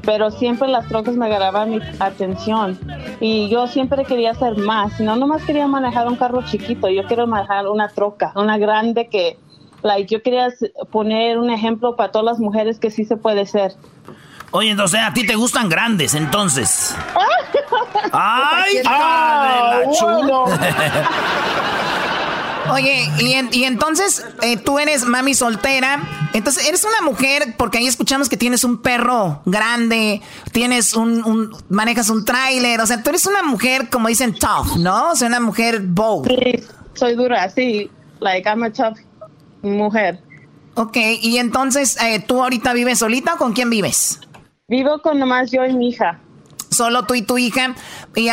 [0.03, 2.77] pero siempre las trocas me agarraban mi atención
[3.21, 4.99] y yo siempre quería hacer más.
[4.99, 9.39] No nomás quería manejar un carro chiquito, yo quiero manejar una troca, una grande que,
[9.85, 10.49] like, yo quería
[10.91, 13.75] poner un ejemplo para todas las mujeres que sí se puede ser.
[14.57, 16.95] Oye, entonces a ti te gustan grandes, entonces.
[18.13, 18.81] ¡Ay!
[18.87, 19.83] Ah,
[22.73, 23.11] Oye,
[23.53, 26.01] y, entonces eh, tú eres mami soltera,
[26.33, 30.23] entonces eres una mujer, porque ahí escuchamos que tienes un perro grande,
[30.53, 35.11] tienes un, manejas un tráiler, o sea, tú eres una mujer, como dicen, tough, ¿no?
[35.11, 36.29] O sea, una mujer bold.
[36.29, 36.65] Sí,
[36.95, 38.97] soy dura, sí, like I'm a tough
[39.61, 40.19] mujer.
[40.79, 44.21] Ok, y entonces, eh, ¿tú ahorita vives solita o con quién vives?
[44.69, 46.19] Vivo con nomás yo y mi hija.
[46.73, 47.77] Solo tú y tu hija.
[48.17, 48.29] Y,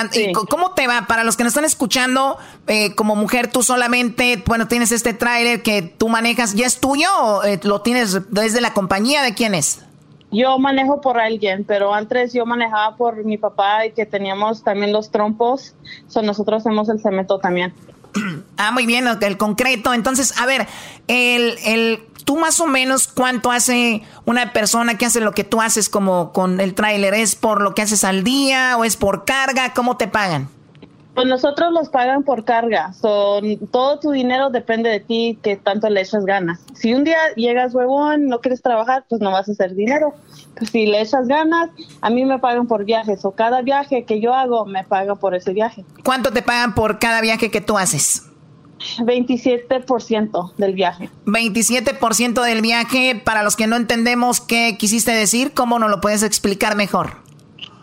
[0.49, 1.05] ¿Cómo te va?
[1.05, 5.61] Para los que nos están escuchando, eh, como mujer, tú solamente, bueno, tienes este tráiler
[5.61, 9.22] que tú manejas, ¿ya es tuyo o eh, lo tienes desde la compañía?
[9.22, 9.85] ¿De quién es?
[10.31, 14.91] Yo manejo por alguien, pero antes yo manejaba por mi papá y que teníamos también
[14.91, 15.76] los trompos.
[16.07, 17.76] So nosotros hacemos el cemento también.
[18.57, 19.93] Ah, muy bien, el concreto.
[19.93, 20.68] Entonces, a ver,
[21.07, 25.62] el, el ¿Tú más o menos cuánto hace una persona que hace lo que tú
[25.62, 27.14] haces como con el tráiler?
[27.14, 29.74] ¿Es por lo que haces al día o es por carga?
[29.74, 30.50] ¿Cómo te pagan?
[31.14, 32.91] Pues nosotros los pagan por carga.
[32.94, 36.60] Son, todo tu dinero depende de ti, que tanto le echas ganas.
[36.74, 40.16] Si un día llegas huevón, no quieres trabajar, pues no vas a hacer dinero.
[40.58, 41.70] Pues si le echas ganas,
[42.02, 43.26] a mí me pagan por viajes.
[43.26, 45.86] O cada viaje que yo hago, me pagan por ese viaje.
[46.04, 48.24] ¿Cuánto te pagan por cada viaje que tú haces?
[48.99, 51.10] 27% del viaje.
[51.26, 56.23] 27% del viaje, para los que no entendemos qué quisiste decir, ¿cómo nos lo puedes
[56.23, 57.18] explicar mejor?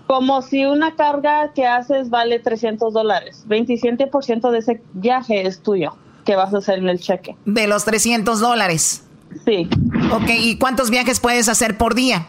[0.06, 5.96] Como si una carga que haces vale 300 dólares, 27% de ese viaje es tuyo,
[6.24, 7.36] que vas a hacer en el cheque.
[7.44, 9.04] De los 300 dólares.
[9.44, 9.68] Sí.
[10.12, 12.26] Ok, ¿y cuántos viajes puedes hacer por día?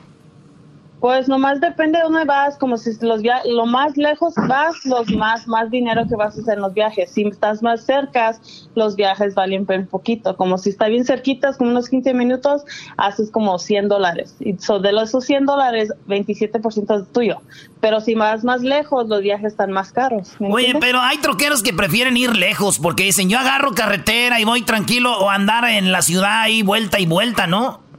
[1.01, 5.47] Pues nomás depende de dónde vas, como si los lo más lejos vas, los más
[5.47, 7.11] más dinero que vas a hacer en los viajes.
[7.11, 8.35] Si estás más cerca,
[8.75, 10.37] los viajes valen un poquito.
[10.37, 12.63] Como si está bien cerquitas, como unos 15 minutos,
[12.97, 14.35] haces como 100 dólares.
[14.39, 17.41] Y so, de los esos 100 dólares, 27% es tuyo.
[17.81, 20.33] Pero si vas más lejos, los viajes están más caros.
[20.39, 24.61] Oye, pero hay troqueros que prefieren ir lejos porque dicen, yo agarro carretera y voy
[24.61, 27.90] tranquilo o andar en la ciudad y vuelta y vuelta, ¿no?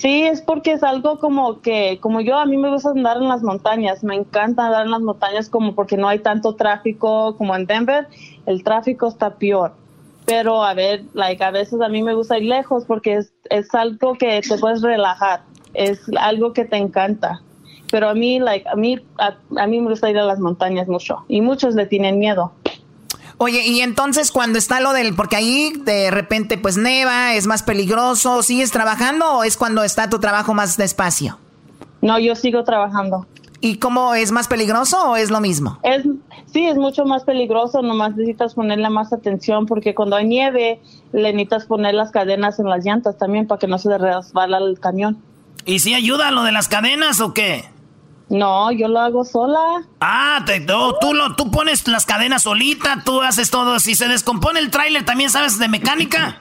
[0.00, 3.28] Sí, es porque es algo como que, como yo, a mí me gusta andar en
[3.28, 7.54] las montañas, me encanta andar en las montañas como porque no hay tanto tráfico como
[7.54, 8.08] en Denver,
[8.46, 9.74] el tráfico está peor.
[10.24, 13.74] Pero a ver, like, a veces a mí me gusta ir lejos porque es, es
[13.74, 15.42] algo que te puedes relajar,
[15.74, 17.42] es algo que te encanta.
[17.90, 21.26] Pero a mí, like, a mí, a mí me gusta ir a las montañas mucho
[21.28, 22.52] y muchos le tienen miedo.
[23.42, 27.62] Oye, y entonces cuando está lo del, porque ahí de repente pues neva, es más
[27.62, 31.38] peligroso, ¿sigues trabajando o es cuando está tu trabajo más despacio?
[32.02, 33.26] No, yo sigo trabajando.
[33.62, 35.78] ¿Y cómo es más peligroso o es lo mismo?
[35.82, 36.04] Es,
[36.52, 40.78] sí, es mucho más peligroso, nomás necesitas ponerle más atención porque cuando hay nieve
[41.14, 44.78] le necesitas poner las cadenas en las llantas también para que no se resbala el
[44.78, 45.16] camión.
[45.64, 47.64] ¿Y si ayuda lo de las cadenas o qué?
[48.30, 49.58] No, yo lo hago sola.
[50.00, 53.80] Ah, te, tú, lo, tú pones las cadenas solita, tú haces todo.
[53.80, 56.40] Si se descompone el tráiler, ¿también sabes de mecánica?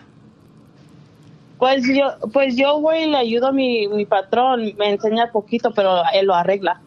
[1.57, 5.73] Pues yo, pues yo voy y le ayudo a mi, mi patrón, me enseña poquito,
[5.73, 6.79] pero él lo arregla.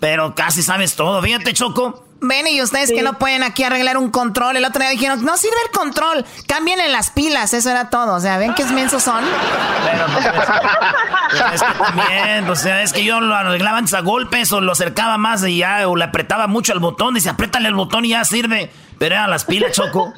[0.00, 2.05] Pero casi sabes todo, fíjate, Choco.
[2.20, 4.56] Ven, y ustedes que no pueden aquí arreglar un control.
[4.56, 8.14] El otro día dijeron, no sirve el control, en las pilas, eso era todo.
[8.14, 9.24] O sea, ven qué mensos son.
[9.84, 10.06] Pero,
[11.30, 14.60] pues, es que también, o sea, es que yo lo arreglaba antes a golpes o
[14.60, 17.14] lo acercaba más y ya, o le apretaba mucho al botón.
[17.14, 18.70] Dice, apriétale el botón y ya sirve.
[18.98, 20.14] Pero eran las pilas, Choco.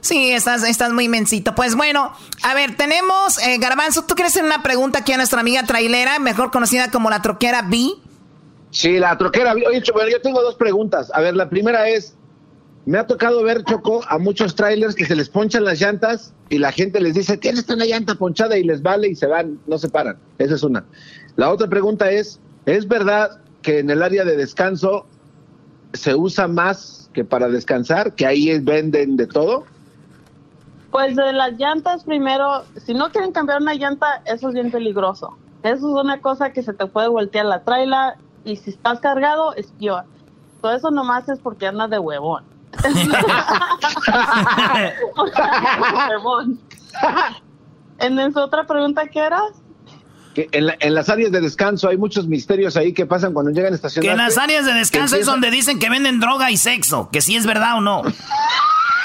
[0.00, 1.54] Sí, estás, estás muy mensito.
[1.54, 2.12] Pues bueno,
[2.42, 6.18] a ver, tenemos, eh, Garbanzo, ¿tú quieres hacer una pregunta aquí a nuestra amiga trailera,
[6.18, 7.90] mejor conocida como la troquera B?
[8.72, 9.52] Sí, la troquera.
[9.52, 11.10] Oye, bueno, yo tengo dos preguntas.
[11.14, 12.16] A ver, la primera es,
[12.86, 16.56] me ha tocado ver, Choco, a muchos trailers que se les ponchan las llantas y
[16.56, 19.76] la gente les dice, tienes una llanta ponchada y les vale y se van, no
[19.76, 20.16] se paran.
[20.38, 20.86] Esa es una.
[21.36, 25.04] La otra pregunta es, ¿es verdad que en el área de descanso
[25.92, 29.64] se usa más que para descansar, que ahí venden de todo?
[30.90, 35.36] Pues de las llantas primero, si no quieren cambiar una llanta, eso es bien peligroso.
[35.62, 39.54] Eso es una cosa que se te puede voltear la traila y si estás cargado
[39.54, 40.04] es peor.
[40.60, 42.44] Todo eso nomás es porque andas de huevón.
[47.98, 49.42] en su otra pregunta, ¿qué era?
[50.34, 53.76] Que en, las áreas de descanso hay muchos misterios ahí que pasan cuando llegan a
[53.76, 54.06] estacionar.
[54.06, 57.20] Que en las áreas de descanso es donde dicen que venden droga y sexo, que
[57.20, 58.02] si es verdad o no.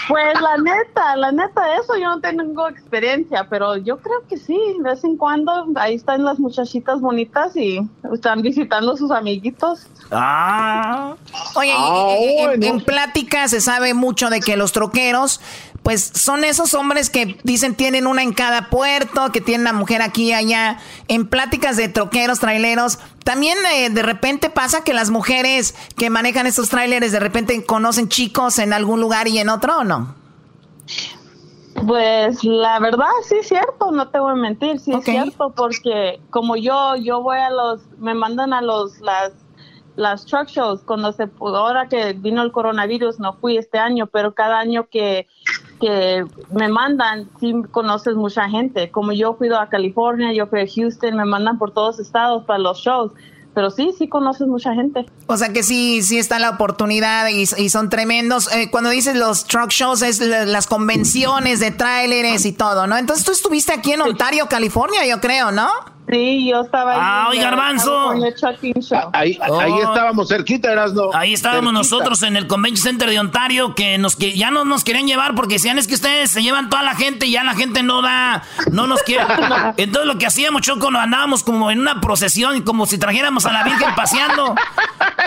[0.07, 4.57] Pues la neta, la neta, eso yo no tengo experiencia, pero yo creo que sí,
[4.77, 7.81] de vez en cuando ahí están las muchachitas bonitas y
[8.13, 9.87] están visitando a sus amiguitos.
[10.11, 11.15] Ah.
[11.55, 15.41] Oye, ah, en, plática se sabe mucho de que los troqueros,
[15.87, 20.01] pues son esos hombres que dicen tienen una en cada puerto, que tienen una mujer
[20.01, 20.79] aquí y allá.
[21.07, 26.45] En pláticas de troqueros, traileros, también eh, de repente pasa que las mujeres que manejan
[26.45, 30.13] estos trailers de repente conocen chicos en algún lugar y en otro, ¿o no?
[31.87, 36.19] Pues la verdad sí es cierto, no te voy a mentir, sí es cierto, porque
[36.31, 39.31] como yo, yo voy a los, me mandan a los, las
[39.97, 44.35] las truck shows, cuando se ahora que vino el coronavirus, no fui este año, pero
[44.35, 45.27] cada año que,
[45.79, 48.91] que me mandan, sí conoces mucha gente.
[48.91, 52.59] Como yo fui a California, yo fui a Houston, me mandan por todos estados para
[52.59, 53.11] los shows.
[53.53, 55.07] Pero sí, sí conoces mucha gente.
[55.25, 58.53] O sea que sí, sí está la oportunidad y, y son tremendos.
[58.53, 62.97] Eh, cuando dices los truck shows, es las convenciones de tráileres y todo, ¿no?
[62.97, 65.69] Entonces tú estuviste aquí en Ontario, California, yo creo, ¿no?
[66.09, 66.99] Sí, yo estaba ahí.
[67.01, 68.11] Ah, oye, Garbanzo.
[69.11, 69.83] Ahí, ahí oh.
[69.83, 71.09] estábamos cerquita, Erasno.
[71.13, 74.85] Ahí estábamos nosotros en el Convention Center de Ontario, que nos que ya no nos
[74.85, 77.55] querían llevar porque decían es que ustedes se llevan toda la gente y ya la
[77.55, 79.25] gente no da, no nos quiere.
[79.77, 83.51] Entonces lo que hacíamos, Choco, nos andábamos como en una procesión, como si trajéramos a
[83.51, 84.55] la Virgen paseando.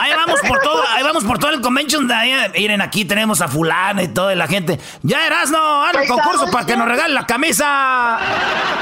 [0.00, 2.32] Ahí vamos por todo, ahí vamos por todo el convention de ahí.
[2.54, 4.80] Miren, aquí tenemos a fulano y toda la gente.
[5.02, 8.18] Ya Erasno, al pues, concurso para que nos regalen la camisa.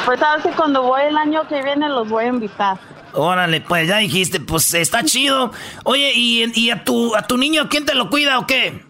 [0.05, 2.79] Pues sabes que cuando voy el año que viene los voy a invitar.
[3.13, 5.51] Órale, pues ya dijiste, pues está chido.
[5.85, 8.85] Oye, ¿y, a, tu, a tu niño quién te lo cuida o qué?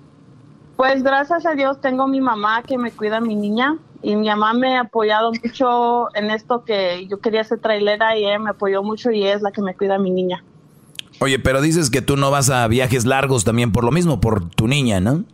[0.76, 4.28] Pues gracias a Dios tengo mi mamá que me cuida a mi niña y mi
[4.28, 8.50] mamá me ha apoyado mucho en esto que yo quería ser trailera y ella me
[8.50, 10.44] apoyó mucho y es la que me cuida a mi niña.
[11.20, 14.48] Oye, pero dices que tú no vas a viajes largos también por lo mismo, por
[14.50, 15.24] tu niña, ¿no?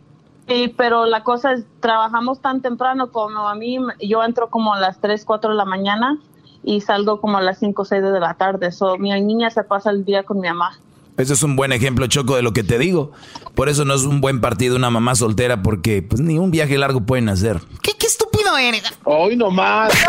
[0.47, 4.79] Sí, pero la cosa es, trabajamos tan temprano como a mí, yo entro como a
[4.79, 6.17] las 3, 4 de la mañana
[6.65, 8.71] y salgo como a las 5 o 6 de la tarde.
[8.71, 10.79] So, mi niña se pasa el día con mi mamá.
[11.15, 13.11] Ese es un buen ejemplo, Choco, de lo que te digo.
[13.53, 16.77] Por eso no es un buen partido una mamá soltera, porque pues ni un viaje
[16.77, 17.61] largo pueden hacer.
[17.81, 18.83] ¿Qué, qué estúpido eres?
[19.05, 19.93] Hoy nomás.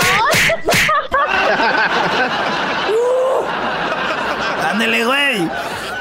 [4.73, 5.49] Ándele, güey.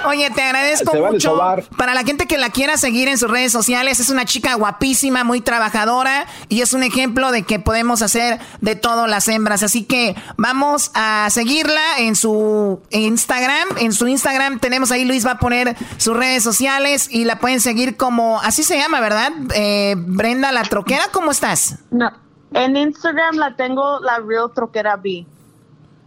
[0.08, 1.38] Oye, te agradezco mucho.
[1.78, 5.24] Para la gente que la quiera seguir en sus redes sociales, es una chica guapísima,
[5.24, 9.64] muy trabajadora y es un ejemplo de que podemos hacer de todo las hembras.
[9.64, 13.68] Así que vamos a seguirla en su Instagram.
[13.78, 17.62] En su Instagram tenemos ahí, Luis va a poner sus redes sociales y la pueden
[17.62, 19.32] seguir como, así se llama, ¿verdad?
[19.54, 21.80] Eh, Brenda la Troquera, ¿cómo estás?
[21.92, 22.12] No,
[22.54, 25.26] en Instagram la tengo la Real Troquera B.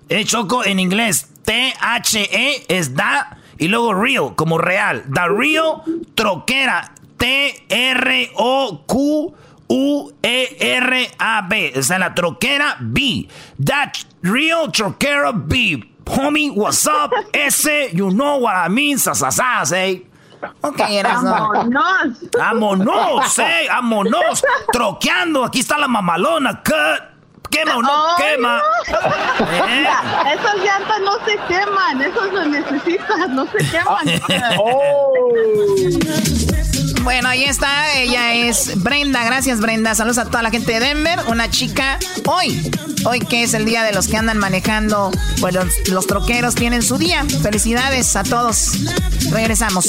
[0.09, 5.05] Eh, Choco, en inglés, T-H-E es da y luego real, como real.
[5.13, 5.83] The Real
[6.15, 6.93] Troquera.
[10.49, 11.73] T-R-O-Q-U-E-R-A-B.
[11.77, 13.29] O sea, la troquera B.
[13.65, 15.83] That Real Troquera B.
[16.07, 17.13] Homie, what's up?
[17.33, 20.07] Ese, you know what I mean, sasasas, eh.
[20.61, 22.19] Ok, Vámonos.
[22.39, 24.45] Vámonos, eh, vámonos.
[24.73, 25.45] Troqueando.
[25.45, 26.63] Aquí está la mamalona.
[26.63, 27.18] Cut.
[27.51, 28.63] ¿Quema o no quema?
[29.69, 29.87] ¿Eh?
[30.35, 34.21] Esos llantas no se queman, esos los necesitas, no se queman.
[34.59, 35.13] oh.
[37.03, 41.19] Bueno, ahí está, ella es Brenda, gracias Brenda, saludos a toda la gente de Denver,
[41.29, 42.71] una chica hoy,
[43.07, 45.11] hoy que es el día de los que andan manejando,
[45.41, 48.73] bueno, los troqueros tienen su día, felicidades a todos,
[49.31, 49.89] regresamos.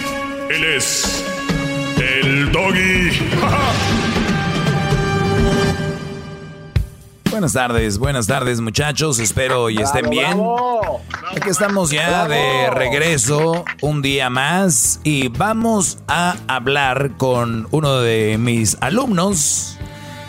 [0.53, 1.23] Él es
[1.97, 3.09] el doggy.
[7.31, 10.37] Buenas tardes, buenas tardes muchachos, espero y estén bien.
[11.33, 18.37] Aquí estamos ya de regreso un día más y vamos a hablar con uno de
[18.37, 19.77] mis alumnos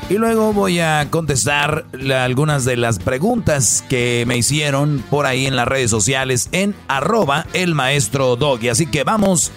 [0.09, 5.57] y luego voy a contestar algunas de las preguntas que me hicieron por ahí en
[5.57, 8.69] las redes sociales en arroba el maestro Doggy.
[8.69, 9.53] Así que vamos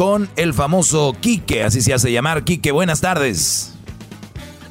[0.00, 2.42] con el famoso Quique, así se hace llamar.
[2.42, 3.78] Quique, buenas tardes.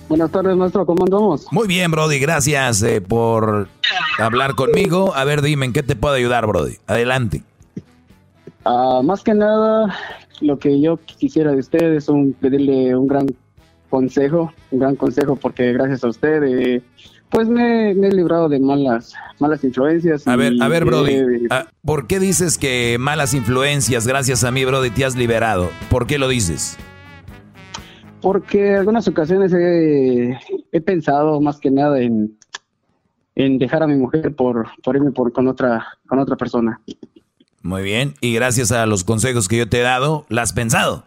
[0.07, 1.45] Buenas tardes, maestro, ¿cómo andamos?
[1.51, 3.68] Muy bien, Brody, gracias eh, por
[4.18, 5.14] hablar conmigo.
[5.14, 6.77] A ver, dime, ¿en qué te puedo ayudar, Brody?
[6.88, 7.43] Adelante.
[8.65, 9.95] Ah, más que nada,
[10.41, 13.27] lo que yo quisiera de ustedes es un, pedirle un gran
[13.91, 16.81] consejo, un gran consejo, porque gracias a usted, eh,
[17.30, 20.27] pues me, he librado de malas, malas influencias.
[20.27, 21.47] A ver, a ver, Brody,
[21.85, 25.69] ¿por qué dices que malas influencias, gracias a mí, Brody, te has liberado?
[25.89, 26.77] ¿Por qué lo dices?
[28.22, 32.38] Porque algunas ocasiones he, pensado más que nada en,
[33.35, 36.81] en dejar a mi mujer por, por irme por, con, otra, con otra persona.
[37.61, 41.03] Muy bien, y gracias a los consejos que yo te he dado, ¿la has pensado?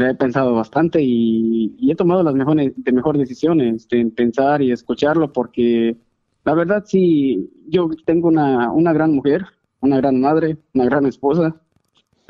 [0.00, 4.72] Le he pensado bastante y, he tomado las mejores, de mejores decisiones en pensar y
[4.72, 5.96] escucharlo porque
[6.44, 9.44] la verdad sí, yo tengo una, una gran mujer,
[9.80, 11.60] una gran madre, una gran esposa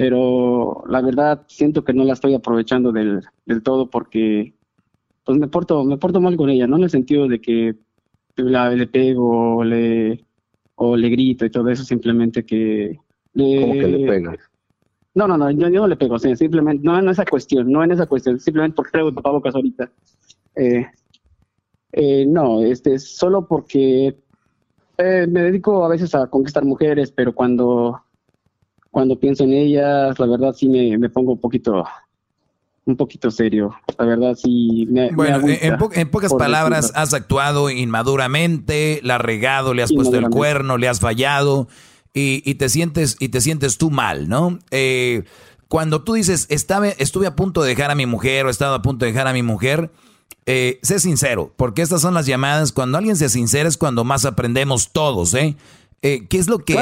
[0.00, 4.54] pero la verdad siento que no la estoy aprovechando del, del todo porque
[5.24, 7.76] pues me porto me porto mal con ella no en el sentido de que
[8.36, 10.24] la, le pego o le
[10.76, 12.98] o le grito y todo eso simplemente que
[13.34, 14.49] le, ¿Cómo que le pegas?
[15.14, 18.06] No, no, no, yo, no le pego, simplemente, no en esa cuestión, no en esa
[18.06, 19.90] cuestión, simplemente porque traigo tapabocas ahorita.
[20.54, 20.86] Eh,
[21.92, 24.16] eh, no, este, solo porque
[24.98, 28.00] eh, me dedico a veces a conquistar mujeres, pero cuando
[28.90, 31.84] cuando pienso en ellas, la verdad sí me, pongo un poquito
[32.86, 33.74] un poquito serio.
[33.98, 39.82] La verdad sí me Bueno, en, pocas palabras, has actuado inmaduramente, la has regado, le
[39.82, 41.68] has puesto el cuerno, le has fallado
[42.12, 44.58] y, te sientes y te sientes tú mal, ¿no?
[44.70, 45.24] Eh,
[45.68, 48.74] cuando tú dices, estaba, estuve a punto de dejar a mi mujer o he estado
[48.74, 49.92] a punto de dejar a mi mujer,
[50.46, 54.24] eh, sé sincero, porque estas son las llamadas, cuando alguien se sincera es cuando más
[54.24, 55.56] aprendemos todos, ¿eh?
[56.02, 56.74] Eh, ¿Qué es lo que...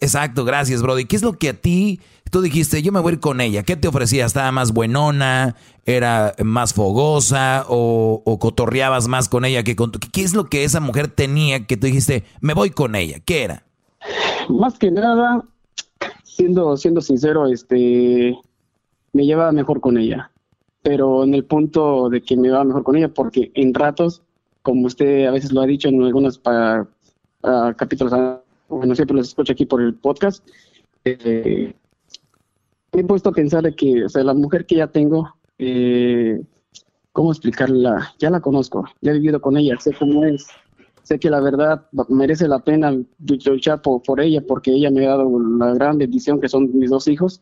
[0.00, 1.06] exacto, gracias, Brody.
[1.06, 2.00] ¿Qué es lo que a ti,
[2.30, 3.62] tú dijiste, yo me voy a ir con ella?
[3.62, 4.26] ¿Qué te ofrecía?
[4.26, 5.56] ¿Estaba más buenona?
[5.86, 7.64] ¿Era más fogosa?
[7.68, 9.90] ¿O, cotorreabas más con ella que con...
[9.90, 13.20] ¿Qué es lo que esa mujer tenía que tú dijiste, me voy con ella?
[13.24, 13.64] ¿Qué era?
[14.48, 15.44] Más que nada,
[16.24, 18.38] siendo, siendo sincero, este,
[19.12, 20.30] me llevaba mejor con ella.
[20.82, 24.22] Pero en el punto de que me va mejor con ella, porque en ratos,
[24.62, 26.88] como usted a veces lo ha dicho en algunas para
[27.76, 28.12] capítulos,
[28.68, 30.46] bueno, siempre los escucho aquí por el podcast,
[31.04, 31.74] eh,
[32.92, 36.42] he puesto a pensar de que, o sea, la mujer que ya tengo, eh,
[37.12, 38.12] ¿cómo explicarla?
[38.18, 40.48] Ya la conozco, ya he vivido con ella, sé cómo es,
[41.10, 45.10] sé que la verdad merece la pena luchar por, por ella, porque ella me ha
[45.10, 45.28] dado
[45.58, 47.40] la gran bendición que son mis dos hijos,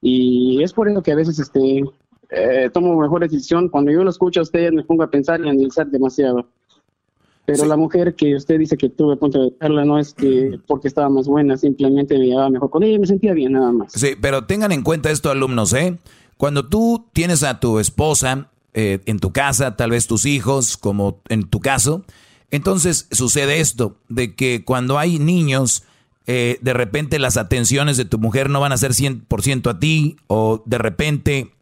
[0.00, 1.82] y es por eso que a veces este,
[2.30, 3.68] eh, tomo mejor decisión.
[3.68, 6.46] Cuando yo lo escucho a usted, me pongo a pensar y a analizar demasiado.
[7.46, 10.60] Pero la mujer que usted dice que tuve a punto de dejarla no es que
[10.68, 13.72] porque estaba más buena, simplemente me llevaba mejor con ella y me sentía bien nada
[13.72, 13.92] más.
[13.92, 15.98] Sí, pero tengan en cuenta esto, alumnos, ¿eh?
[16.36, 21.22] Cuando tú tienes a tu esposa eh, en tu casa, tal vez tus hijos, como
[21.28, 22.04] en tu caso,
[22.50, 25.84] entonces sucede esto, de que cuando hay niños,
[26.26, 30.16] eh, de repente las atenciones de tu mujer no van a ser 100% a ti,
[30.26, 31.54] o de repente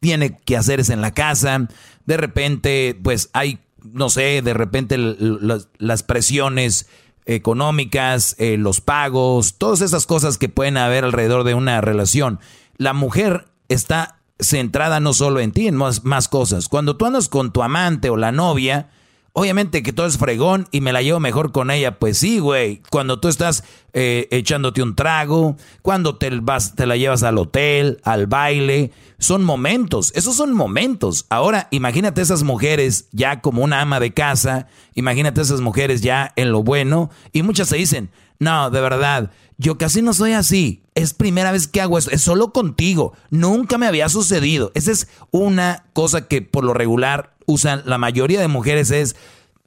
[0.00, 1.68] tiene que hacerse en la casa,
[2.06, 6.88] de repente pues hay no sé, de repente las presiones
[7.26, 12.40] económicas, eh, los pagos, todas esas cosas que pueden haber alrededor de una relación.
[12.76, 16.68] La mujer está centrada no solo en ti, en más, más cosas.
[16.68, 18.90] Cuando tú andas con tu amante o la novia,
[19.34, 21.98] Obviamente que todo es fregón y me la llevo mejor con ella.
[21.98, 22.82] Pues sí, güey.
[22.90, 23.64] Cuando tú estás
[23.94, 29.42] eh, echándote un trago, cuando te, vas, te la llevas al hotel, al baile, son
[29.42, 30.12] momentos.
[30.14, 31.24] Esos son momentos.
[31.30, 34.66] Ahora, imagínate esas mujeres ya como una ama de casa.
[34.94, 37.08] Imagínate esas mujeres ya en lo bueno.
[37.32, 40.82] Y muchas se dicen, no, de verdad, yo casi no soy así.
[40.94, 42.10] Es primera vez que hago esto.
[42.10, 43.14] Es solo contigo.
[43.30, 44.72] Nunca me había sucedido.
[44.74, 49.16] Esa es una cosa que por lo regular usan la mayoría de mujeres es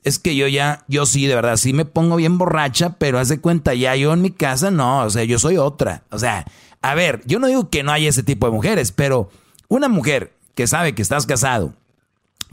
[0.05, 3.27] es que yo ya, yo sí, de verdad, sí me pongo bien borracha, pero haz
[3.27, 6.03] de cuenta, ya yo en mi casa no, o sea, yo soy otra.
[6.11, 6.45] O sea,
[6.83, 9.31] a ver, yo no digo que no hay ese tipo de mujeres, pero
[9.67, 11.73] una mujer que sabe que estás casado,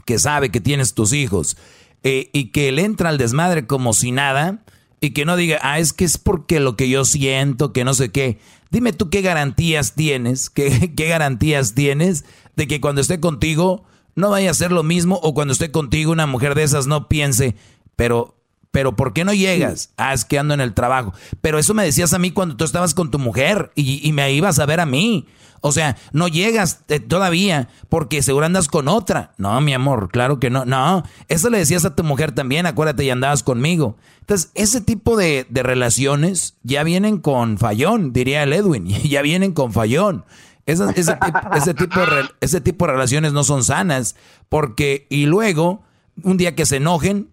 [0.03, 1.55] que sabe que tienes tus hijos,
[2.01, 4.63] eh, y que le entra al desmadre como si nada,
[4.99, 7.93] y que no diga, ah, es que es porque lo que yo siento, que no
[7.93, 8.39] sé qué.
[8.71, 12.25] Dime tú qué garantías tienes, qué, qué garantías tienes
[12.55, 13.83] de que cuando esté contigo
[14.15, 17.07] no vaya a hacer lo mismo o cuando esté contigo una mujer de esas no
[17.07, 17.55] piense,
[17.95, 18.35] pero
[18.73, 19.91] pero ¿por qué no llegas?
[19.97, 21.13] Ah, es que ando en el trabajo.
[21.41, 24.57] Pero eso me decías a mí cuando tú estabas con tu mujer y, me ibas
[24.57, 25.27] a ver a mí.
[25.61, 29.35] O sea, no llegas eh, todavía porque seguro andas con otra.
[29.37, 30.65] No, mi amor, claro que no.
[30.65, 33.95] No, eso le decías a tu mujer también, acuérdate, y andabas conmigo.
[34.21, 38.87] Entonces, ese tipo de, relaciones ya vienen con fallón, diría el Edwin.
[39.03, 40.25] Ya vienen con fallón.
[40.65, 40.93] Ese,
[41.73, 44.15] tipo de, ese tipo de relaciones no son sanas
[44.49, 45.83] porque, y luego,
[46.23, 47.29] un día que se enojen,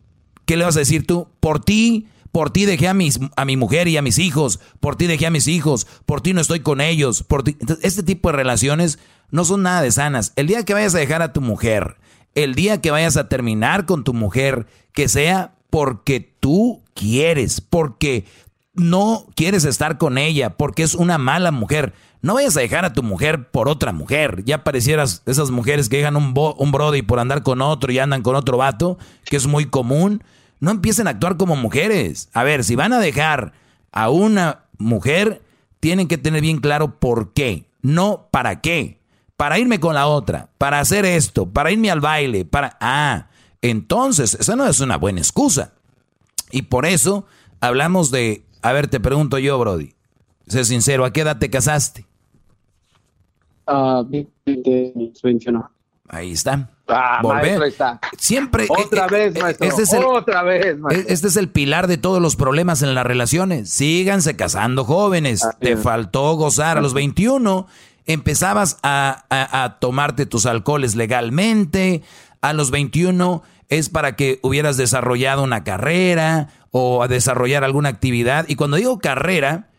[0.50, 1.28] ¿Qué le vas a decir tú?
[1.38, 4.96] Por ti, por ti dejé a, mis, a mi mujer y a mis hijos, por
[4.96, 7.56] ti dejé a mis hijos, por ti no estoy con ellos, por ti.
[7.82, 8.98] este tipo de relaciones
[9.30, 10.32] no son nada de sanas.
[10.34, 11.98] El día que vayas a dejar a tu mujer,
[12.34, 18.24] el día que vayas a terminar con tu mujer, que sea porque tú quieres, porque
[18.74, 21.94] no quieres estar con ella, porque es una mala mujer.
[22.22, 24.42] No vayas a dejar a tu mujer por otra mujer.
[24.44, 28.22] Ya parecieras esas mujeres que dejan un, un brody por andar con otro y andan
[28.22, 30.22] con otro vato, que es muy común
[30.60, 32.28] no empiecen a actuar como mujeres.
[32.32, 33.52] A ver, si van a dejar
[33.90, 35.42] a una mujer,
[35.80, 39.00] tienen que tener bien claro por qué, no para qué.
[39.36, 42.76] Para irme con la otra, para hacer esto, para irme al baile, para...
[42.78, 43.28] Ah,
[43.62, 45.72] entonces, esa no es una buena excusa.
[46.50, 47.24] Y por eso
[47.60, 48.44] hablamos de...
[48.60, 49.94] A ver, te pregunto yo, Brody.
[50.46, 52.06] Sé sincero, ¿a qué edad te casaste?
[53.70, 54.04] Uh,
[54.44, 55.70] 21.
[56.08, 56.68] Ahí está.
[56.88, 57.62] Ah, Volver.
[57.62, 58.00] está.
[58.18, 58.66] Siempre.
[58.68, 59.68] Otra eh, vez, eh, maestro.
[59.68, 61.12] Este es el, Otra vez, maestro.
[61.12, 63.70] Este es el pilar de todos los problemas en las relaciones.
[63.70, 65.46] Síganse casando jóvenes.
[65.60, 67.68] Te faltó gozar a los 21.
[68.06, 72.02] Empezabas a, a, tomarte tus alcoholes legalmente.
[72.40, 78.46] A los 21 es para que hubieras desarrollado una carrera o a desarrollar alguna actividad.
[78.48, 79.69] Y cuando digo carrera,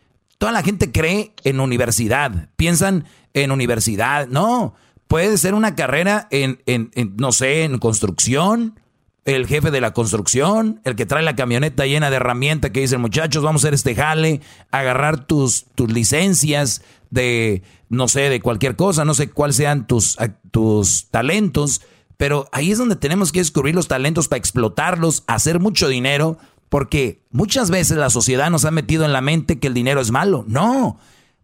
[0.42, 2.48] toda la gente cree en universidad.
[2.56, 4.26] Piensan en universidad.
[4.26, 4.74] No
[5.06, 8.80] puede ser una carrera en, en, no sé, en construcción,
[9.24, 13.00] el jefe de la construcción, el que trae la camioneta llena de herramientas que dicen,
[13.00, 14.40] muchachos, vamos a hacer este jale,
[14.72, 20.18] agarrar tus, tus licencias de, no sé, de cualquier cosa, no sé cuáles sean tus,
[20.50, 21.82] tus talentos,
[22.16, 26.38] pero ahí es donde tenemos que descubrir los talentos para explotarlos, hacer mucho dinero,
[26.72, 30.10] porque muchas veces la sociedad nos ha metido en la mente que el dinero es
[30.10, 30.42] malo.
[30.48, 30.96] No,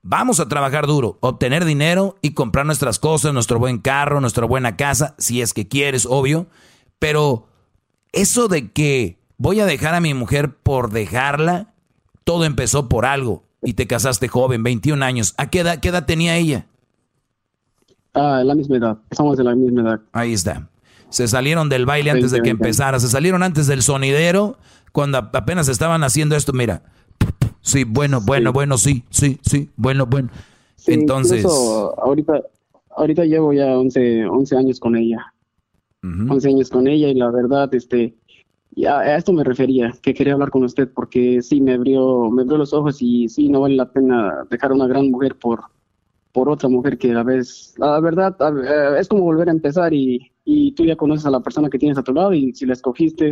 [0.03, 4.75] Vamos a trabajar duro, obtener dinero y comprar nuestras cosas, nuestro buen carro, nuestra buena
[4.77, 6.47] casa, si es que quieres, obvio.
[6.99, 7.47] Pero
[8.13, 11.75] eso de que voy a dejar a mi mujer por dejarla,
[12.25, 13.43] todo empezó por algo.
[13.63, 15.35] Y te casaste joven, 21 años.
[15.37, 16.65] ¿A qué edad, qué edad tenía ella?
[18.15, 18.99] Ah, la misma edad.
[19.11, 20.01] Estamos de la misma edad.
[20.13, 20.71] Ahí está.
[21.11, 23.01] Se salieron del baile antes de que empezara.
[23.01, 24.59] Se salieron antes del sonidero.
[24.93, 26.83] Cuando apenas estaban haciendo esto, mira
[27.69, 30.31] Sí, bueno, bueno, bueno, sí, sí, sí, bueno, bueno.
[30.87, 31.45] Entonces...
[31.45, 32.41] ahorita,
[32.97, 35.35] ahorita llevo ya 11, 11 años con ella.
[36.03, 38.17] 11 años con ella y la verdad, este,
[38.71, 42.43] ya a esto me refería, que quería hablar con usted porque sí me abrió, me
[42.43, 45.65] abrió los ojos y sí no vale la pena dejar a una gran mujer por,
[46.33, 49.93] por otra mujer que a la vez, la verdad, eh, es como volver a empezar
[49.93, 52.65] y, y tú ya conoces a la persona que tienes a tu lado y si
[52.65, 53.31] la escogiste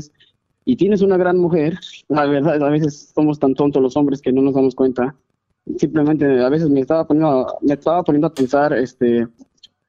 [0.66, 1.78] y tienes una gran mujer,
[2.08, 5.16] la verdad, a veces somos tan tontos los hombres que no nos damos cuenta.
[5.78, 9.26] Simplemente a veces me estaba poniendo, me estaba poniendo a pensar este,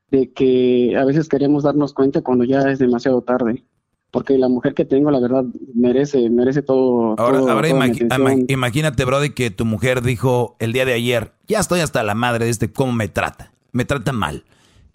[0.10, 3.66] de que a veces queremos darnos cuenta cuando ya es demasiado tarde.
[4.10, 5.44] Porque la mujer que tengo, la verdad,
[5.76, 7.16] merece, merece todo.
[7.18, 7.68] Ahora, ahora
[8.48, 12.46] imagínate, Brody, que tu mujer dijo el día de ayer, ya estoy hasta la madre
[12.46, 13.52] de este, cómo me trata.
[13.74, 14.46] Me trata mal.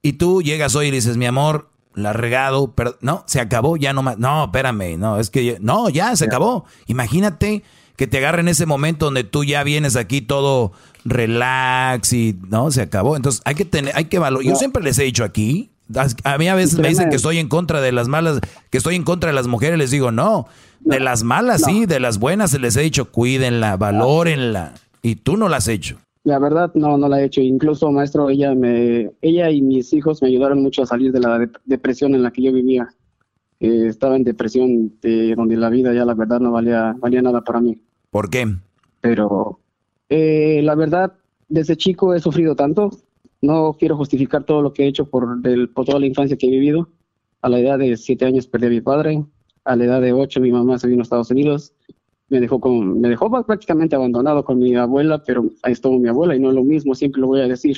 [0.01, 3.93] Y tú llegas hoy y dices, mi amor, la regado, pero no, se acabó, ya
[3.93, 4.19] no más.
[4.19, 6.65] No, espérame, no, es que no, ya se acabó.
[6.87, 7.63] Imagínate
[7.97, 10.73] que te agarre en ese momento donde tú ya vienes aquí todo
[11.05, 13.17] relax y no, se acabó.
[13.17, 14.47] Entonces hay que tener, hay que valorar.
[14.47, 15.71] Yo siempre les he dicho aquí,
[16.25, 18.41] a mí a veces me dicen que estoy en contra de las malas,
[18.71, 20.47] que estoy en contra de las mujeres, les digo, no,
[20.81, 24.75] de las malas sí, de las buenas se les he dicho, cuídenla, valórenla.
[25.03, 25.99] Y tú no las has hecho.
[26.25, 27.41] La verdad, no, no la he hecho.
[27.41, 31.51] Incluso, maestro, ella me, ella y mis hijos me ayudaron mucho a salir de la
[31.65, 32.89] depresión en la que yo vivía.
[33.59, 37.43] Eh, estaba en depresión de donde la vida ya la verdad no valía, valía nada
[37.43, 37.81] para mí.
[38.11, 38.47] ¿Por qué?
[39.01, 39.59] Pero
[40.09, 41.15] eh, la verdad,
[41.49, 42.91] desde chico he sufrido tanto.
[43.41, 46.47] No quiero justificar todo lo que he hecho por, del, por toda la infancia que
[46.47, 46.89] he vivido.
[47.41, 49.25] A la edad de siete años perdí a mi padre.
[49.65, 51.73] A la edad de ocho mi mamá se vino a Estados Unidos
[52.33, 56.35] me dejó con, me dejó prácticamente abandonado con mi abuela, pero ahí estuvo mi abuela
[56.35, 57.77] y no es lo mismo, siempre lo voy a decir,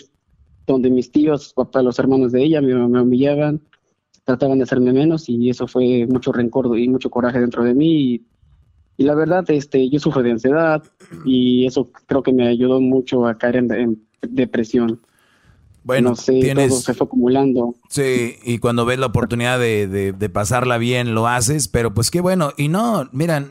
[0.65, 3.61] donde mis tíos, papá, los hermanos de ella me, me humillaban,
[4.23, 8.23] trataban de hacerme menos y eso fue mucho rencor y mucho coraje dentro de mí
[8.97, 10.85] y, la verdad, este, yo sufro de ansiedad
[11.25, 15.01] y eso creo que me ayudó mucho a caer en, depresión.
[15.83, 17.75] bueno, no sé, todo se fue acumulando.
[17.89, 22.21] Sí, y cuando ves la oportunidad de, de, pasarla bien, lo haces, pero pues qué
[22.21, 22.53] bueno.
[22.57, 23.45] Y no, mira,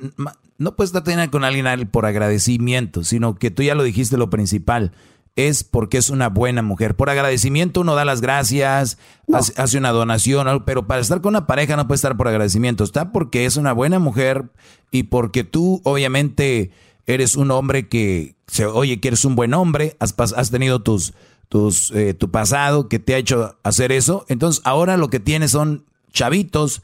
[0.63, 4.93] no puedes estar con alguien por agradecimiento, sino que tú ya lo dijiste lo principal
[5.35, 6.95] es porque es una buena mujer.
[6.95, 8.97] Por agradecimiento uno da las gracias,
[9.33, 13.11] hace, una donación, pero para estar con una pareja no puede estar por agradecimiento, está
[13.11, 14.51] porque es una buena mujer
[14.91, 16.71] y porque tú obviamente
[17.07, 21.13] eres un hombre que se oye que eres un buen hombre, has, has tenido tus,
[21.49, 25.51] tus, eh, tu pasado que te ha hecho hacer eso, entonces ahora lo que tienes
[25.51, 26.83] son chavitos,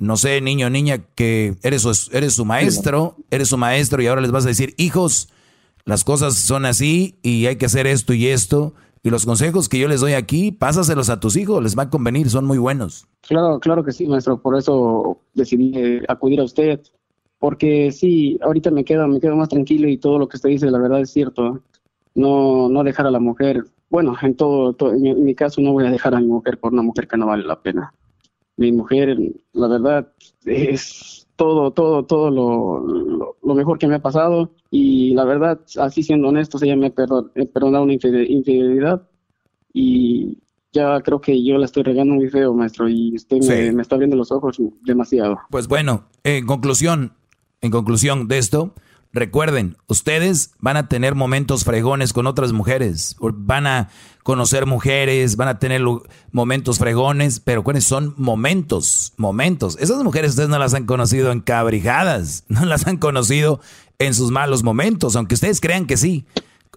[0.00, 4.22] no sé, niño o niña, que eres eres su maestro, eres su maestro y ahora
[4.22, 5.28] les vas a decir, hijos,
[5.84, 8.72] las cosas son así y hay que hacer esto y esto.
[9.02, 11.90] Y los consejos que yo les doy aquí, pásaselos a tus hijos, les va a
[11.90, 13.06] convenir, son muy buenos.
[13.20, 16.80] Claro, claro que sí, maestro, por eso decidí eh, acudir a usted,
[17.38, 20.70] porque sí, ahorita me quedo, me quedo más tranquilo y todo lo que usted dice,
[20.70, 21.60] la verdad es cierto.
[22.14, 25.90] No, no dejar a la mujer, bueno, en todo, en mi caso no voy a
[25.90, 27.92] dejar a mi mujer por una mujer que no vale la pena.
[28.60, 29.16] Mi mujer,
[29.54, 30.12] la verdad,
[30.44, 34.52] es todo, todo, todo lo, lo, mejor que me ha pasado.
[34.70, 39.08] Y la verdad, así siendo honesto, ella me ha perdonado una infidelidad.
[39.72, 40.36] Y
[40.74, 43.94] ya creo que yo la estoy regando muy feo, maestro, y usted me, me, está
[43.94, 45.38] abriendo los ojos demasiado.
[45.50, 47.14] Pues bueno, en conclusión,
[47.62, 48.74] en conclusión de esto,
[49.12, 53.88] Recuerden, ustedes van a tener momentos fregones con otras mujeres, van a
[54.30, 55.82] conocer mujeres, van a tener
[56.30, 59.12] momentos fregones, pero ¿cuáles son momentos?
[59.16, 59.76] Momentos.
[59.80, 63.60] Esas mujeres ustedes no las han conocido en cabrijadas, no las han conocido
[63.98, 66.26] en sus malos momentos, aunque ustedes crean que sí.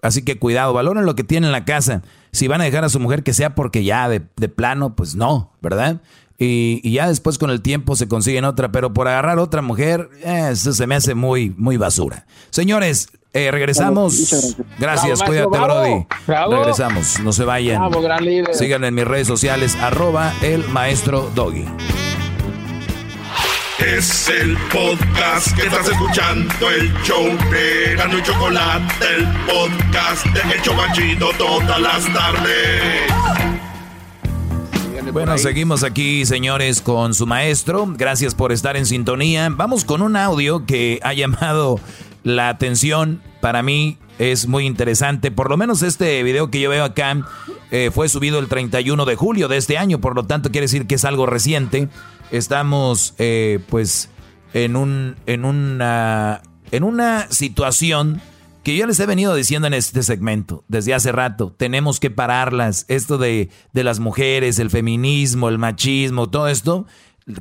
[0.02, 2.02] Así que cuidado, valoren lo que tienen en la casa.
[2.32, 4.18] Si van a dejar a su mujer que sea porque ya de,
[4.48, 6.02] plano, pues no, ¿verdad?
[6.36, 10.48] Y, ya después con el tiempo se consiguen otra, pero por agarrar otra mujer, eh,
[10.50, 12.26] eso se me hace muy, muy basura.
[12.50, 14.56] Señores, eh, regresamos.
[14.78, 16.06] Gracias, cuídate, Brody.
[16.26, 17.90] Regresamos, no se vayan.
[18.52, 21.66] Síganme en mis redes sociales, arroba el maestro Doggy.
[23.80, 30.56] Es el podcast que estás escuchando, el show de Gano y Chocolate, el podcast de
[30.56, 33.12] Hecho Banchito todas las tardes.
[35.12, 37.86] Bueno, seguimos aquí, señores, con su maestro.
[37.96, 39.48] Gracias por estar en sintonía.
[39.50, 41.78] Vamos con un audio que ha llamado
[42.24, 43.22] la atención.
[43.40, 45.30] Para mí es muy interesante.
[45.30, 47.24] Por lo menos este video que yo veo acá
[47.70, 50.00] eh, fue subido el 31 de julio de este año.
[50.00, 51.88] Por lo tanto, quiere decir que es algo reciente.
[52.32, 54.10] Estamos, eh, pues,
[54.52, 56.42] en, un, en, una,
[56.72, 58.20] en una situación
[58.64, 62.86] que yo les he venido diciendo en este segmento desde hace rato, tenemos que pararlas,
[62.88, 66.86] esto de, de las mujeres, el feminismo, el machismo, todo esto,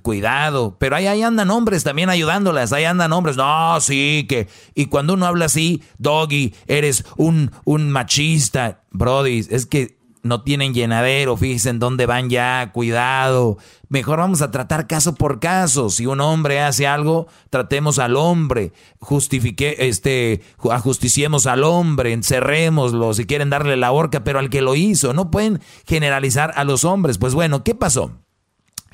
[0.01, 5.14] cuidado, pero ahí, andan hombres también ayudándolas, ahí andan hombres, no, sí, que, y cuando
[5.14, 11.69] uno habla así, doggy, eres un, un machista, brody, es que no tienen llenadero, fíjense
[11.69, 13.57] en dónde van ya, cuidado.
[13.89, 15.89] Mejor vamos a tratar caso por caso.
[15.89, 20.41] Si un hombre hace algo, tratemos al hombre, justifique, este,
[20.72, 25.30] ajusticiemos al hombre, encerrémoslo, si quieren darle la horca, pero al que lo hizo, no
[25.30, 27.18] pueden generalizar a los hombres.
[27.18, 28.22] Pues bueno, ¿qué pasó?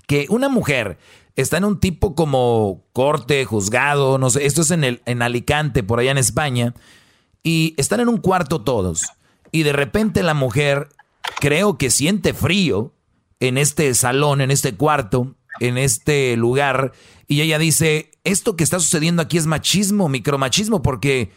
[0.10, 0.98] Que una mujer
[1.36, 5.84] está en un tipo como corte, juzgado, no sé, esto es en, el, en Alicante,
[5.84, 6.74] por allá en España,
[7.44, 9.06] y están en un cuarto todos.
[9.52, 10.90] Y de repente la mujer
[11.40, 12.96] creo que siente frío
[13.40, 16.92] en este salón, en este cuarto, en este lugar,
[17.28, 21.32] y ella dice, esto que está sucediendo aquí es machismo, micromachismo, porque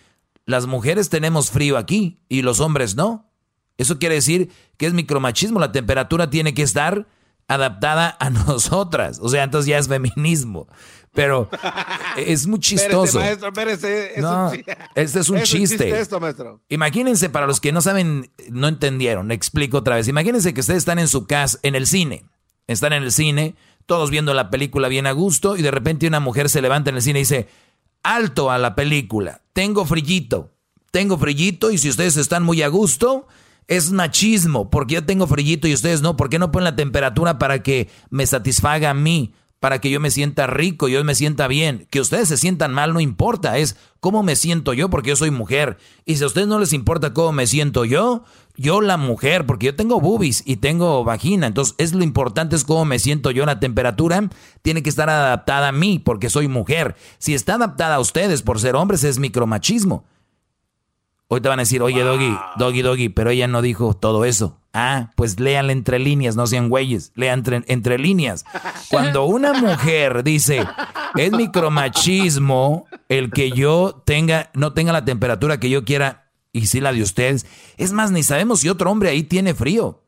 [0.46, 3.30] las mujeres tenemos frío aquí y los hombres no.
[3.76, 7.06] Eso quiere decir que es micromachismo, la temperatura tiene que estar
[7.48, 10.68] adaptada a nosotras, o sea, entonces ya es feminismo.
[11.14, 11.50] Pero
[12.16, 13.18] es muy chistoso.
[13.18, 13.52] maestro,
[14.94, 15.90] este es un chiste.
[16.70, 20.08] Imagínense, para los que no saben, no entendieron, explico otra vez.
[20.08, 22.24] Imagínense que ustedes están en su casa, en el cine.
[22.66, 26.20] Están en el cine, todos viendo la película bien a gusto, y de repente una
[26.20, 27.48] mujer se levanta en el cine y dice,
[28.02, 30.50] alto a la película, tengo frillito,
[30.90, 33.26] tengo frillito, y si ustedes están muy a gusto,
[33.68, 37.38] es machismo, porque yo tengo frillito y ustedes no, ¿por qué no ponen la temperatura
[37.38, 39.34] para que me satisfaga a mí?
[39.62, 41.86] para que yo me sienta rico, yo me sienta bien.
[41.88, 45.30] Que ustedes se sientan mal no importa, es cómo me siento yo porque yo soy
[45.30, 45.78] mujer.
[46.04, 48.24] Y si a ustedes no les importa cómo me siento yo,
[48.56, 52.64] yo la mujer, porque yo tengo boobies y tengo vagina, entonces es lo importante es
[52.64, 54.28] cómo me siento yo, la temperatura
[54.62, 56.96] tiene que estar adaptada a mí porque soy mujer.
[57.18, 60.04] Si está adaptada a ustedes por ser hombres es micromachismo.
[61.34, 64.60] Hoy te van a decir, oye, Doggy, Doggy, Doggy, pero ella no dijo todo eso.
[64.74, 68.44] Ah, pues léanle entre líneas, no sean güeyes, lean entre, líneas.
[68.90, 70.66] Cuando una mujer dice,
[71.16, 76.82] es micromachismo el que yo tenga, no tenga la temperatura que yo quiera y sí
[76.82, 77.46] la de ustedes,
[77.78, 80.02] es más, ni sabemos si otro hombre ahí tiene frío.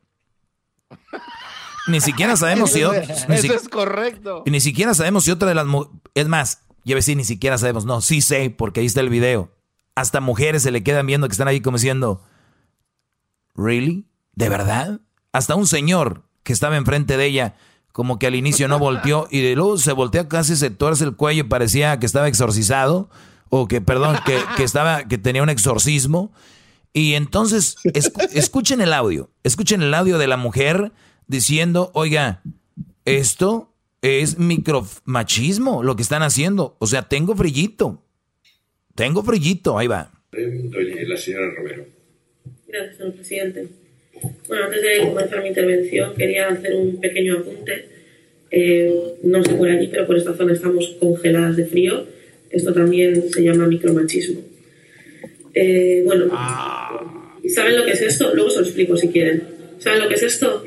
[1.86, 2.82] Ni siquiera sabemos si...
[2.82, 2.92] Eso,
[3.32, 4.42] es correcto.
[4.44, 5.66] Y ni siquiera sabemos si otra de las...
[6.14, 7.86] Es más, yo decir ni siquiera sabemos.
[7.86, 9.53] No, sí sé, porque ahí está el video.
[9.94, 12.22] Hasta mujeres se le quedan viendo que están ahí como diciendo...
[13.54, 14.06] ¿Really?
[14.34, 15.00] ¿De verdad?
[15.32, 17.54] Hasta un señor que estaba enfrente de ella,
[17.92, 21.14] como que al inicio no volteó y de luego se voltea casi se tuerce el
[21.14, 23.08] cuello y parecía que estaba exorcizado
[23.48, 26.32] o que, perdón, que, que estaba, que tenía un exorcismo.
[26.92, 27.76] Y entonces,
[28.32, 30.92] escuchen el audio, escuchen el audio de la mujer
[31.26, 32.42] diciendo, oiga,
[33.04, 36.76] esto es micromachismo lo que están haciendo.
[36.78, 38.03] O sea, tengo frillito.
[38.94, 40.10] Tengo frillito, ahí va.
[40.32, 41.86] La señora Romero.
[42.68, 43.66] Gracias, señor presidente.
[44.48, 47.86] Bueno, antes de comenzar mi intervención, quería hacer un pequeño apunte.
[48.50, 52.06] Eh, no sé por aquí, pero por esta zona estamos congeladas de frío.
[52.50, 54.40] Esto también se llama micromachismo.
[55.54, 56.26] Eh, bueno,
[57.48, 58.34] ¿saben lo que es esto?
[58.34, 59.42] Luego se lo explico si quieren.
[59.78, 60.64] ¿Saben lo que es esto?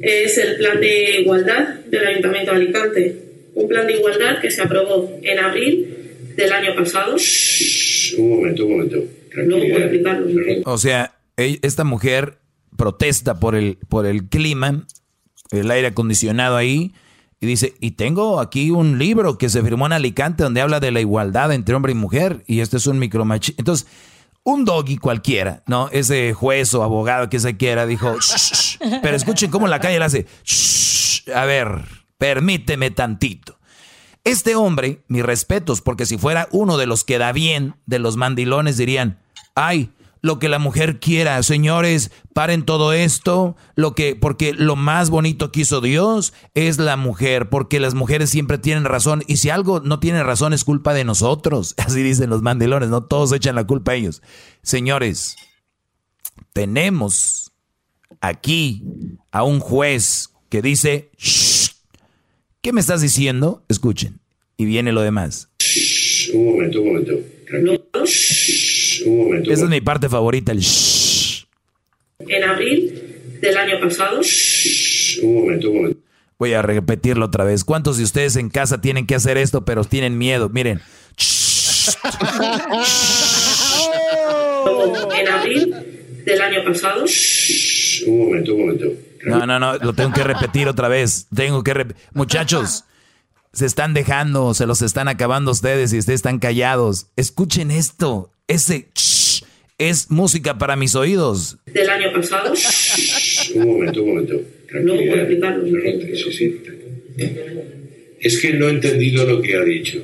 [0.00, 3.16] es el plan de igualdad del Ayuntamiento de Alicante.
[3.54, 6.03] Un plan de igualdad que se aprobó en abril
[6.36, 7.16] del año pasado.
[8.18, 8.98] un momento, un momento.
[10.64, 12.38] O sea, esta mujer
[12.76, 14.86] protesta por el, por el clima,
[15.50, 16.92] el aire acondicionado ahí,
[17.40, 20.92] y dice, y tengo aquí un libro que se firmó en Alicante donde habla de
[20.92, 23.56] la igualdad entre hombre y mujer, y este es un micromachismo.
[23.58, 23.86] Entonces,
[24.44, 25.88] un doggy cualquiera, ¿no?
[25.90, 28.16] Ese juez o abogado que se quiera dijo,
[29.02, 30.26] pero escuchen cómo la calle le hace,
[31.34, 31.82] a ver,
[32.18, 33.58] permíteme tantito.
[34.24, 38.16] Este hombre, mis respetos, porque si fuera uno de los que da bien, de los
[38.16, 39.20] mandilones, dirían,
[39.54, 39.90] ay,
[40.24, 45.52] lo que la mujer quiera, señores, paren todo esto, lo que porque lo más bonito
[45.52, 49.80] que hizo Dios es la mujer, porque las mujeres siempre tienen razón y si algo
[49.80, 53.66] no tiene razón es culpa de nosotros, así dicen los mandilones, no todos echan la
[53.66, 54.22] culpa a ellos.
[54.62, 55.36] Señores,
[56.54, 57.52] tenemos
[58.22, 58.82] aquí
[59.30, 61.10] a un juez que dice,
[62.64, 63.62] ¿qué me estás diciendo?
[63.68, 64.20] Escuchen,
[64.56, 65.50] y viene lo demás.
[66.32, 67.12] Un momento, un momento.
[69.52, 70.62] Esa es mi parte favorita, el
[72.20, 74.22] En abril del año pasado.
[75.22, 76.00] Un momento, un momento.
[76.38, 77.64] Voy a repetirlo otra vez.
[77.64, 80.48] ¿Cuántos de ustedes en casa tienen que hacer esto, pero tienen miedo?
[80.48, 80.80] Miren.
[85.18, 85.74] en abril
[86.24, 87.04] del año pasado.
[88.06, 88.86] Un momento, un momento.
[89.26, 91.26] No, no, no, lo tengo que repetir otra vez.
[91.34, 92.84] Tengo que Muchachos,
[93.52, 97.08] se están dejando, se los están acabando ustedes y ustedes están callados.
[97.16, 98.32] Escuchen esto.
[98.48, 98.88] Ese
[99.78, 101.58] es música para mis oídos.
[101.66, 102.52] Del año pasado.
[103.54, 104.40] un momento, un momento.
[104.82, 105.64] No puedo explicarlo.
[108.20, 110.02] Es que no he entendido lo que ha dicho.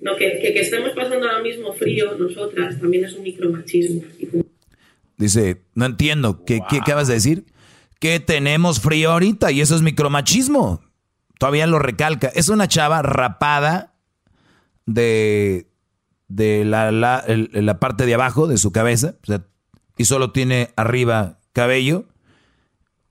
[0.00, 4.02] No, que, que, estemos pasando ahora mismo frío nosotras también es un micromachismo.
[5.18, 6.44] Dice, no entiendo.
[6.46, 7.44] ¿Qué, ¿Qué acabas de decir?
[8.00, 10.80] Que tenemos frío ahorita y eso es micromachismo.
[11.38, 12.28] Todavía lo recalca.
[12.28, 13.94] Es una chava rapada
[14.86, 15.70] de,
[16.28, 19.14] de la, la, parte de abajo de su cabeza,
[19.96, 22.06] y solo tiene arriba cabello.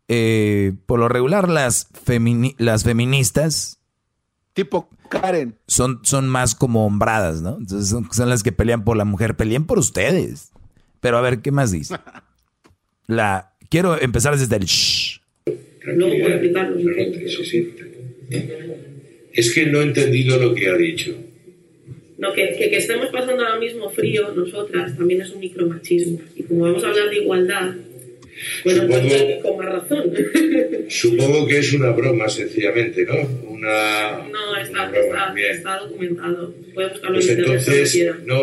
[0.07, 1.87] Eh, por lo regular, las,
[2.57, 3.79] las feministas.
[4.53, 5.59] Tipo Karen.
[5.67, 7.57] Son, son más como hombradas, ¿no?
[7.57, 9.35] Entonces son, las que pelean por la mujer.
[9.35, 10.51] Peleen por ustedes.
[10.99, 11.95] Pero a ver, ¿qué más dice?
[13.07, 15.19] La, quiero empezar desde el shh.
[19.33, 21.15] Es que no he entendido lo que ha dicho.
[22.17, 26.19] No, que, que, estemos pasando ahora mismo frío nosotras también es un micromachismo.
[26.35, 27.75] Y como vamos a hablar de igualdad,
[28.63, 30.13] bueno, pues supongo, con más razón.
[30.89, 33.49] Supongo que es una broma, sencillamente, ¿no?
[33.49, 34.27] Una.
[34.29, 36.53] No, está, está, está, documentado.
[36.73, 38.41] Puede buscarlo pues en entonces, no.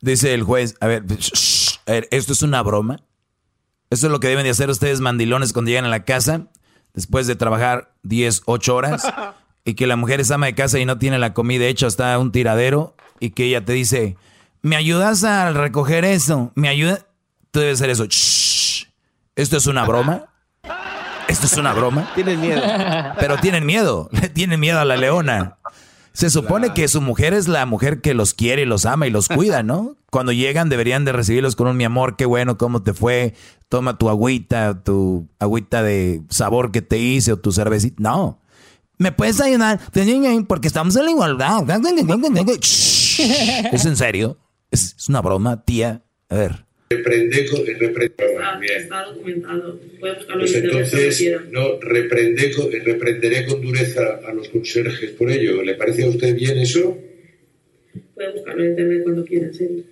[0.00, 1.02] Dice el juez, a ver,
[1.86, 3.04] a ver, ¿esto es una broma?
[3.90, 6.46] ¿Esto es lo que deben de hacer ustedes mandilones cuando llegan a la casa?
[6.94, 9.02] Después de trabajar 10, 8 horas
[9.64, 12.16] y que la mujer es ama de casa y no tiene la comida hecha, está
[12.18, 14.16] un tiradero y que ella te dice,
[14.62, 16.52] ¿me ayudas a recoger eso?
[16.54, 17.00] ¿Me ayuda?
[17.50, 18.04] Tú debes hacer eso.
[19.34, 20.26] ¿Esto es una broma?
[21.26, 22.10] ¿Esto es una broma?
[22.14, 22.62] Tienen miedo.
[23.18, 24.08] Pero tienen miedo.
[24.12, 25.58] Le tienen miedo a la leona.
[26.12, 29.10] Se supone que su mujer es la mujer que los quiere y los ama y
[29.10, 29.96] los cuida, ¿no?
[30.10, 33.34] Cuando llegan deberían de recibirlos con un mi amor, qué bueno, cómo te fue,
[33.68, 37.96] toma tu agüita, tu agüita de sabor que te hice o tu cervecita.
[37.98, 38.40] No.
[38.98, 39.80] ¿Me puedes ayudar?
[40.46, 41.64] Porque estamos en la igualdad.
[43.72, 44.38] ¿Es en serio?
[44.70, 46.02] ¿Es, una broma, tía?
[46.28, 46.66] A ver.
[46.92, 47.46] Reprende,
[47.78, 48.14] reprende
[48.76, 49.80] Está documentado.
[50.00, 52.52] Puede buscarlo pues entonces, no, reprende,
[52.84, 55.62] reprenderé con dureza a los conserjes por ello.
[55.62, 56.98] ¿Le parece a usted bien eso?
[58.12, 59.84] Puede buscarlo en internet cuando quiera, sí.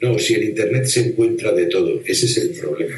[0.00, 2.96] No, si en internet se encuentra de todo, ese es el problema.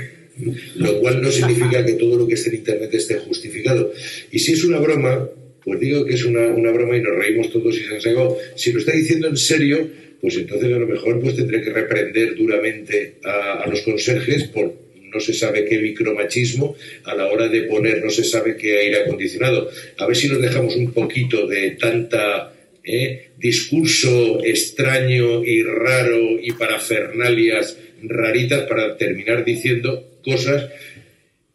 [0.76, 3.92] Lo cual no significa que todo lo que esté en Internet esté justificado.
[4.30, 5.28] Y si es una broma,
[5.62, 8.28] pues digo que es una, broma y nos reímos todos y se han.
[8.56, 9.90] Si lo está diciendo en serio,
[10.22, 14.80] pues entonces a lo mejor pues tendré que reprender duramente a, a los conserjes por
[15.12, 16.74] no se sabe qué micromachismo
[17.04, 19.68] a la hora de poner no se sabe qué aire acondicionado.
[19.98, 22.54] A ver si nos dejamos un poquito de tanta
[22.84, 23.30] ¿eh?
[23.38, 30.70] discurso extraño y raro y parafernalias raritas para terminar diciendo cosas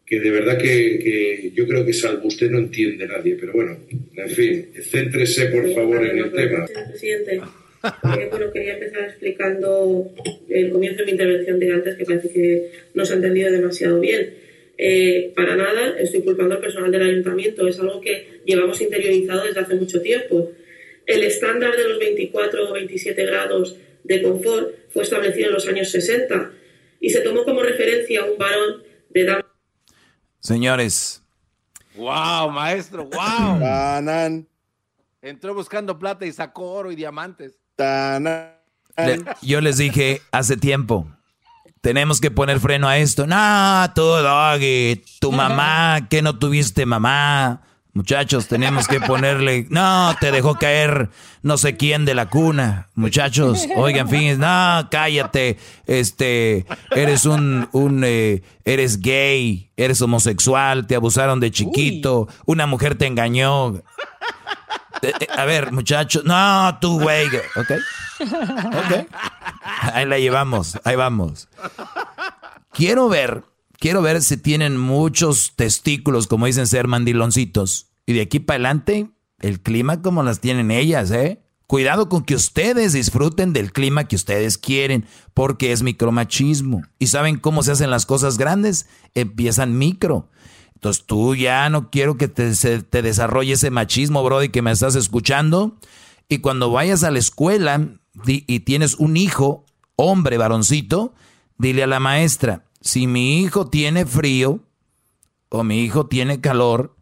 [0.06, 3.36] que de verdad que, yo creo que salvo usted no entiende nadie.
[3.38, 3.78] Pero bueno,
[4.16, 6.66] en fin, céntrese por favor en el tema.
[6.88, 7.40] Presidente,
[8.30, 10.10] bueno, quería empezar explicando
[10.48, 14.00] el comienzo de mi intervención de antes, que parece que no se ha entendido demasiado
[14.00, 14.34] bien.
[14.76, 19.60] Eh, para nada estoy culpando al personal del ayuntamiento, es algo que llevamos interiorizado desde
[19.60, 20.52] hace mucho tiempo.
[21.06, 25.90] El estándar de los 24 o 27 grados de confort fue establecido en los años
[25.90, 26.52] 60
[27.00, 29.44] y se tomó como referencia a un varón de edad.
[30.40, 31.22] Señores.
[31.96, 33.04] ¡Wow, maestro!
[33.06, 34.46] ¡Wow!
[35.20, 37.58] Entró buscando plata y sacó oro y diamantes.
[37.78, 38.48] Tanan.
[39.40, 41.06] yo les dije hace tiempo,
[41.80, 43.26] tenemos que poner freno a esto.
[43.26, 47.62] No, tú, Doggy, tu mamá, que no tuviste mamá.
[47.92, 49.66] Muchachos, tenemos que ponerle.
[49.70, 51.08] No, te dejó caer
[51.42, 52.88] no sé quién de la cuna.
[52.94, 55.56] Muchachos, oigan, fin, no, cállate.
[55.86, 62.96] Este, eres un, un, eh, eres gay, eres homosexual, te abusaron de chiquito, una mujer
[62.96, 63.82] te engañó.
[65.02, 67.70] Eh, eh, a ver, muchachos, no, tú, güey, ¿ok?
[68.20, 69.06] Ok.
[69.94, 71.48] Ahí la llevamos, ahí vamos.
[72.72, 73.44] Quiero ver,
[73.78, 79.10] quiero ver si tienen muchos testículos, como dicen ser mandiloncitos y de aquí para adelante,
[79.38, 81.42] el clima como las tienen ellas, ¿eh?
[81.66, 85.04] Cuidado con que ustedes disfruten del clima que ustedes quieren,
[85.34, 86.80] porque es micromachismo.
[86.98, 88.86] ¿Y saben cómo se hacen las cosas grandes?
[89.14, 90.30] Empiezan micro.
[90.78, 94.94] Entonces tú ya no quiero que te, te desarrolle ese machismo, y que me estás
[94.94, 95.76] escuchando.
[96.28, 97.88] Y cuando vayas a la escuela
[98.24, 99.64] y tienes un hijo,
[99.96, 101.14] hombre, varoncito,
[101.56, 104.60] dile a la maestra, si mi hijo tiene frío
[105.48, 106.94] o mi hijo tiene calor,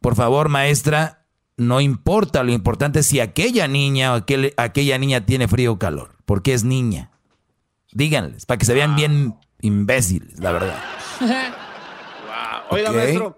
[0.00, 1.26] por favor, maestra,
[1.58, 4.24] no importa, lo importante es si aquella niña o
[4.56, 7.10] aquella niña tiene frío o calor, porque es niña.
[7.92, 10.82] Díganles, para que se vean bien imbéciles, la verdad.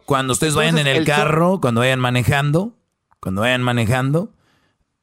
[0.05, 2.75] cuando ustedes vayan en el, carro, cuando vayan manejando,
[3.21, 4.33] cuando vayan manejando,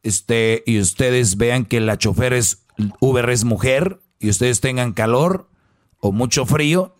[0.01, 2.65] este, y ustedes vean que la chofer es
[2.99, 5.49] Uber es mujer, y ustedes tengan calor
[5.99, 6.95] o mucho frío,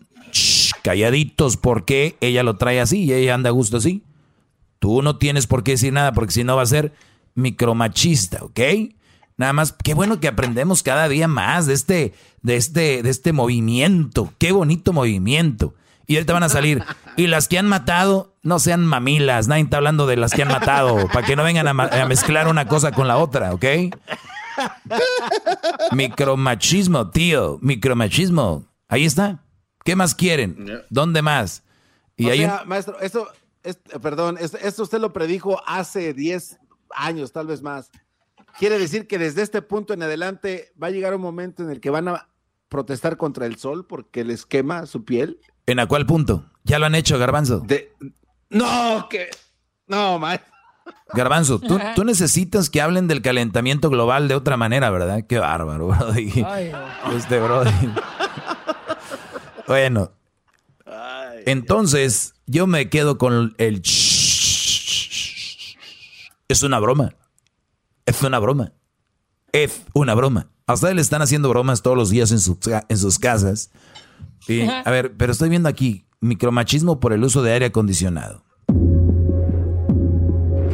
[0.82, 4.02] calladitos, porque ella lo trae así y ella anda a gusto así.
[4.78, 6.92] Tú no tienes por qué decir nada porque si no va a ser
[7.34, 8.60] micromachista, ¿ok?
[9.38, 12.12] Nada más, qué bueno que aprendemos cada día más de este,
[12.42, 14.32] de este, de este movimiento.
[14.38, 15.74] Qué bonito movimiento.
[16.06, 16.82] Y ahorita van a salir.
[17.16, 19.48] Y las que han matado, no sean mamilas.
[19.48, 21.08] Nadie está hablando de las que han matado.
[21.08, 23.64] Para que no vengan a, a mezclar una cosa con la otra, ¿ok?
[25.92, 27.58] Micromachismo, tío.
[27.62, 28.64] Micromachismo.
[28.88, 29.44] Ahí está.
[29.84, 30.82] ¿Qué más quieren?
[30.90, 31.62] ¿Dónde más?
[32.16, 33.28] Y o sea, maestro, esto,
[34.00, 36.58] perdón, esto, usted lo predijo hace 10
[36.90, 37.90] años, tal vez más.
[38.58, 41.80] Quiere decir que desde este punto en adelante va a llegar un momento en el
[41.80, 42.28] que van a
[42.68, 45.40] protestar contra el sol porque les quema su piel.
[45.66, 46.44] ¿En a cuál punto?
[46.64, 47.66] Ya lo han hecho, Garbanzo.
[48.50, 49.30] No, que.
[49.86, 50.52] No, maestro.
[51.12, 55.24] Garbanzo, tú, tú, necesitas que hablen del calentamiento global de otra manera, ¿verdad?
[55.26, 56.30] Qué bárbaro, Brody.
[57.16, 57.70] Este Brody.
[59.66, 60.12] bueno.
[61.46, 63.82] Entonces, yo me quedo con el...
[66.48, 67.14] Es una broma.
[68.06, 68.72] Es una broma.
[69.52, 70.48] Es una broma.
[70.66, 72.38] A ustedes le están haciendo bromas todos los días en,
[72.88, 73.70] en sus casas.
[74.48, 78.42] Y, a ver, pero estoy viendo aquí micromachismo por el uso de aire acondicionado.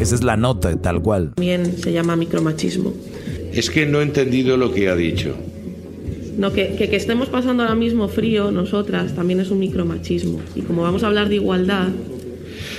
[0.00, 1.34] Esa es la nota, tal cual.
[1.34, 2.94] También se llama micromachismo.
[3.52, 5.34] Es que no he entendido lo que ha dicho.
[6.38, 10.40] No, que, que, estemos pasando ahora mismo frío, nosotras, también es un micromachismo.
[10.54, 11.88] Y como vamos a hablar de igualdad,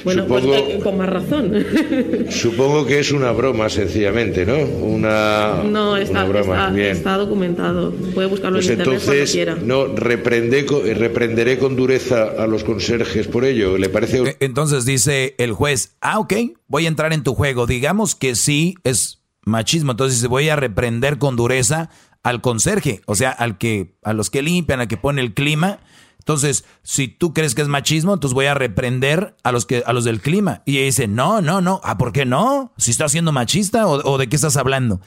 [0.03, 1.53] bueno, pues eh, con más razón.
[2.29, 4.57] Supongo que es una broma, sencillamente, ¿no?
[4.57, 6.73] Una, no, está, broma.
[6.77, 7.91] Está, documentado.
[8.13, 9.55] Puede buscarlo en pues internet entonces, quiera.
[9.55, 10.65] No, reprende,
[10.97, 13.77] reprenderé con dureza a los conserjes por ello.
[13.77, 14.21] ¿Le parece?
[14.21, 16.33] E, entonces dice el juez, ah, ok,
[16.67, 17.67] voy a entrar en tu juego.
[17.67, 21.89] Digamos que sí es machismo, entonces voy a reprender con dureza
[22.23, 25.79] al conserje, o sea, al que, a los que limpian, al que pone el clima.
[26.21, 29.91] Entonces, si tú crees que es machismo, entonces voy a reprender a los que, a
[29.91, 30.61] los del clima.
[30.67, 32.73] Y ella dice, no, no, no, ah, ¿por qué no?
[32.77, 35.01] Si estás siendo machista o, de qué estás hablando.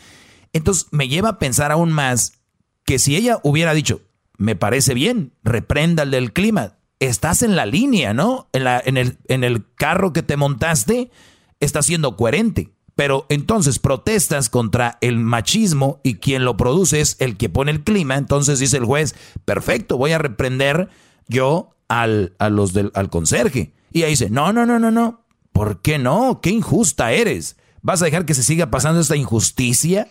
[0.53, 2.41] Entonces me lleva a pensar aún más
[2.85, 4.03] que si ella hubiera dicho,
[4.39, 8.49] me parece bien, reprenda al del clima, estás en la línea, ¿no?
[8.53, 11.13] En, la, en, el, en el carro que te montaste,
[11.61, 12.74] estás siendo coherente.
[12.95, 17.83] Pero entonces protestas contra el machismo y quien lo produce es el que pone el
[17.83, 18.17] clima.
[18.17, 19.15] Entonces dice el juez,
[19.45, 20.89] perfecto, voy a reprender
[21.27, 23.73] yo al, a los del, al conserje.
[23.93, 25.25] Y ahí dice, no, no, no, no, no.
[25.53, 26.41] ¿Por qué no?
[26.41, 27.57] Qué injusta eres.
[27.83, 30.09] ¿Vas a dejar que se siga pasando esta injusticia?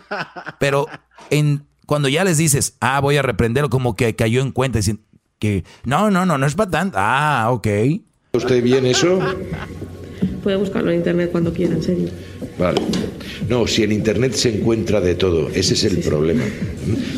[0.58, 0.86] Pero
[1.30, 5.00] en, cuando ya les dices, ah, voy a reprenderlo, como que cayó en cuenta, dicen
[5.38, 6.98] que no, no, no, no es para tanto.
[7.00, 7.66] Ah, ok.
[8.32, 9.18] ¿Usted bien eso?
[10.46, 12.08] Puede buscarlo en internet cuando quiera, en serio.
[12.56, 12.80] Vale.
[13.48, 16.44] No, si en Internet se encuentra de todo, ese es el problema.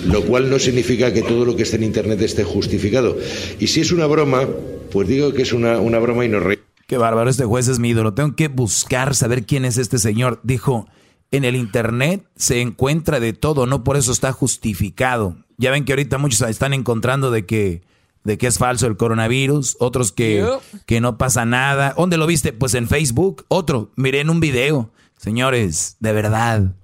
[0.07, 3.19] Lo cual no significa que todo lo que esté en Internet esté justificado.
[3.61, 4.49] Y si es una broma,
[4.91, 6.65] pues digo que es una, una broma y no reímos.
[6.87, 8.15] Qué bárbaro, este juez es mi ídolo.
[8.15, 10.41] Tengo que buscar, saber quién es este señor.
[10.43, 10.89] Dijo,
[11.31, 15.37] en el Internet se encuentra de todo, no por eso está justificado.
[15.59, 17.83] Ya ven que ahorita muchos están encontrando de que
[18.29, 20.47] de que es falso el coronavirus, otros que,
[20.85, 21.95] que no pasa nada.
[21.97, 22.53] ¿Dónde lo viste?
[22.53, 23.47] Pues en Facebook.
[23.49, 24.91] Otro, miré en un video.
[25.17, 26.75] Señores, de verdad.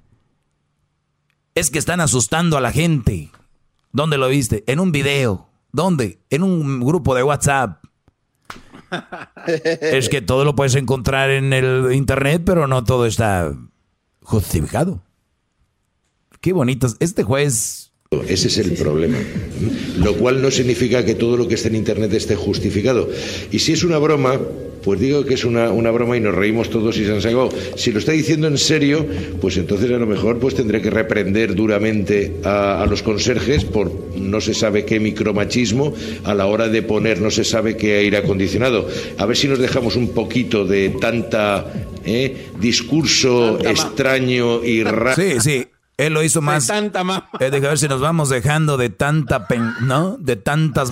[1.54, 3.30] Es que están asustando a la gente.
[3.92, 4.64] ¿Dónde lo viste?
[4.66, 5.50] En un video.
[5.70, 6.18] ¿Dónde?
[6.30, 7.84] En un grupo de WhatsApp.
[9.46, 13.54] es que todo lo puedes encontrar en el internet, pero no todo está
[14.22, 15.02] justificado.
[16.40, 16.86] Qué bonito.
[17.00, 17.92] Este juez
[18.22, 19.18] ese es el problema.
[19.98, 23.08] Lo cual no significa que todo lo que esté en Internet esté justificado.
[23.50, 24.40] Y si es una broma,
[24.84, 27.48] pues digo que es una, una broma y nos reímos todos y se han sacado.
[27.76, 29.06] Si lo está diciendo en serio,
[29.40, 33.90] pues entonces a lo mejor pues tendré que reprender duramente a, a los conserjes por
[34.16, 38.18] no se sabe qué micromachismo a la hora de poner no se sabe qué aire
[38.18, 38.86] acondicionado.
[39.16, 41.72] A ver si nos dejamos un poquito de tanta
[42.04, 42.48] ¿eh?
[42.60, 45.14] discurso extraño y raro.
[45.14, 45.64] Sí, sí.
[45.96, 46.66] Él lo hizo más.
[46.66, 50.16] De tanta eh, deja ver si nos vamos dejando de tanta, pen, ¿no?
[50.18, 50.90] De tantas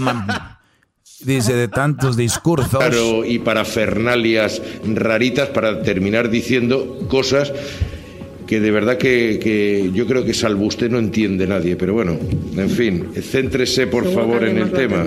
[1.20, 2.70] Dice, de tantos discursos.
[2.70, 7.52] Claro, y parafernalias raritas para terminar diciendo cosas
[8.46, 11.76] que de verdad que, que, yo creo que salvo usted no entiende nadie.
[11.76, 12.18] Pero bueno,
[12.56, 15.04] en fin, céntrese por favor en el tema.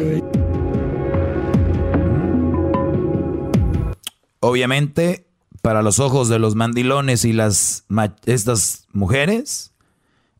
[4.39, 5.25] Obviamente,
[5.61, 7.85] para los ojos de los mandilones y las
[8.25, 9.74] estas mujeres,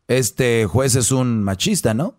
[0.08, 2.14] este juez es un machista, ¿no?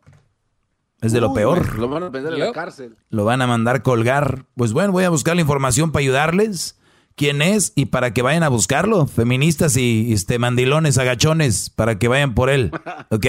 [1.01, 1.77] Es de lo peor.
[1.77, 2.95] Lo van a vender en la cárcel.
[3.09, 4.45] Lo van a mandar colgar.
[4.55, 6.79] Pues bueno, voy a buscar la información para ayudarles.
[7.15, 7.73] ¿Quién es?
[7.75, 9.05] Y para que vayan a buscarlo.
[9.05, 12.71] Feministas y este, mandilones, agachones, para que vayan por él.
[13.09, 13.25] ¿Ok?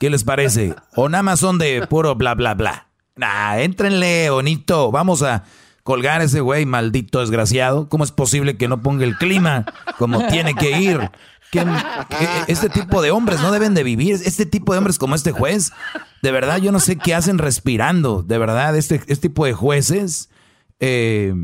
[0.00, 0.74] ¿Qué les parece?
[0.96, 2.88] O nada más son de puro bla, bla, bla.
[3.14, 4.90] Nah, éntrenle, bonito.
[4.90, 5.44] Vamos a
[5.84, 7.88] colgar a ese güey, maldito desgraciado.
[7.88, 9.66] ¿Cómo es posible que no ponga el clima
[9.98, 11.10] como tiene que ir?
[12.48, 14.14] Este tipo de hombres no deben de vivir.
[14.14, 15.72] Este tipo de hombres como este juez,
[16.22, 18.22] de verdad yo no sé qué hacen respirando.
[18.22, 20.30] De verdad, este, este tipo de jueces.
[20.80, 21.34] Eh,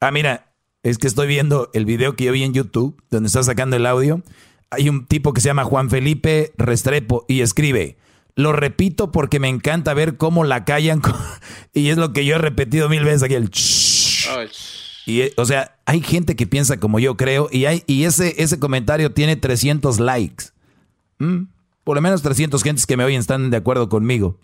[0.00, 3.42] ah, mira, es que estoy viendo el video que yo vi en YouTube, donde está
[3.42, 4.22] sacando el audio.
[4.70, 7.96] Hay un tipo que se llama Juan Felipe Restrepo y escribe,
[8.34, 11.00] lo repito porque me encanta ver cómo la callan.
[11.72, 13.50] y es lo que yo he repetido mil veces aquí, el...
[15.06, 18.42] Y, eh, o sea, hay gente que piensa como yo creo y, hay, y ese,
[18.42, 20.46] ese comentario tiene 300 likes.
[21.18, 21.44] Mm,
[21.84, 24.38] por lo menos 300 gentes que me oyen están de acuerdo conmigo.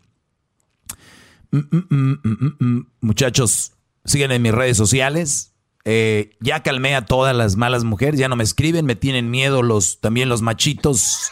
[1.50, 3.72] Mm, mm, Muchachos,
[4.04, 5.54] siguen en mis redes sociales.
[5.84, 9.62] Eh, ya calmé a todas las malas mujeres, ya no me escriben, me tienen miedo
[9.62, 11.30] los, también los machitos,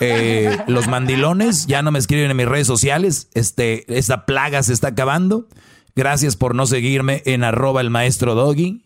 [0.00, 3.28] eh, los mandilones, ya no me escriben en mis redes sociales.
[3.34, 5.48] Este, esta plaga se está acabando.
[5.96, 8.84] Gracias por no seguirme en arroba el maestro doggy.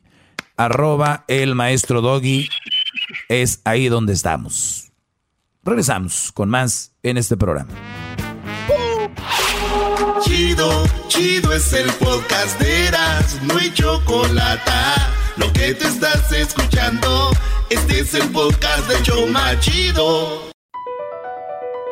[0.57, 2.49] Arroba el maestro doggy
[3.29, 4.93] es ahí donde estamos.
[5.65, 7.73] Regresamos con más en este programa.
[10.23, 14.71] Chido, chido es el podcast de Eras, no hay chocolate.
[15.37, 17.31] Lo que te estás escuchando,
[17.71, 20.50] este es el podcast de Choma Chido.